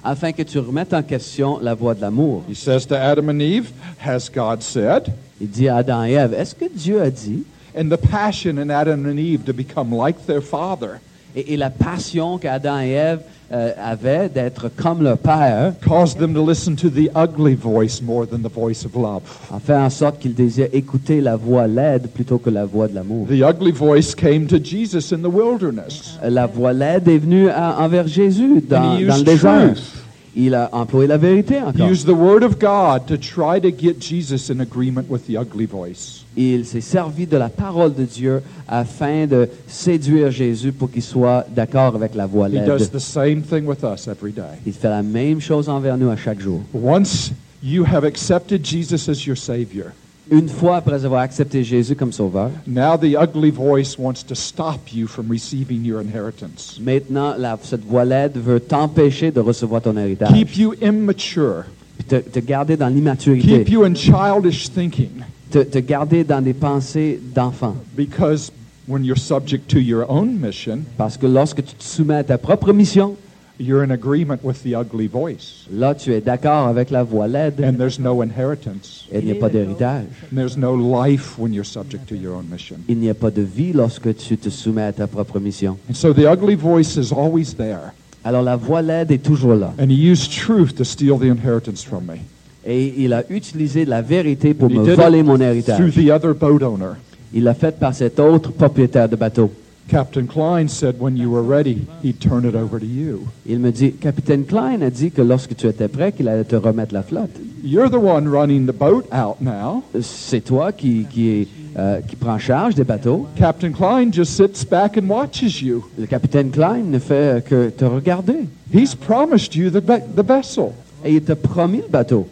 afin 0.05 0.33
que 0.33 0.43
tu 0.43 0.59
remettes 0.59 0.93
en 0.93 1.03
question 1.03 1.59
la 1.61 1.75
voix 1.75 1.95
de 1.95 2.03
l'amour. 2.03 2.45
He 2.49 2.55
says 2.55 2.85
to 2.87 2.95
Adam 2.95 3.31
and 3.31 3.41
Eve, 3.41 3.71
Has 3.99 4.29
God 4.29 4.63
said? 4.63 5.11
Il 5.41 5.49
dit 5.49 5.69
à 5.69 5.77
Adam 5.79 6.05
et 6.05 6.13
Ève, 6.13 6.35
est-ce 6.35 6.55
que 6.55 6.67
Dieu 6.73 7.01
a 7.01 7.11
dit? 7.11 7.45
and 7.75 7.91
the 7.91 7.97
passion 7.99 8.59
in 8.59 8.71
Adam 8.71 9.05
and 9.07 9.19
Eve 9.19 9.45
to 9.47 9.53
become 9.53 9.91
like 9.95 10.27
their 10.27 10.41
father 10.43 11.01
Et, 11.37 11.53
et 11.53 11.57
la 11.59 11.69
passion 11.71 12.39
qu'Adam 12.39 12.81
et 12.81 12.91
Ève 12.93 13.21
euh, 13.53 13.71
avaient 13.81 14.29
d'être 14.29 14.69
comme 14.75 15.03
leur 15.03 15.19
père 15.19 15.75
caused 15.87 16.19
them 16.19 16.33
to 16.35 16.49
listen 16.49 16.75
to 16.75 16.89
the 16.89 17.11
ugly 17.15 17.55
voice 17.55 18.01
more 18.03 18.27
than 18.27 18.39
the 18.39 18.51
voice 18.53 18.85
of 18.87 18.95
love. 18.97 19.21
a 19.55 19.61
fait 19.61 19.77
en 19.77 19.91
sorte 19.91 20.19
qu'ils 20.19 20.35
désirent 20.35 20.69
écouter 20.73 21.21
la 21.21 21.37
voix 21.37 21.67
laide 21.67 22.09
plutôt 22.09 22.39
que 22.39 22.51
la 22.51 22.65
voix 22.65 22.89
de 22.89 22.95
l'amour. 22.95 23.27
The 23.29 23.43
ugly 23.49 23.71
voice 23.71 24.15
came 24.17 24.47
to 24.47 24.57
Jesus 24.63 25.13
in 25.15 25.19
the 25.19 25.31
wilderness. 25.33 26.19
La 26.25 26.47
voix 26.47 26.73
laide 26.73 27.07
est 27.07 27.19
venue 27.19 27.49
à- 27.51 27.81
envers 27.81 28.09
Jésus 28.09 28.63
dans, 28.69 28.95
And 28.95 28.99
he 28.99 29.05
dans 29.07 29.15
le 29.15 29.21
used 29.21 29.25
désert. 29.27 29.75
truth. 29.75 29.93
Il 30.39 30.55
a 30.55 30.69
employé 30.73 31.07
la 31.09 31.17
vérité 31.17 31.55
He 31.55 31.63
encore. 31.63 31.91
used 31.91 32.05
the 32.07 32.11
word 32.15 32.43
of 32.43 32.59
God 32.59 33.07
to 33.07 33.17
try 33.17 33.59
to 33.59 33.71
get 33.71 33.99
Jesus 34.01 34.51
in 34.53 34.61
agreement 34.61 35.05
with 35.09 35.27
the 35.27 35.37
ugly 35.39 35.65
voice. 35.67 36.25
Il 36.37 36.67
s'est 36.67 36.83
servi 36.83 37.27
de 37.27 37.39
la 37.39 37.49
parole 37.49 37.95
de 37.95 38.05
Dieu 38.05 38.43
afin 38.69 39.27
de 39.27 39.49
séduire 39.67 40.31
Jésus 40.31 40.73
pour 40.73 40.91
qu'il 40.91 41.03
soit 41.03 41.47
d'accord 41.55 41.95
avec 41.97 42.15
la 42.15 42.27
voix 42.27 42.49
He 42.51 42.53
laide. 42.53 42.67
does 42.67 42.91
the 42.91 42.99
same 42.99 43.41
thing 43.41 43.65
with 43.67 43.83
us 43.83 44.07
every 44.09 44.33
day. 44.33 44.43
Il 44.67 44.75
fait 44.75 44.91
la 44.91 45.03
même 45.03 45.41
chose 45.41 45.71
envers 45.71 45.97
nous 45.97 46.11
à 46.11 46.17
chaque 46.17 46.41
jour. 46.41 46.61
Once 46.75 47.33
you 47.63 47.85
have 47.85 48.05
accepted 48.05 48.63
Jesus 48.63 49.09
as 49.09 49.25
your 49.27 49.39
Savior, 49.39 49.93
Une 50.31 50.49
fois 50.49 50.77
après 50.79 51.05
avoir 51.05 51.21
accepté 51.21 51.63
Jésus 51.63 51.95
comme 51.95 52.11
sauveur, 52.13 52.51
now 52.67 52.97
the 52.97 53.15
ugly 53.17 53.51
voice 53.51 53.97
wants 53.97 54.25
to 54.27 54.35
stop 54.35 54.93
you 54.93 55.07
from 55.07 55.31
receiving 55.31 55.85
your 55.85 56.01
inheritance. 56.01 56.81
maintenant 56.81 57.35
la- 57.39 57.57
cette 57.63 57.85
voix 57.85 58.05
laide 58.05 58.37
veut 58.37 58.59
t'empêcher 58.59 59.31
de 59.31 59.39
recevoir 59.41 59.81
ton 59.83 59.97
héritage. 59.97 60.33
Keep 60.33 60.57
you 60.57 60.75
immature. 60.83 61.65
Te, 62.09 62.17
te 62.17 62.41
garder 62.41 62.77
dans 62.77 62.89
l'immaturité. 62.89 63.59
Keep 63.65 63.69
you 63.71 63.85
in 63.85 63.95
childish 63.95 64.69
thinking. 64.71 65.11
Te, 65.51 65.59
te 65.61 65.79
garder 65.79 66.25
dans 66.25 66.43
des 66.43 66.55
pensées 66.55 67.21
d'enfant. 67.35 67.77
Because 67.97 68.51
when 68.89 69.05
you're 69.05 69.19
subject 69.19 69.69
to 69.69 69.79
your 69.79 70.05
own 70.09 70.37
mission, 70.41 70.81
Parce 70.99 71.17
que 71.17 71.27
lorsque 71.27 71.65
tu 71.65 71.75
te 71.75 71.85
soumets 71.85 72.17
à 72.17 72.25
ta 72.25 72.37
propre 72.39 72.73
mission, 72.73 73.15
you're 73.59 73.83
in 73.85 73.91
agreement 73.91 74.39
with 74.43 74.63
the 74.63 74.75
ugly 74.75 75.07
voice. 75.09 75.67
là 75.73 75.95
tu 75.95 76.13
es 76.13 76.21
d'accord 76.21 76.67
avec 76.69 76.91
la 76.91 77.03
voix 77.03 77.27
laide 77.29 77.61
And 77.65 77.75
there's 77.79 77.99
no 77.99 78.23
inheritance. 78.23 79.07
et 79.13 79.19
il 79.21 79.25
n'y 79.27 79.33
a 79.33 79.35
pas 79.37 79.49
d'héritage. 79.49 80.05
And 80.33 80.37
there's 80.37 80.57
no 80.57 80.75
life 80.77 81.39
when 81.39 81.53
you're 81.53 81.65
subject 81.67 82.07
to 82.09 82.15
your 82.15 82.35
own 82.35 82.47
mission. 82.51 82.77
Il 82.89 82.99
n'y 82.99 83.09
a 83.11 83.15
pas 83.15 83.31
de 83.31 83.43
vie 83.43 83.73
lorsque 83.73 84.15
tu 84.17 84.37
te 84.37 84.49
soumets 84.51 84.83
à 84.85 84.93
ta 84.93 85.07
propre 85.07 85.39
mission. 85.41 85.77
And 85.91 85.95
so 85.95 86.13
the 86.13 86.27
ugly 86.31 86.55
voice 86.57 86.97
is 86.97 87.13
always 87.13 87.55
there. 87.57 87.93
Alors 88.25 88.43
la 88.43 88.57
voix 88.57 88.83
laide 88.83 89.11
est 89.13 89.23
toujours 89.23 89.55
là. 89.55 89.73
And 89.79 89.89
he 89.91 90.11
used 90.11 90.33
truth 90.33 90.75
to 90.77 90.85
steal 90.85 91.17
the 91.19 91.25
inheritance 91.27 91.85
from 91.85 92.05
me. 92.07 92.19
Et 92.67 92.95
il 92.99 93.13
a 93.13 93.23
utilisé 93.31 93.85
la 93.85 94.03
vérité 94.03 94.53
pour 94.53 94.69
He 94.71 94.75
me 94.75 94.95
voler 94.95 95.23
mon 95.23 95.37
through 95.37 95.47
héritage. 95.47 95.95
the 95.95 96.11
other 96.11 96.35
boat 96.35 96.63
owner. 96.65 96.95
Il 97.33 97.45
l'a 97.45 97.55
fait 97.55 97.79
par 97.79 97.95
cet 97.95 98.19
autre 98.19 98.51
propriétaire 98.51 99.09
de 99.09 99.15
bateau. 99.17 99.53
Captain 99.89 100.27
Klein 100.27 100.69
said 100.69 100.99
when 100.99 101.17
you 101.17 101.31
were 101.31 101.43
ready, 101.43 101.87
he'd 102.03 102.21
turn 102.21 102.45
it 102.45 102.55
over 102.57 102.81
to 102.81 102.87
you. 102.87 103.29
Il 103.47 103.61
me 103.61 103.71
dit, 103.71 103.93
Capitaine 103.93 104.45
Klein 104.45 104.83
a 104.83 104.91
dit 104.91 105.11
que 105.13 105.23
lorsque 105.23 105.55
tu 105.55 105.67
étais 105.69 105.89
prêt, 105.89 106.11
qu'il 106.13 106.29
allait 106.29 106.45
te 106.45 106.57
remettre 106.57 106.93
la 106.93 107.03
flotte. 107.03 107.31
You're 107.63 107.89
the 107.89 107.99
one 108.01 108.29
running 108.29 108.67
the 108.67 108.73
boat 108.77 109.05
out 109.13 109.41
now. 109.41 109.83
C'est 110.01 110.41
toi 110.45 110.73
qui, 110.73 111.07
qui, 111.09 111.29
est, 111.29 111.49
euh, 111.79 112.01
qui 112.01 112.17
prend 112.17 112.39
charge 112.39 112.75
des 112.75 112.85
bateaux. 112.85 113.27
Captain 113.37 113.71
Klein 113.73 114.11
just 114.13 114.33
sits 114.33 114.65
back 114.69 114.99
and 114.99 115.09
watches 115.09 115.63
you. 115.63 115.85
Le 115.99 116.07
capitaine 116.07 116.51
Klein 116.51 116.83
ne 116.85 116.99
fait 116.99 117.45
que 117.45 117.71
te 117.71 117.85
regarder. 117.85 118.47
He's 118.73 118.95
promised 118.95 119.55
you 119.55 119.71
the, 119.71 119.81
the 119.81 120.23
vessel, 120.27 120.73
Et 121.05 121.15
il 121.15 121.23
t'a 121.23 121.37
promis 121.37 121.79
le 121.79 121.89
bateau. 121.89 122.27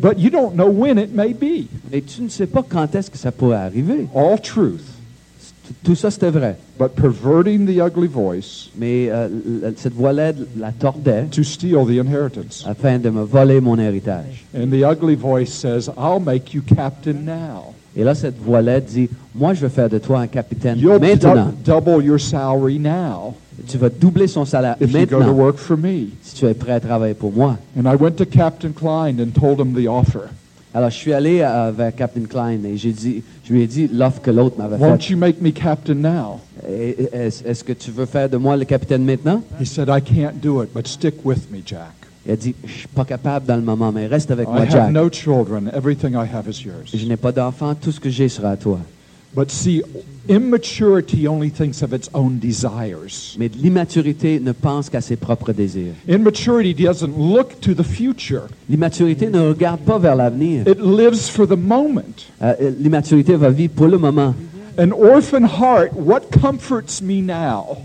but 0.00 0.18
you 0.18 0.30
don't 0.30 0.54
know 0.56 0.66
when 0.68 0.98
it 0.98 1.14
may 1.14 1.32
be. 1.34 1.68
Mais 1.92 2.00
tu 2.00 2.22
ne 2.22 2.28
sais 2.28 2.46
pas 2.46 2.64
quand 2.68 2.94
est-ce 2.94 3.10
que 3.10 3.18
ça 3.18 3.30
pourrait 3.30 3.58
arriver. 3.58 4.06
All 4.14 4.40
truth, 4.40 4.82
Tout- 5.84 5.94
ça, 5.94 6.10
c'était 6.10 6.30
vrai. 6.30 6.56
but 6.78 6.88
perverting 6.94 7.66
the 7.66 7.78
ugly 7.80 8.08
voice 8.08 8.70
Mais 8.76 9.08
euh, 9.10 9.28
cette 9.76 9.94
voix 9.94 10.12
laide 10.12 10.46
la 10.58 10.72
tordait 10.72 11.24
to 11.30 11.42
steal 11.42 11.84
the 11.86 11.90
inheritance. 12.02 12.64
afin 12.66 12.98
de 12.98 13.10
me 13.10 13.22
voler 13.22 13.60
mon 13.60 13.78
héritage. 13.78 14.44
And 14.56 14.68
the 14.70 14.82
ugly 14.84 15.14
voice 15.14 15.50
says, 15.52 15.88
I'll 15.96 16.20
make 16.20 16.54
you 16.54 16.62
captain 16.62 17.24
now. 17.24 17.74
Et 17.96 18.04
là, 18.04 18.14
cette 18.14 18.38
voix 18.38 18.62
laide 18.62 18.84
dit, 18.84 19.08
moi, 19.34 19.52
je 19.52 19.62
vais 19.62 19.68
faire 19.68 19.88
de 19.88 19.98
toi 19.98 20.20
un 20.20 20.26
capitaine 20.28 20.78
You'll 20.78 21.00
maintenant. 21.00 21.52
dou- 21.64 21.72
double 21.80 22.04
your 22.04 22.20
salary 22.20 22.78
now 22.78 23.34
Tu 23.68 23.76
vas 23.78 23.88
doubler 23.90 24.26
son 24.28 24.44
salaire 24.44 24.76
if 24.80 24.90
you 24.92 25.00
go 25.00 25.04
to 25.06 25.18
maintenant 25.18 25.32
work 25.36 25.56
for 25.58 25.76
me. 25.76 26.06
si 26.22 26.34
tu 26.36 26.46
es 26.46 26.54
prêt 26.54 26.72
à 26.72 26.80
travailler 26.80 27.14
pour 27.14 27.32
moi. 27.32 27.58
And 27.76 27.84
I 27.92 27.96
went 27.96 28.12
to 28.16 28.24
Captain 28.24 28.70
Klein 28.72 29.16
and 29.20 29.32
told 29.38 29.58
him 29.60 29.74
the 29.74 29.86
offer. 29.88 30.30
Alors, 30.72 30.90
je 30.90 30.94
suis 30.96 31.12
allé 31.12 31.38
vers 31.76 31.94
Captain 31.94 32.22
Klein 32.28 32.62
et 32.64 32.76
j'ai 32.76 32.92
dit, 32.92 33.22
je 33.44 33.52
lui 33.52 33.62
ai 33.62 33.66
dit 33.66 33.88
l'offre 33.92 34.20
que 34.22 34.30
l'autre 34.30 34.56
m'avait 34.56 34.76
Won't 34.76 34.98
faite. 34.98 35.10
you 35.10 35.16
make 35.16 35.40
me 35.42 35.50
captain 35.50 35.94
now? 35.96 36.40
Est-ce 36.68 37.64
que 37.64 37.72
tu 37.72 37.90
veux 37.90 38.06
faire 38.06 38.28
de 38.28 38.36
moi 38.36 38.56
le 38.56 38.64
capitaine 38.64 39.04
maintenant? 39.04 39.42
He 39.60 39.66
said, 39.66 39.88
I 39.88 40.00
can't 40.00 40.40
do 40.40 40.62
it, 40.62 40.72
but 40.72 40.86
stick 40.86 41.24
with 41.24 41.50
me, 41.50 41.58
Jack. 41.66 41.92
Il 42.24 42.32
a 42.32 42.36
dit, 42.36 42.54
je 42.64 42.70
suis 42.72 42.88
pas 42.88 43.04
capable 43.04 43.46
dans 43.46 43.56
le 43.56 43.62
moment, 43.62 43.90
mais 43.90 44.06
reste 44.06 44.30
avec 44.30 44.46
I 44.46 44.50
moi, 44.52 44.60
have 44.62 44.70
Jack. 44.70 44.90
no 44.92 45.08
children. 45.10 45.70
Everything 45.74 46.12
I 46.12 46.26
have 46.32 46.46
is 46.48 46.62
Je 46.62 46.68
yours. 46.68 47.08
n'ai 47.08 47.16
pas 47.16 47.32
d'enfant, 47.32 47.74
tout 47.74 47.90
ce 47.90 47.98
que 47.98 48.10
j'ai 48.10 48.28
sera 48.28 48.50
à 48.50 48.56
toi. 48.56 48.78
But 49.32 49.50
see, 49.50 49.82
immaturity 50.28 51.28
only 51.28 51.50
thinks 51.50 51.82
of 51.82 51.92
its 51.92 52.08
own 52.14 52.40
desires. 52.40 53.36
Mais 53.38 53.48
l'immaturité 53.48 54.40
ne 54.40 54.52
pense 54.52 54.90
qu'à 54.90 55.00
ses 55.00 55.16
propres 55.16 55.52
désirs. 55.52 55.94
Immaturity 56.08 56.74
doesn't 56.74 57.16
look 57.16 57.60
to 57.60 57.72
the 57.74 57.84
future. 57.84 58.48
L'immaturité 58.68 59.30
ne 59.30 59.48
regarde 59.48 59.80
pas 59.80 59.98
vers 59.98 60.16
l'avenir. 60.16 60.66
It 60.66 60.80
lives 60.80 61.28
for 61.28 61.46
the 61.46 61.56
moment. 61.56 62.26
Euh, 62.42 62.54
euh, 62.60 62.72
L'immaturité 62.80 63.36
va 63.36 63.50
vivre 63.50 63.72
pour 63.74 63.86
le 63.86 63.98
moment. 63.98 64.34
An 64.78 64.90
orphan 64.92 65.44
heart, 65.44 65.92
what 65.94 66.30
comforts 66.32 67.00
me 67.00 67.20
now? 67.20 67.78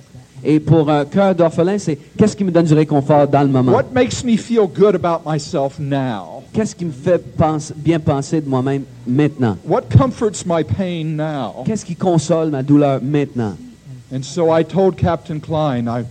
Et 0.43 0.59
pour 0.59 0.89
un 0.89 1.05
cœur 1.05 1.35
d'orphelin, 1.35 1.77
c'est 1.77 1.97
qu'est-ce 2.17 2.35
qui 2.35 2.43
me 2.43 2.51
donne 2.51 2.65
du 2.65 2.73
réconfort 2.73 3.27
dans 3.27 3.41
le 3.41 3.49
moment? 3.49 3.71
What 3.71 3.91
makes 3.93 4.23
me 4.23 4.37
feel 4.37 4.67
good 4.67 4.95
about 4.95 5.29
myself 5.29 5.79
now? 5.79 6.34
Qu'est-ce 6.55 6.73
qui 6.75 6.85
me 6.85 6.91
fait 6.91 7.21
pense- 7.35 7.73
bien 7.75 7.99
penser 7.99 8.39
de 8.39 8.47
moi-même 8.47 8.83
maintenant? 9.05 9.57
What 9.67 9.83
comforts 9.89 10.45
my 10.45 10.63
pain 10.63 11.03
now? 11.17 11.63
Qu'est-ce 11.65 11.83
qui 11.85 11.95
console 11.95 12.49
ma 12.49 12.63
douleur 12.63 13.01
maintenant? 13.03 13.57
And 14.13 14.23
so 14.23 14.51
I 14.57 14.63
told 14.63 14.95
Captain 14.95 15.39
Klein 15.39 15.87
I'm 15.87 16.05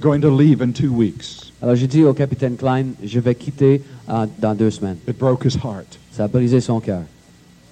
going 0.00 0.20
to 0.22 0.30
leave 0.36 0.60
in 0.62 0.72
two 0.72 0.92
weeks. 0.92 1.52
Alors 1.62 1.76
j'ai 1.76 1.86
dit 1.86 2.02
au 2.04 2.12
capitaine 2.12 2.56
Klein, 2.56 2.86
je 3.04 3.20
vais 3.20 3.34
quitter 3.36 3.82
en- 4.08 4.26
dans 4.40 4.54
deux 4.56 4.70
semaines. 4.72 4.96
It 5.06 5.16
broke 5.16 5.44
his 5.44 5.56
heart. 5.56 5.98
Ça 6.12 6.24
a 6.24 6.28
brisé 6.28 6.60
son 6.60 6.80
cœur. 6.80 7.02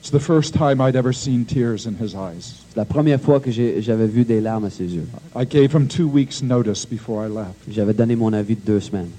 It's 0.01 0.13
the 0.13 0.21
first 0.21 0.55
time 0.55 0.81
I'd 0.81 0.95
ever 0.95 1.13
seen 1.13 1.45
tears 1.45 1.87
in 1.89 1.95
his 2.01 2.15
eyes. 2.15 2.55
C'est 2.71 2.77
la 2.77 2.85
première 2.85 3.21
fois 3.21 3.41
que 3.41 3.51
j'avais 3.51 4.07
vu 4.07 4.23
des 4.25 4.41
larmes 4.41 4.67
à 4.67 4.71
ses 4.71 4.85
yeux. 4.95 5.09
I 5.35 5.45
gave 5.45 5.73
him 5.75 5.89
two 5.89 6.07
weeks' 6.09 6.41
notice 6.43 6.87
before 6.87 7.27
I 7.27 7.29
left. 7.29 7.57
J'avais 7.69 7.95
donné 7.95 8.15
mon 8.15 8.33
avis 8.33 8.55
de 8.55 8.61
deux 8.65 8.79
semaines. 8.81 9.11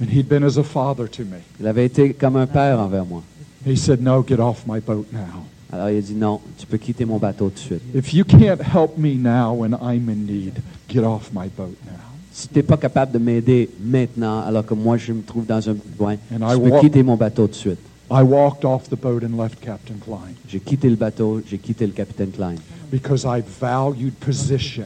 And 0.00 0.06
he'd 0.12 0.28
been 0.28 0.44
as 0.44 0.58
a 0.58 0.62
father 0.62 1.08
to 1.10 1.22
me. 1.22 1.38
Il 1.60 1.66
avait 1.66 1.86
été 1.86 2.12
comme 2.14 2.36
un 2.36 2.46
père 2.46 2.78
envers 2.80 3.04
moi. 3.04 3.22
He 3.66 3.76
said, 3.76 4.00
No, 4.00 4.24
get 4.26 4.38
off 4.38 4.64
my 4.66 4.80
boat 4.80 5.06
now. 5.12 5.44
Alors 5.70 5.90
il 5.90 5.98
a 5.98 6.00
dit 6.00 6.14
non, 6.14 6.40
tu 6.56 6.64
peux 6.66 6.78
quitter 6.78 7.04
mon 7.04 7.18
bateau 7.18 7.48
tout 7.50 7.54
de 7.54 7.58
suite. 7.58 7.82
If 7.94 8.14
you 8.14 8.24
can't 8.24 8.60
help 8.62 8.96
me 8.96 9.16
now 9.16 9.52
when 9.54 9.72
I'm 9.82 10.08
in 10.08 10.24
need, 10.26 10.54
get 10.88 11.04
off 11.04 11.30
my 11.32 11.48
boat 11.54 11.76
now. 11.84 11.92
Si 12.32 12.48
tu 12.48 12.54
n'es 12.56 12.62
pas 12.62 12.76
capable 12.78 13.12
de 13.12 13.18
m'aider 13.18 13.68
maintenant, 13.84 14.40
alors 14.40 14.64
que 14.64 14.72
moi 14.74 14.96
je 14.96 15.12
me 15.12 15.20
trouve 15.22 15.44
dans 15.44 15.68
un 15.68 15.74
besoin, 15.74 16.14
And 16.32 16.36
I 16.48 16.54
tu 16.54 16.60
peux 16.62 16.68
walk- 16.70 16.80
quitter 16.80 17.02
mon 17.02 17.16
bateau 17.16 17.46
tout 17.48 17.52
de 17.52 17.56
suite. 17.56 17.78
I 18.10 18.22
walked 18.22 18.64
off 18.64 18.88
the 18.88 18.94
boat 18.96 19.20
and 19.24 19.36
left 19.36 19.60
Captain 19.60 19.96
Klein 20.02 20.32
J'ai 20.48 20.60
quitté 20.60 20.88
le 20.88 20.96
bateau, 20.96 21.42
j'ai 21.46 21.58
quitté 21.58 21.84
le 21.86 21.92
capitaine 21.92 22.30
Klein. 22.30 22.54
because 22.90 23.24
I 23.26 23.42
valued 23.60 24.14
position. 24.14 24.84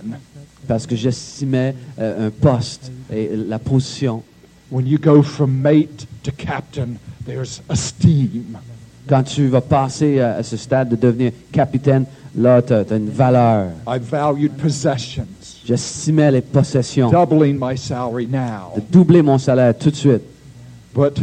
Parce 0.66 0.86
que 0.86 0.96
j'estimais 0.96 1.76
euh, 2.00 2.26
un 2.26 2.30
poste 2.30 2.90
et 3.12 3.30
la 3.36 3.58
position. 3.60 4.22
When 4.72 4.86
you 4.86 4.96
go 4.96 5.20
from 5.22 5.60
mate 5.60 6.06
to 6.22 6.32
captain, 6.32 6.98
there's 7.26 7.60
esteem. 7.68 8.56
Quand 9.06 9.22
tu 9.22 9.48
vas 9.48 9.60
passer 9.60 10.18
à, 10.18 10.36
à 10.36 10.42
ce 10.42 10.56
stade 10.56 10.88
de 10.88 10.96
devenir 10.96 11.32
capitaine, 11.52 12.06
là, 12.34 12.62
tu 12.62 12.72
as, 12.72 12.90
une 12.96 13.10
valeur. 13.10 13.68
I 13.86 13.98
valued 13.98 14.52
possessions, 14.56 15.26
J'estimais 15.66 16.30
les 16.30 16.40
possessions. 16.40 17.10
doubling 17.10 17.58
my 17.60 17.76
salary 17.76 18.26
now. 18.26 18.72
De 18.74 18.80
doubler 18.80 19.20
mon 19.20 19.36
salaire 19.36 19.76
tout 19.76 19.90
de 19.90 19.96
suite. 19.96 20.22
But 20.94 21.20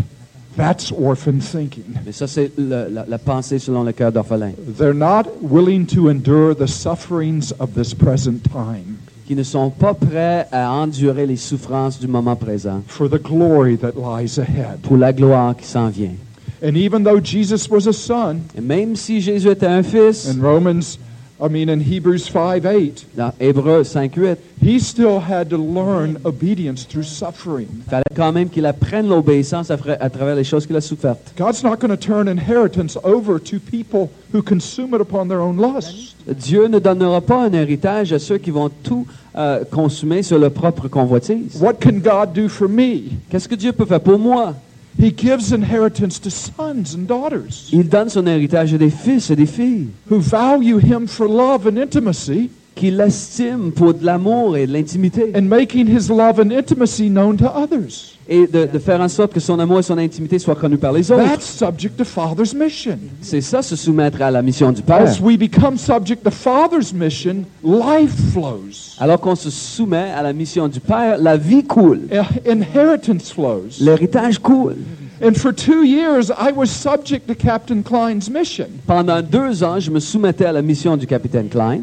that's 0.56 0.92
orphan 0.92 1.40
thinking. 1.40 1.96
Mais 2.06 2.12
ça, 2.12 2.28
c'est 2.28 2.52
la, 2.56 2.88
la 3.08 3.18
pensée 3.18 3.58
selon 3.58 3.82
le 3.84 3.94
cœur 3.94 4.12
d'orphelin. 4.12 4.52
They're 4.78 4.94
not 4.94 5.24
willing 5.42 5.88
to 5.88 6.08
endure 6.12 6.54
the 6.54 6.68
sufferings 6.68 7.52
of 7.60 7.74
this 7.74 7.96
present 7.96 8.44
time 8.44 9.00
Qui 9.30 9.36
ne 9.36 9.44
sont 9.44 9.70
pas 9.70 9.94
prêts 9.94 10.48
à 10.52 10.72
endurer 10.72 11.28
les 11.28 11.36
souffrances 11.36 12.00
du 12.00 12.08
moment 12.08 12.36
présent 12.36 12.82
for 12.88 13.08
the 13.08 13.22
glory 13.22 13.78
that 13.78 13.92
lies 13.96 14.40
ahead. 14.40 14.80
pour 14.82 14.98
la 14.98 15.14
gloire 15.14 15.56
qui 15.56 15.68
s'en 15.68 15.90
vient. 15.90 16.16
And 16.64 16.76
even 16.76 17.04
though 17.04 17.24
Jesus 17.24 17.70
was 17.70 17.88
a 17.88 17.94
son, 17.94 18.38
Et 18.58 18.62
même 18.62 18.96
si 18.96 19.22
Jésus 19.22 19.48
était 19.48 19.68
un 19.68 19.84
fils, 19.84 20.28
in 20.28 20.42
Romans 20.42 20.98
I 21.42 21.48
mean, 21.48 21.70
in 21.70 21.80
Hebrews 21.80 22.28
5 22.30 22.66
8, 22.66 23.06
Dans 23.16 23.32
Hébreux 23.40 23.84
5.8, 23.84 24.38
he 24.62 24.78
still 24.78 25.22
had 25.22 25.50
to 25.52 25.58
learn 25.58 26.18
obedience 26.26 26.84
through 26.86 27.06
suffering. 27.06 27.68
il 27.86 27.90
fallait 27.90 28.04
quand 28.14 28.34
même 28.34 28.50
qu'il 28.50 28.66
apprenne 28.66 29.08
l'obéissance 29.08 29.72
à, 29.72 29.78
travers 29.78 30.36
les 30.36 30.44
choses 30.44 30.68
qu'il 30.68 30.76
a 30.76 30.82
souffertes. 30.82 31.34
God's 31.38 31.64
not 31.64 31.78
going 31.78 31.96
to 31.96 31.98
turn 31.98 32.28
inheritance 32.28 32.98
over 33.06 33.40
to 33.40 33.58
people 33.58 34.10
who 34.34 34.42
consume 34.42 34.94
it 34.94 35.00
upon 35.00 35.30
their 35.30 35.40
own 35.40 35.58
lusts. 35.58 36.14
Dieu 36.28 36.68
ne 36.68 36.80
donnera 36.80 37.22
pas 37.22 37.46
un 37.46 37.54
héritage 37.54 38.12
à 38.12 38.20
ceux 38.20 38.38
qui 38.38 38.52
vont 38.52 38.70
tout 38.84 39.08
euh, 39.38 39.64
consumer 39.72 40.24
sur 40.24 40.38
leur 40.40 40.52
propre 40.52 40.90
convoitise. 40.90 41.62
What 41.62 41.76
can 41.76 42.00
God 42.00 42.34
do 42.34 42.50
for 42.50 42.68
me? 42.68 43.12
Qu'est-ce 43.30 43.48
que 43.48 43.56
Dieu 43.56 43.72
peut 43.72 43.86
faire 43.86 44.02
pour 44.02 44.20
moi? 44.20 44.56
He 45.00 45.12
gives 45.12 45.54
inheritance 45.54 46.20
to 46.20 46.30
sons 46.30 46.94
and 46.94 47.08
daughters 47.08 47.70
Il 47.72 47.88
donne 47.88 48.10
son 48.10 48.28
héritage 48.28 48.74
à 48.74 48.78
des 48.78 48.90
fils 48.90 49.30
et 49.30 49.36
des 49.38 49.46
filles. 49.46 49.88
who 50.10 50.20
value 50.20 50.80
Him 50.80 51.08
for 51.08 51.26
love 51.28 51.66
and 51.66 51.78
intimacy 51.78 52.50
qui 52.80 52.92
l'estiment 52.92 53.72
pour 53.72 53.94
de 53.94 54.06
l'amour 54.06 54.56
et 54.56 54.66
de 54.66 54.72
l'intimité 54.72 55.34
and 55.36 55.42
making 55.44 55.86
His 55.88 56.08
love 56.10 56.40
and 56.40 56.52
intimacy 56.52 57.10
known 57.10 57.36
to 57.36 57.46
others. 57.46 58.16
et 58.32 58.48
de, 58.48 58.68
de 58.72 58.80
faire 58.80 59.02
en 59.02 59.10
sorte 59.10 59.34
que 59.34 59.40
son 59.40 59.60
amour 59.60 59.80
et 59.80 59.84
son 59.84 59.98
intimité 59.98 60.40
soient 60.40 60.56
connus 60.56 60.78
par 60.78 60.94
les 60.94 61.12
autres. 61.12 61.24
That's 61.24 61.44
subject 61.46 61.98
to 61.98 62.06
Father's 62.06 62.54
mission. 62.54 62.98
C'est 63.22 63.42
ça, 63.42 63.62
se 63.62 63.76
soumettre 63.76 64.22
à 64.22 64.32
la 64.32 64.42
mission 64.42 64.72
du 64.72 64.82
Père. 64.82 65.02
As 65.02 65.20
we 65.20 65.36
become 65.38 65.78
subject 65.78 66.24
to 66.24 66.32
Father's 66.32 66.94
mission, 66.94 67.44
life 67.64 68.14
flows, 68.32 68.96
Alors 69.00 69.20
qu'on 69.20 69.36
se 69.36 69.50
soumet 69.50 70.12
à 70.16 70.22
la 70.22 70.32
mission 70.32 70.68
du 70.70 70.80
Père, 70.80 71.18
la 71.18 71.36
vie 71.38 71.64
coule, 71.66 72.02
Uh, 72.12 72.50
inheritance 72.50 73.32
flows. 73.34 73.82
l'héritage 73.82 74.40
coule. 74.40 74.76
And 75.22 75.34
for 75.36 75.52
two 75.54 75.84
years, 75.84 76.30
I 76.30 76.54
was 76.56 76.68
subject 76.68 77.28
to 77.28 77.36
Captain 77.36 77.82
Klein's 77.82 78.30
mission. 78.30 78.68
Pendant 78.88 79.22
deux 79.22 79.64
ans, 79.66 79.78
je 79.80 79.92
me 79.92 80.00
soumettais 80.00 80.46
à 80.46 80.54
la 80.54 80.62
mission 80.62 80.96
du 80.96 81.06
capitaine 81.08 81.50
Klein. 81.50 81.82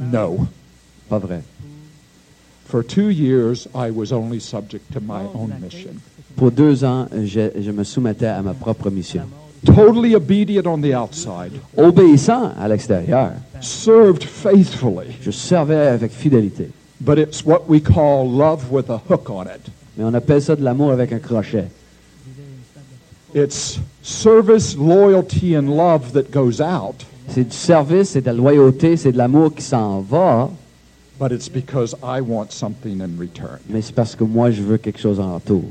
No. 0.00 0.46
Pas 1.08 1.18
vrai. 1.18 1.42
For 2.66 2.82
two 2.82 3.08
years, 3.08 3.66
I 3.74 3.90
was 3.90 4.12
only 4.12 4.40
subject 4.40 4.92
to 4.92 5.00
my 5.00 5.22
oh, 5.22 5.40
own 5.42 5.54
mission. 5.60 6.00
Pour 6.36 6.50
deux 6.50 6.84
ans, 6.84 7.08
je, 7.24 7.50
je 7.58 7.70
me 7.70 7.82
soumettais 7.82 8.26
à 8.26 8.42
ma 8.42 8.54
propre 8.54 8.90
mission. 8.90 9.22
Totally 9.64 10.14
obedient 10.14 10.66
on 10.66 10.80
the 10.80 10.94
outside, 10.94 11.52
Obéissant 11.76 12.52
à 12.56 12.68
l'extérieur, 12.68 13.32
served 13.60 14.22
faithfully, 14.22 15.16
je 15.20 15.32
servais 15.32 15.88
avec 15.88 16.12
fidélité. 16.12 16.70
but 17.00 17.18
it's 17.18 17.44
what 17.44 17.68
we 17.68 17.80
call 17.80 18.28
love 18.28 18.70
with 18.70 18.90
a 18.90 18.98
hook 18.98 19.30
on 19.30 19.46
it. 19.48 19.60
Mais 19.96 20.04
on 20.04 20.14
appelle 20.14 20.42
ça 20.42 20.54
de 20.54 20.62
l'amour 20.62 20.92
avec 20.92 21.12
un 21.12 21.18
crochet. 21.18 21.68
It's 23.34 23.78
service, 24.02 24.76
loyalty, 24.76 25.54
and 25.54 25.76
love 25.76 26.12
that 26.12 26.30
goes 26.30 26.60
out, 26.60 27.04
C'est 27.28 27.44
du 27.44 27.56
service, 27.56 28.10
c'est 28.10 28.20
de 28.22 28.26
la 28.26 28.32
loyauté, 28.32 28.96
c'est 28.96 29.12
de 29.12 29.18
l'amour 29.18 29.54
qui 29.54 29.62
s'en 29.62 30.00
va, 30.00 30.50
but 31.20 31.30
it's 31.32 31.48
because 31.48 31.94
I 32.02 32.20
want 32.20 32.46
something 32.50 33.00
in 33.00 33.10
return. 33.18 33.58
mais 33.68 33.82
c'est 33.82 33.94
parce 33.94 34.14
que 34.16 34.24
moi, 34.24 34.50
je 34.50 34.62
veux 34.62 34.78
quelque 34.78 34.98
chose 35.00 35.20
en 35.20 35.34
retour. 35.34 35.64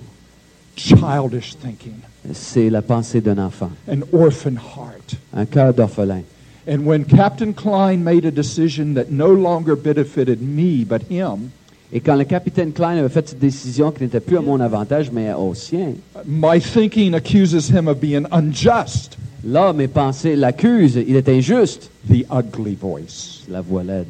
Childish 0.75 1.55
thinking, 1.57 1.93
C'est 2.33 2.69
la 2.69 2.81
pensée 2.81 3.21
d'un 3.21 3.37
enfant, 3.39 3.71
an 3.89 3.99
orphan 4.13 4.51
heart. 4.55 5.15
un 5.33 5.45
cœur 5.45 5.73
d'orphelin. 5.73 6.21
And 6.69 6.85
when 6.85 7.05
Captain 7.05 7.53
Klein 7.53 8.03
made 8.03 8.25
a 8.25 8.31
decision 8.31 8.93
that 8.95 9.09
no 9.09 9.31
longer 9.33 9.75
benefited 9.75 10.41
me 10.41 10.83
but 10.85 11.01
him, 11.09 11.49
Et 11.93 12.01
quand 12.01 12.17
le 12.17 12.25
capitaine 12.25 12.73
Klein 12.73 12.97
avait 12.97 13.07
fait 13.07 13.29
cette 13.29 13.39
décision 13.39 13.91
qui 13.91 14.03
n'était 14.03 14.19
plus 14.19 14.37
à 14.37 14.41
mon 14.41 14.59
avantage, 14.59 15.09
mais 15.09 15.31
au 15.33 15.53
sien, 15.53 15.93
my 16.27 16.59
thinking 16.59 17.13
accuses 17.15 17.69
him 17.69 17.87
of 17.87 17.97
being 18.01 18.25
unjust. 18.31 19.17
Là, 19.47 19.73
mes 19.73 19.87
pensées 19.87 20.35
l'accusent, 20.35 20.95
il 21.07 21.15
est 21.15 21.29
injuste. 21.29 21.89
The 22.09 22.25
ugly 22.31 22.75
voice. 22.75 23.43
La 23.49 23.61
voix 23.61 23.83
laide. 23.83 24.07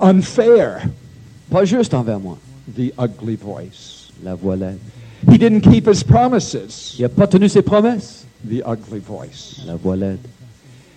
Unfair. 0.00 0.82
Pas 1.50 1.64
juste 1.64 1.94
envers 1.94 2.20
moi, 2.20 2.36
The 2.76 2.92
ugly 2.98 3.36
voice. 3.36 4.10
la 4.22 4.34
voix 4.34 4.56
laide. 4.56 4.78
He 5.30 5.38
didn't 5.38 5.62
keep 5.62 5.86
his 5.88 6.04
promises. 6.04 6.94
Il 6.98 7.02
n'a 7.02 7.08
pas 7.08 7.26
tenu 7.26 7.48
ses 7.48 7.62
promesses, 7.62 8.24
The 8.44 8.62
ugly 8.66 9.00
voice. 9.00 9.60
la 9.66 9.76
voix 9.76 9.96
laide. 9.96 10.18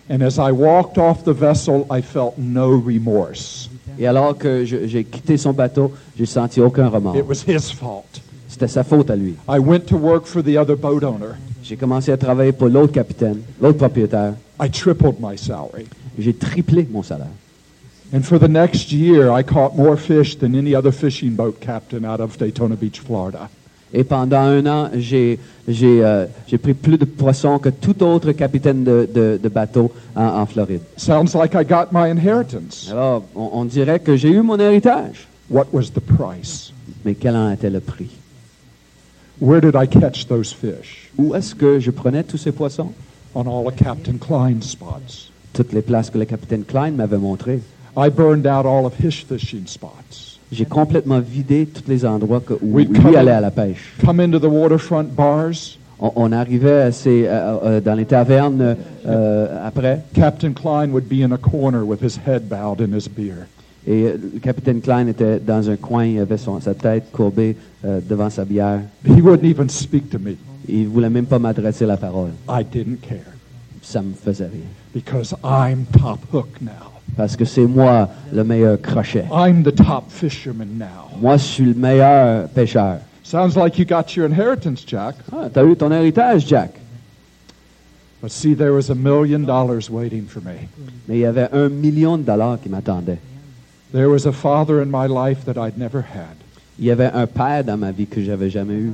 And 0.09 0.21
as 0.21 0.37
I 0.37 0.51
walked 0.51 0.97
off 0.97 1.23
the 1.23 1.33
vessel, 1.33 1.85
I 1.89 2.01
felt 2.01 2.37
no 2.37 2.77
remorse. 2.79 3.69
Et 3.97 4.05
alors 4.07 4.37
que 4.37 4.65
j'ai 4.65 5.03
quitté 5.05 5.37
son 5.37 5.53
bateau, 5.53 5.91
j'ai 6.17 6.25
senti 6.25 6.59
aucun 6.59 6.89
remords. 6.89 7.15
It 7.17 7.25
was 7.25 7.43
his 7.47 7.71
fault. 7.71 8.21
C'était 8.49 8.67
sa 8.67 8.83
faute 8.83 9.09
à 9.09 9.15
lui. 9.15 9.35
I 9.47 9.57
went 9.59 9.85
to 9.87 9.95
work 9.97 10.25
for 10.25 10.43
the 10.43 10.57
other 10.57 10.75
boat 10.75 11.03
owner. 11.03 11.35
J'ai 11.63 11.75
commencé 11.75 12.11
à 12.11 12.17
travailler 12.17 12.51
pour 12.51 12.67
l'autre 12.69 12.93
capitaine, 12.93 13.39
l'autre 13.61 13.77
propriétaire. 13.77 14.33
I 14.61 14.69
tripled 14.69 15.15
my 15.19 15.37
salary. 15.37 15.85
J'ai 16.19 16.33
triplé 16.33 16.87
mon 16.91 17.03
salaire. 17.03 17.27
And 18.13 18.21
for 18.23 18.39
the 18.39 18.49
next 18.49 18.91
year, 18.91 19.29
I 19.31 19.43
caught 19.43 19.75
more 19.77 19.95
fish 19.95 20.37
than 20.37 20.53
any 20.55 20.75
other 20.75 20.91
fishing 20.91 21.31
boat 21.31 21.59
captain 21.61 22.03
out 22.03 22.19
of 22.19 22.37
Daytona 22.37 22.75
Beach, 22.75 22.99
Florida. 22.99 23.49
Et 23.93 24.03
pendant 24.03 24.37
un 24.41 24.65
an, 24.67 24.89
j'ai 24.97 25.37
j'ai, 25.67 26.03
euh, 26.03 26.25
j'ai 26.47 26.57
pris 26.57 26.73
plus 26.73 26.97
de 26.97 27.05
poissons 27.05 27.59
que 27.59 27.69
tout 27.69 28.01
autre 28.03 28.31
capitaine 28.33 28.83
de, 28.83 29.07
de- 29.13 29.39
de 29.41 29.49
bateau 29.49 29.91
en, 30.15 30.23
en 30.25 30.45
Floride. 30.45 30.81
Sounds 30.97 31.33
like 31.35 31.53
I 31.53 31.63
got 31.65 31.87
my 31.93 32.09
inheritance. 32.09 32.87
Alors, 32.91 33.23
on, 33.35 33.49
on 33.53 33.65
dirait 33.65 33.99
que 33.99 34.15
j'ai 34.17 34.29
eu 34.29 34.41
mon 34.41 34.57
héritage. 34.59 35.27
What 35.49 35.67
was 35.73 35.91
the 35.93 35.99
price? 35.99 36.71
Mais 37.05 37.15
quel 37.15 37.35
en 37.35 37.51
était 37.51 37.69
le 37.69 37.79
prix? 37.81 38.09
Where 39.41 39.59
did 39.59 39.75
I 39.75 39.87
catch 39.87 40.27
those 40.27 40.53
fish? 40.53 41.09
Où 41.17 41.33
est-ce 41.35 41.55
que 41.55 41.79
je 41.79 41.89
prenais 41.91 42.23
tous 42.23 42.37
ces 42.37 42.51
poissons? 42.51 42.91
On 43.33 43.47
all 43.47 43.67
of 43.67 43.75
Captain 43.75 44.17
Klein's 44.19 44.65
spots. 44.69 45.31
Toutes 45.53 45.73
les 45.73 45.81
places 45.81 46.09
que 46.11 46.17
le 46.19 46.25
capitaine 46.25 46.63
Klein 46.63 46.91
m'avait 46.91 47.17
montrées. 47.17 47.59
I 47.97 48.09
burned 48.09 48.45
out 48.45 48.65
all 48.65 48.85
of 48.85 48.93
his 48.99 49.11
fishing 49.27 49.65
spots. 49.65 50.37
J'ai 50.51 50.65
complètement 50.65 51.19
vidé 51.19 51.65
tous 51.65 51.83
les 51.89 52.05
endroits 52.05 52.41
que, 52.41 52.53
où 52.53 52.59
Oui, 52.75 52.85
lui 52.85 52.99
come- 52.99 53.15
allait 53.15 53.31
à 53.31 53.41
la 53.41 53.51
pêche. 53.51 53.93
Come 54.05 54.19
into 54.19 54.37
the 54.39 54.45
waterfront 54.51 55.15
bars. 55.15 55.77
On, 55.99 56.11
on 56.15 56.31
arrivait 56.31 56.81
à 56.81 56.91
ces, 56.91 57.25
euh, 57.25 57.57
euh, 57.63 57.81
dans 57.81 57.95
les 57.95 58.05
tavernes 58.05 58.75
euh, 59.07 59.65
après, 59.67 60.01
Captain 60.13 60.51
Klein 60.53 60.89
would 60.91 61.07
be 61.07 61.23
in 61.23 61.31
a 61.31 61.37
corner 61.37 61.83
with 61.83 62.01
his 62.03 62.17
head 62.27 62.47
bowed 62.49 62.81
and 62.81 62.93
his 62.95 63.07
beer. 63.07 63.47
Et 63.87 64.03
euh, 64.05 64.17
le 64.33 64.39
capitaine 64.39 64.79
Klein 64.81 65.07
était 65.07 65.39
dans 65.39 65.69
un 65.69 65.75
coin, 65.75 66.05
il 66.05 66.19
avait 66.19 66.37
son- 66.37 66.59
sa 66.61 66.73
tête 66.73 67.11
courbée 67.11 67.55
euh, 67.85 67.99
devant 68.07 68.29
sa 68.29 68.45
bière. 68.45 68.81
He 69.05 69.21
wouldn't 69.21 69.43
even 69.43 69.69
speak 69.69 70.09
to 70.09 70.19
me. 70.19 70.35
Il 70.67 70.87
voulait 70.87 71.09
même 71.09 71.25
pas 71.25 71.39
m'adresser 71.39 71.85
la 71.85 71.97
parole. 71.97 72.29
I 72.47 72.63
didn't 72.63 72.97
care 73.01 73.25
Ça 73.81 74.01
me 74.01 74.13
faisait 74.13 74.45
rien. 74.45 74.69
because 74.93 75.33
I'm 75.43 75.85
top 75.99 76.19
hook 76.31 76.61
now. 76.61 76.71
Parce 77.17 77.35
que 77.35 77.43
c'est 77.45 77.65
moi 77.65 78.07
le 78.31 78.43
meilleur 78.43 78.79
crochet. 78.81 79.25
I'm 79.33 79.63
the 79.63 79.73
top 79.75 80.05
fisherman 80.09 80.77
now. 80.77 81.17
Moi, 81.19 81.37
je 81.37 81.43
suis 81.43 81.65
le 81.65 81.73
meilleur 81.73 82.47
pêcheur. 82.49 82.97
Sounds 83.23 83.55
like 83.57 83.77
you 83.79 83.85
got 83.85 84.15
your 84.15 84.27
inheritance, 84.27 84.83
Jack. 84.87 85.15
Ah, 85.31 85.49
t'as 85.51 85.63
eu 85.65 85.75
ton 85.75 85.91
héritage, 85.91 86.45
Jack. 86.47 86.71
But 88.21 88.31
see, 88.31 88.53
there 88.53 88.71
was 88.73 88.89
a 88.91 88.95
million 88.95 89.39
dollars 89.45 89.89
waiting 89.89 90.25
for 90.27 90.41
me. 90.43 90.67
Mais 91.07 91.15
il 91.17 91.21
y 91.21 91.25
avait 91.25 91.49
un 91.51 91.69
million 91.69 92.17
de 92.17 92.23
dollars 92.23 92.59
qui 92.61 92.69
m'attendait. 92.69 93.17
There 93.93 94.07
was 94.09 94.25
a 94.25 94.31
father 94.31 94.81
in 94.81 94.89
my 94.89 95.07
life 95.07 95.43
that 95.45 95.57
I'd 95.57 95.77
never 95.77 96.01
had. 96.01 96.35
Il 96.79 96.85
y 96.85 96.91
avait 96.91 97.11
un 97.13 97.27
père 97.27 97.63
dans 97.63 97.77
ma 97.77 97.91
vie 97.91 98.07
que 98.07 98.21
j'avais 98.21 98.49
jamais 98.49 98.75
eu. 98.75 98.93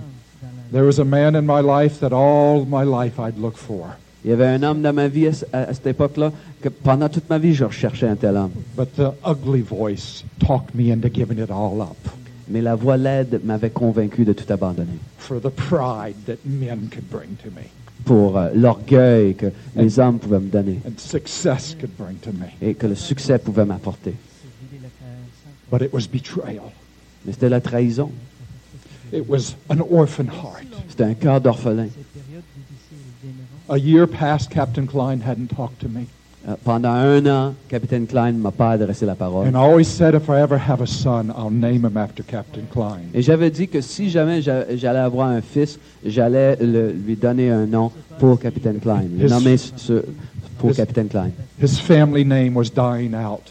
There 0.72 0.84
was 0.86 1.00
a 1.00 1.06
man 1.06 1.36
in 1.36 1.43
my 1.43 1.62
life 1.62 2.00
that 2.00 2.12
all 2.12 2.66
my 2.66 2.84
life 2.84 3.20
I'd 3.20 3.38
look 3.39 3.58
for. 3.58 3.86
Il 4.26 4.32
y 4.32 4.34
avait 4.34 4.48
un 4.48 4.64
homme 4.64 4.82
dans 4.82 4.93
ma 4.93 5.08
vie 5.08 5.28
à, 5.28 5.34
ce- 5.34 5.45
à- 5.54 5.70
à 5.70 5.74
cette 5.74 5.88
époque-là 5.88 6.32
que 6.62 6.68
pendant 6.70 7.08
toute 7.08 7.30
ma 7.30 7.38
vie, 7.38 7.54
je 7.54 7.64
recherchais 7.64 8.08
un 8.08 8.16
tel 8.16 8.36
homme. 8.36 8.52
But 8.76 8.95
the 8.95 9.14
ugly 9.26 9.62
voice 9.62 10.24
talked 10.39 10.74
me 10.76 10.91
into 10.91 11.08
giving 11.10 11.38
it 11.41 11.50
all 11.52 11.80
up 11.82 11.95
Mais 12.50 12.62
la 12.62 12.76
voix 12.76 12.98
laide 12.98 13.39
m'avait 13.45 13.70
convaincu 13.70 14.26
de 14.26 14.34
tout 14.34 14.52
abandonner 14.52 14.98
for 15.18 15.39
the 15.39 15.50
pride 15.50 16.16
that 16.26 16.38
men 16.45 16.89
could 16.91 17.08
bring 17.10 17.36
to 17.43 17.50
me 17.52 17.68
pour 18.06 18.38
euh, 18.38 18.50
l'orgueil 18.56 19.36
que 19.36 19.48
les 19.76 20.00
hommes 20.00 20.18
pouvaient 20.18 20.39
me 20.39 20.50
donner 20.50 20.80
and 20.86 20.93
success 20.98 21.76
could 21.80 21.91
bring 21.98 22.16
to 22.22 22.32
me. 22.32 22.48
et 22.62 22.74
que 22.74 22.88
le 22.88 22.95
succès 22.95 23.38
pouvait 23.38 23.66
m'apporter. 23.66 24.14
But 25.70 25.82
it 25.82 25.93
was 25.93 26.07
betrayal. 26.07 26.72
Mais 27.26 27.34
c'était 27.34 27.49
la 27.49 27.59
trahison. 27.61 28.11
It 29.11 29.24
was 29.28 29.55
an 29.70 29.80
orphan 29.89 30.26
heart. 30.28 30.65
C'était 30.89 31.03
un 31.03 31.13
cœur 31.13 31.41
d'orphelin. 31.41 31.88
A 33.70 33.78
year 33.78 34.07
past, 34.07 34.49
Captain 34.49 34.86
Klein 34.86 35.20
hadn't 35.22 35.47
talked 35.49 35.80
to 35.80 35.88
me. 35.89 36.07
Euh, 36.47 36.55
pendant 36.63 36.93
un 36.93 37.26
an, 37.26 37.53
Capitaine 37.68 38.07
Klein 38.07 38.32
ne 38.32 38.38
m'a 38.41 38.51
pas 38.51 38.72
adressé 38.72 39.05
la 39.05 39.15
parole. 39.15 39.47
And 39.47 39.51
I 39.55 39.57
always 39.57 39.84
said 39.89 40.15
if 40.15 40.30
I 40.30 40.39
ever 40.41 40.57
have 40.57 40.82
a 40.82 40.88
son, 40.88 41.30
I'll 41.38 41.49
name 41.51 41.84
him 41.86 41.97
after 41.97 42.24
Captain 42.24 42.61
Klein. 42.72 43.01
Et 43.13 43.22
j'avais 43.22 43.51
dit 43.51 43.68
que 43.68 43.82
si 43.82 44.09
jamais 44.09 44.41
j'a- 44.41 44.74
j'allais 44.78 44.99
avoir 44.99 45.28
un 45.28 45.41
fils, 45.41 45.78
j'allais 46.05 46.55
lui 46.55 47.18
donner 47.18 47.49
un 47.51 47.65
nom 47.65 47.91
pour 48.20 48.39
Capitaine 48.39 48.80
Klein, 48.80 49.03
le 49.20 49.28
nommer 49.28 49.57
pour 50.57 50.72
Capitaine 50.74 51.09
Klein. 51.09 51.32
His 51.61 51.78
family 51.82 52.24
name 52.24 52.55
was 52.55 52.70
dying 52.74 53.13
out. 53.13 53.43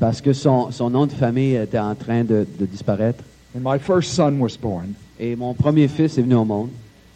Parce 0.00 0.20
que 0.22 0.32
son, 0.32 0.72
son 0.72 0.90
nom 0.90 1.06
de 1.06 1.12
famille 1.12 1.54
était 1.54 1.78
en 1.78 1.94
train 1.94 2.24
de, 2.24 2.46
de 2.58 2.66
disparaître. 2.66 3.22
And 3.54 3.60
my 3.62 3.78
first 3.78 4.14
son 4.14 4.40
was 4.40 4.56
born. 4.60 4.94
Et 5.18 5.36
mon 5.36 5.54
premier 5.54 5.88
fils 5.88 6.16
est 6.16 6.22
venu 6.22 6.36
au 6.36 6.44
monde. 6.44 6.70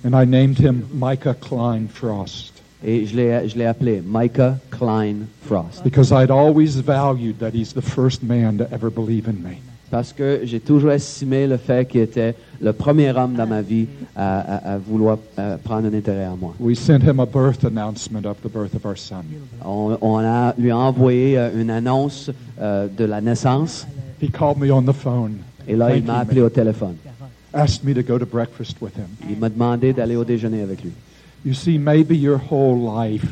And 0.04 0.14
I 0.14 0.26
named 0.26 0.58
him 0.58 0.86
Micah 0.92 1.34
Klein 1.34 1.88
Frost. 1.88 2.52
Et 2.84 3.06
je 3.06 3.16
l'ai 3.16 3.48
je 3.48 3.56
l'ai 3.56 3.64
appelé 3.64 4.02
Micah 4.04 4.58
Klein 4.70 5.26
Frost. 5.46 5.82
because 5.82 6.12
I'd 6.12 6.30
always 6.30 6.76
valued 6.76 7.38
that 7.38 7.54
he's 7.54 7.72
the 7.72 7.80
first 7.80 8.22
man 8.22 8.58
to 8.58 8.70
ever 8.70 8.90
believe 8.90 9.26
in 9.26 9.42
me. 9.42 9.60
Parce 9.90 10.12
que 10.12 10.40
j'ai 10.44 10.60
toujours 10.60 10.90
estimé 10.90 11.46
le 11.46 11.56
fait 11.56 11.86
qu'il 11.86 12.00
était 12.00 12.34
le 12.60 12.72
premier 12.72 13.10
homme 13.16 13.34
dans 13.34 13.46
ma 13.46 13.60
vie 13.62 13.86
à, 14.16 14.40
à- 14.40 14.72
à 14.74 14.78
vouloir 14.78 15.18
euh, 15.38 15.56
prendre 15.62 15.86
un 15.86 15.94
intérêt 15.94 16.24
à 16.24 16.34
moi. 16.40 16.54
We 16.58 16.76
sent 16.76 17.00
him 17.04 17.20
a 17.20 17.26
birth 17.26 17.64
announcement 17.64 18.24
of 18.26 18.38
the 18.42 18.48
birth 18.52 18.74
of 18.74 18.84
our 18.86 18.96
son. 18.98 19.24
On, 19.64 19.96
on 20.00 20.18
a, 20.18 20.54
lui 20.58 20.70
a 20.70 20.76
envoyé 20.78 21.38
euh, 21.38 21.50
une 21.60 21.70
annonce 21.70 22.30
euh, 22.60 22.88
de 22.88 23.04
la 23.04 23.20
naissance 23.20 23.86
He 24.20 24.30
called 24.30 24.58
me 24.58 24.72
on 24.72 24.82
the 24.82 24.92
phone, 24.94 25.36
et 25.68 25.76
là, 25.76 25.94
il 25.94 26.02
Thank 26.02 26.06
m'a 26.06 26.14
you, 26.14 26.20
appelé 26.22 26.40
au 26.40 26.48
téléphone. 26.50 26.94
asked 27.52 27.84
me 27.84 27.92
to 27.94 28.02
go 28.02 28.18
to 28.18 28.24
breakfast 28.26 28.76
with 28.80 28.96
him. 28.96 29.06
Il 29.30 29.38
m'a 29.38 29.48
demandé 29.48 29.92
d'aller 29.92 30.16
au 30.16 30.24
déjeuner 30.24 30.62
avec 30.62 30.82
lui. 30.82 30.92
You 31.44 31.52
see, 31.52 31.78
maybe 31.78 32.12
your 32.16 32.40
whole 32.50 32.78
life, 32.98 33.26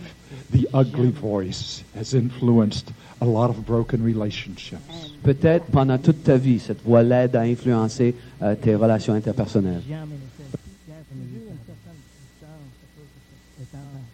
the 0.53 0.69
ugly 0.75 1.11
voice 1.11 1.83
has 1.99 2.15
influenced 2.15 2.93
a 3.23 3.25
lot 3.25 3.51
of 3.51 3.65
broken 3.65 4.05
relationships. 4.05 4.81
Peut-être 5.23 5.67
pendant 5.67 5.99
toute 5.99 6.25
ta 6.25 6.37
vie, 6.37 6.59
cette 6.59 6.83
voix 6.85 7.03
laide 7.03 7.37
a 7.37 7.43
influencé 7.43 8.15
euh, 8.43 8.57
tes 8.57 8.75
relations 8.75 9.15
interpersonnelles. 9.15 9.83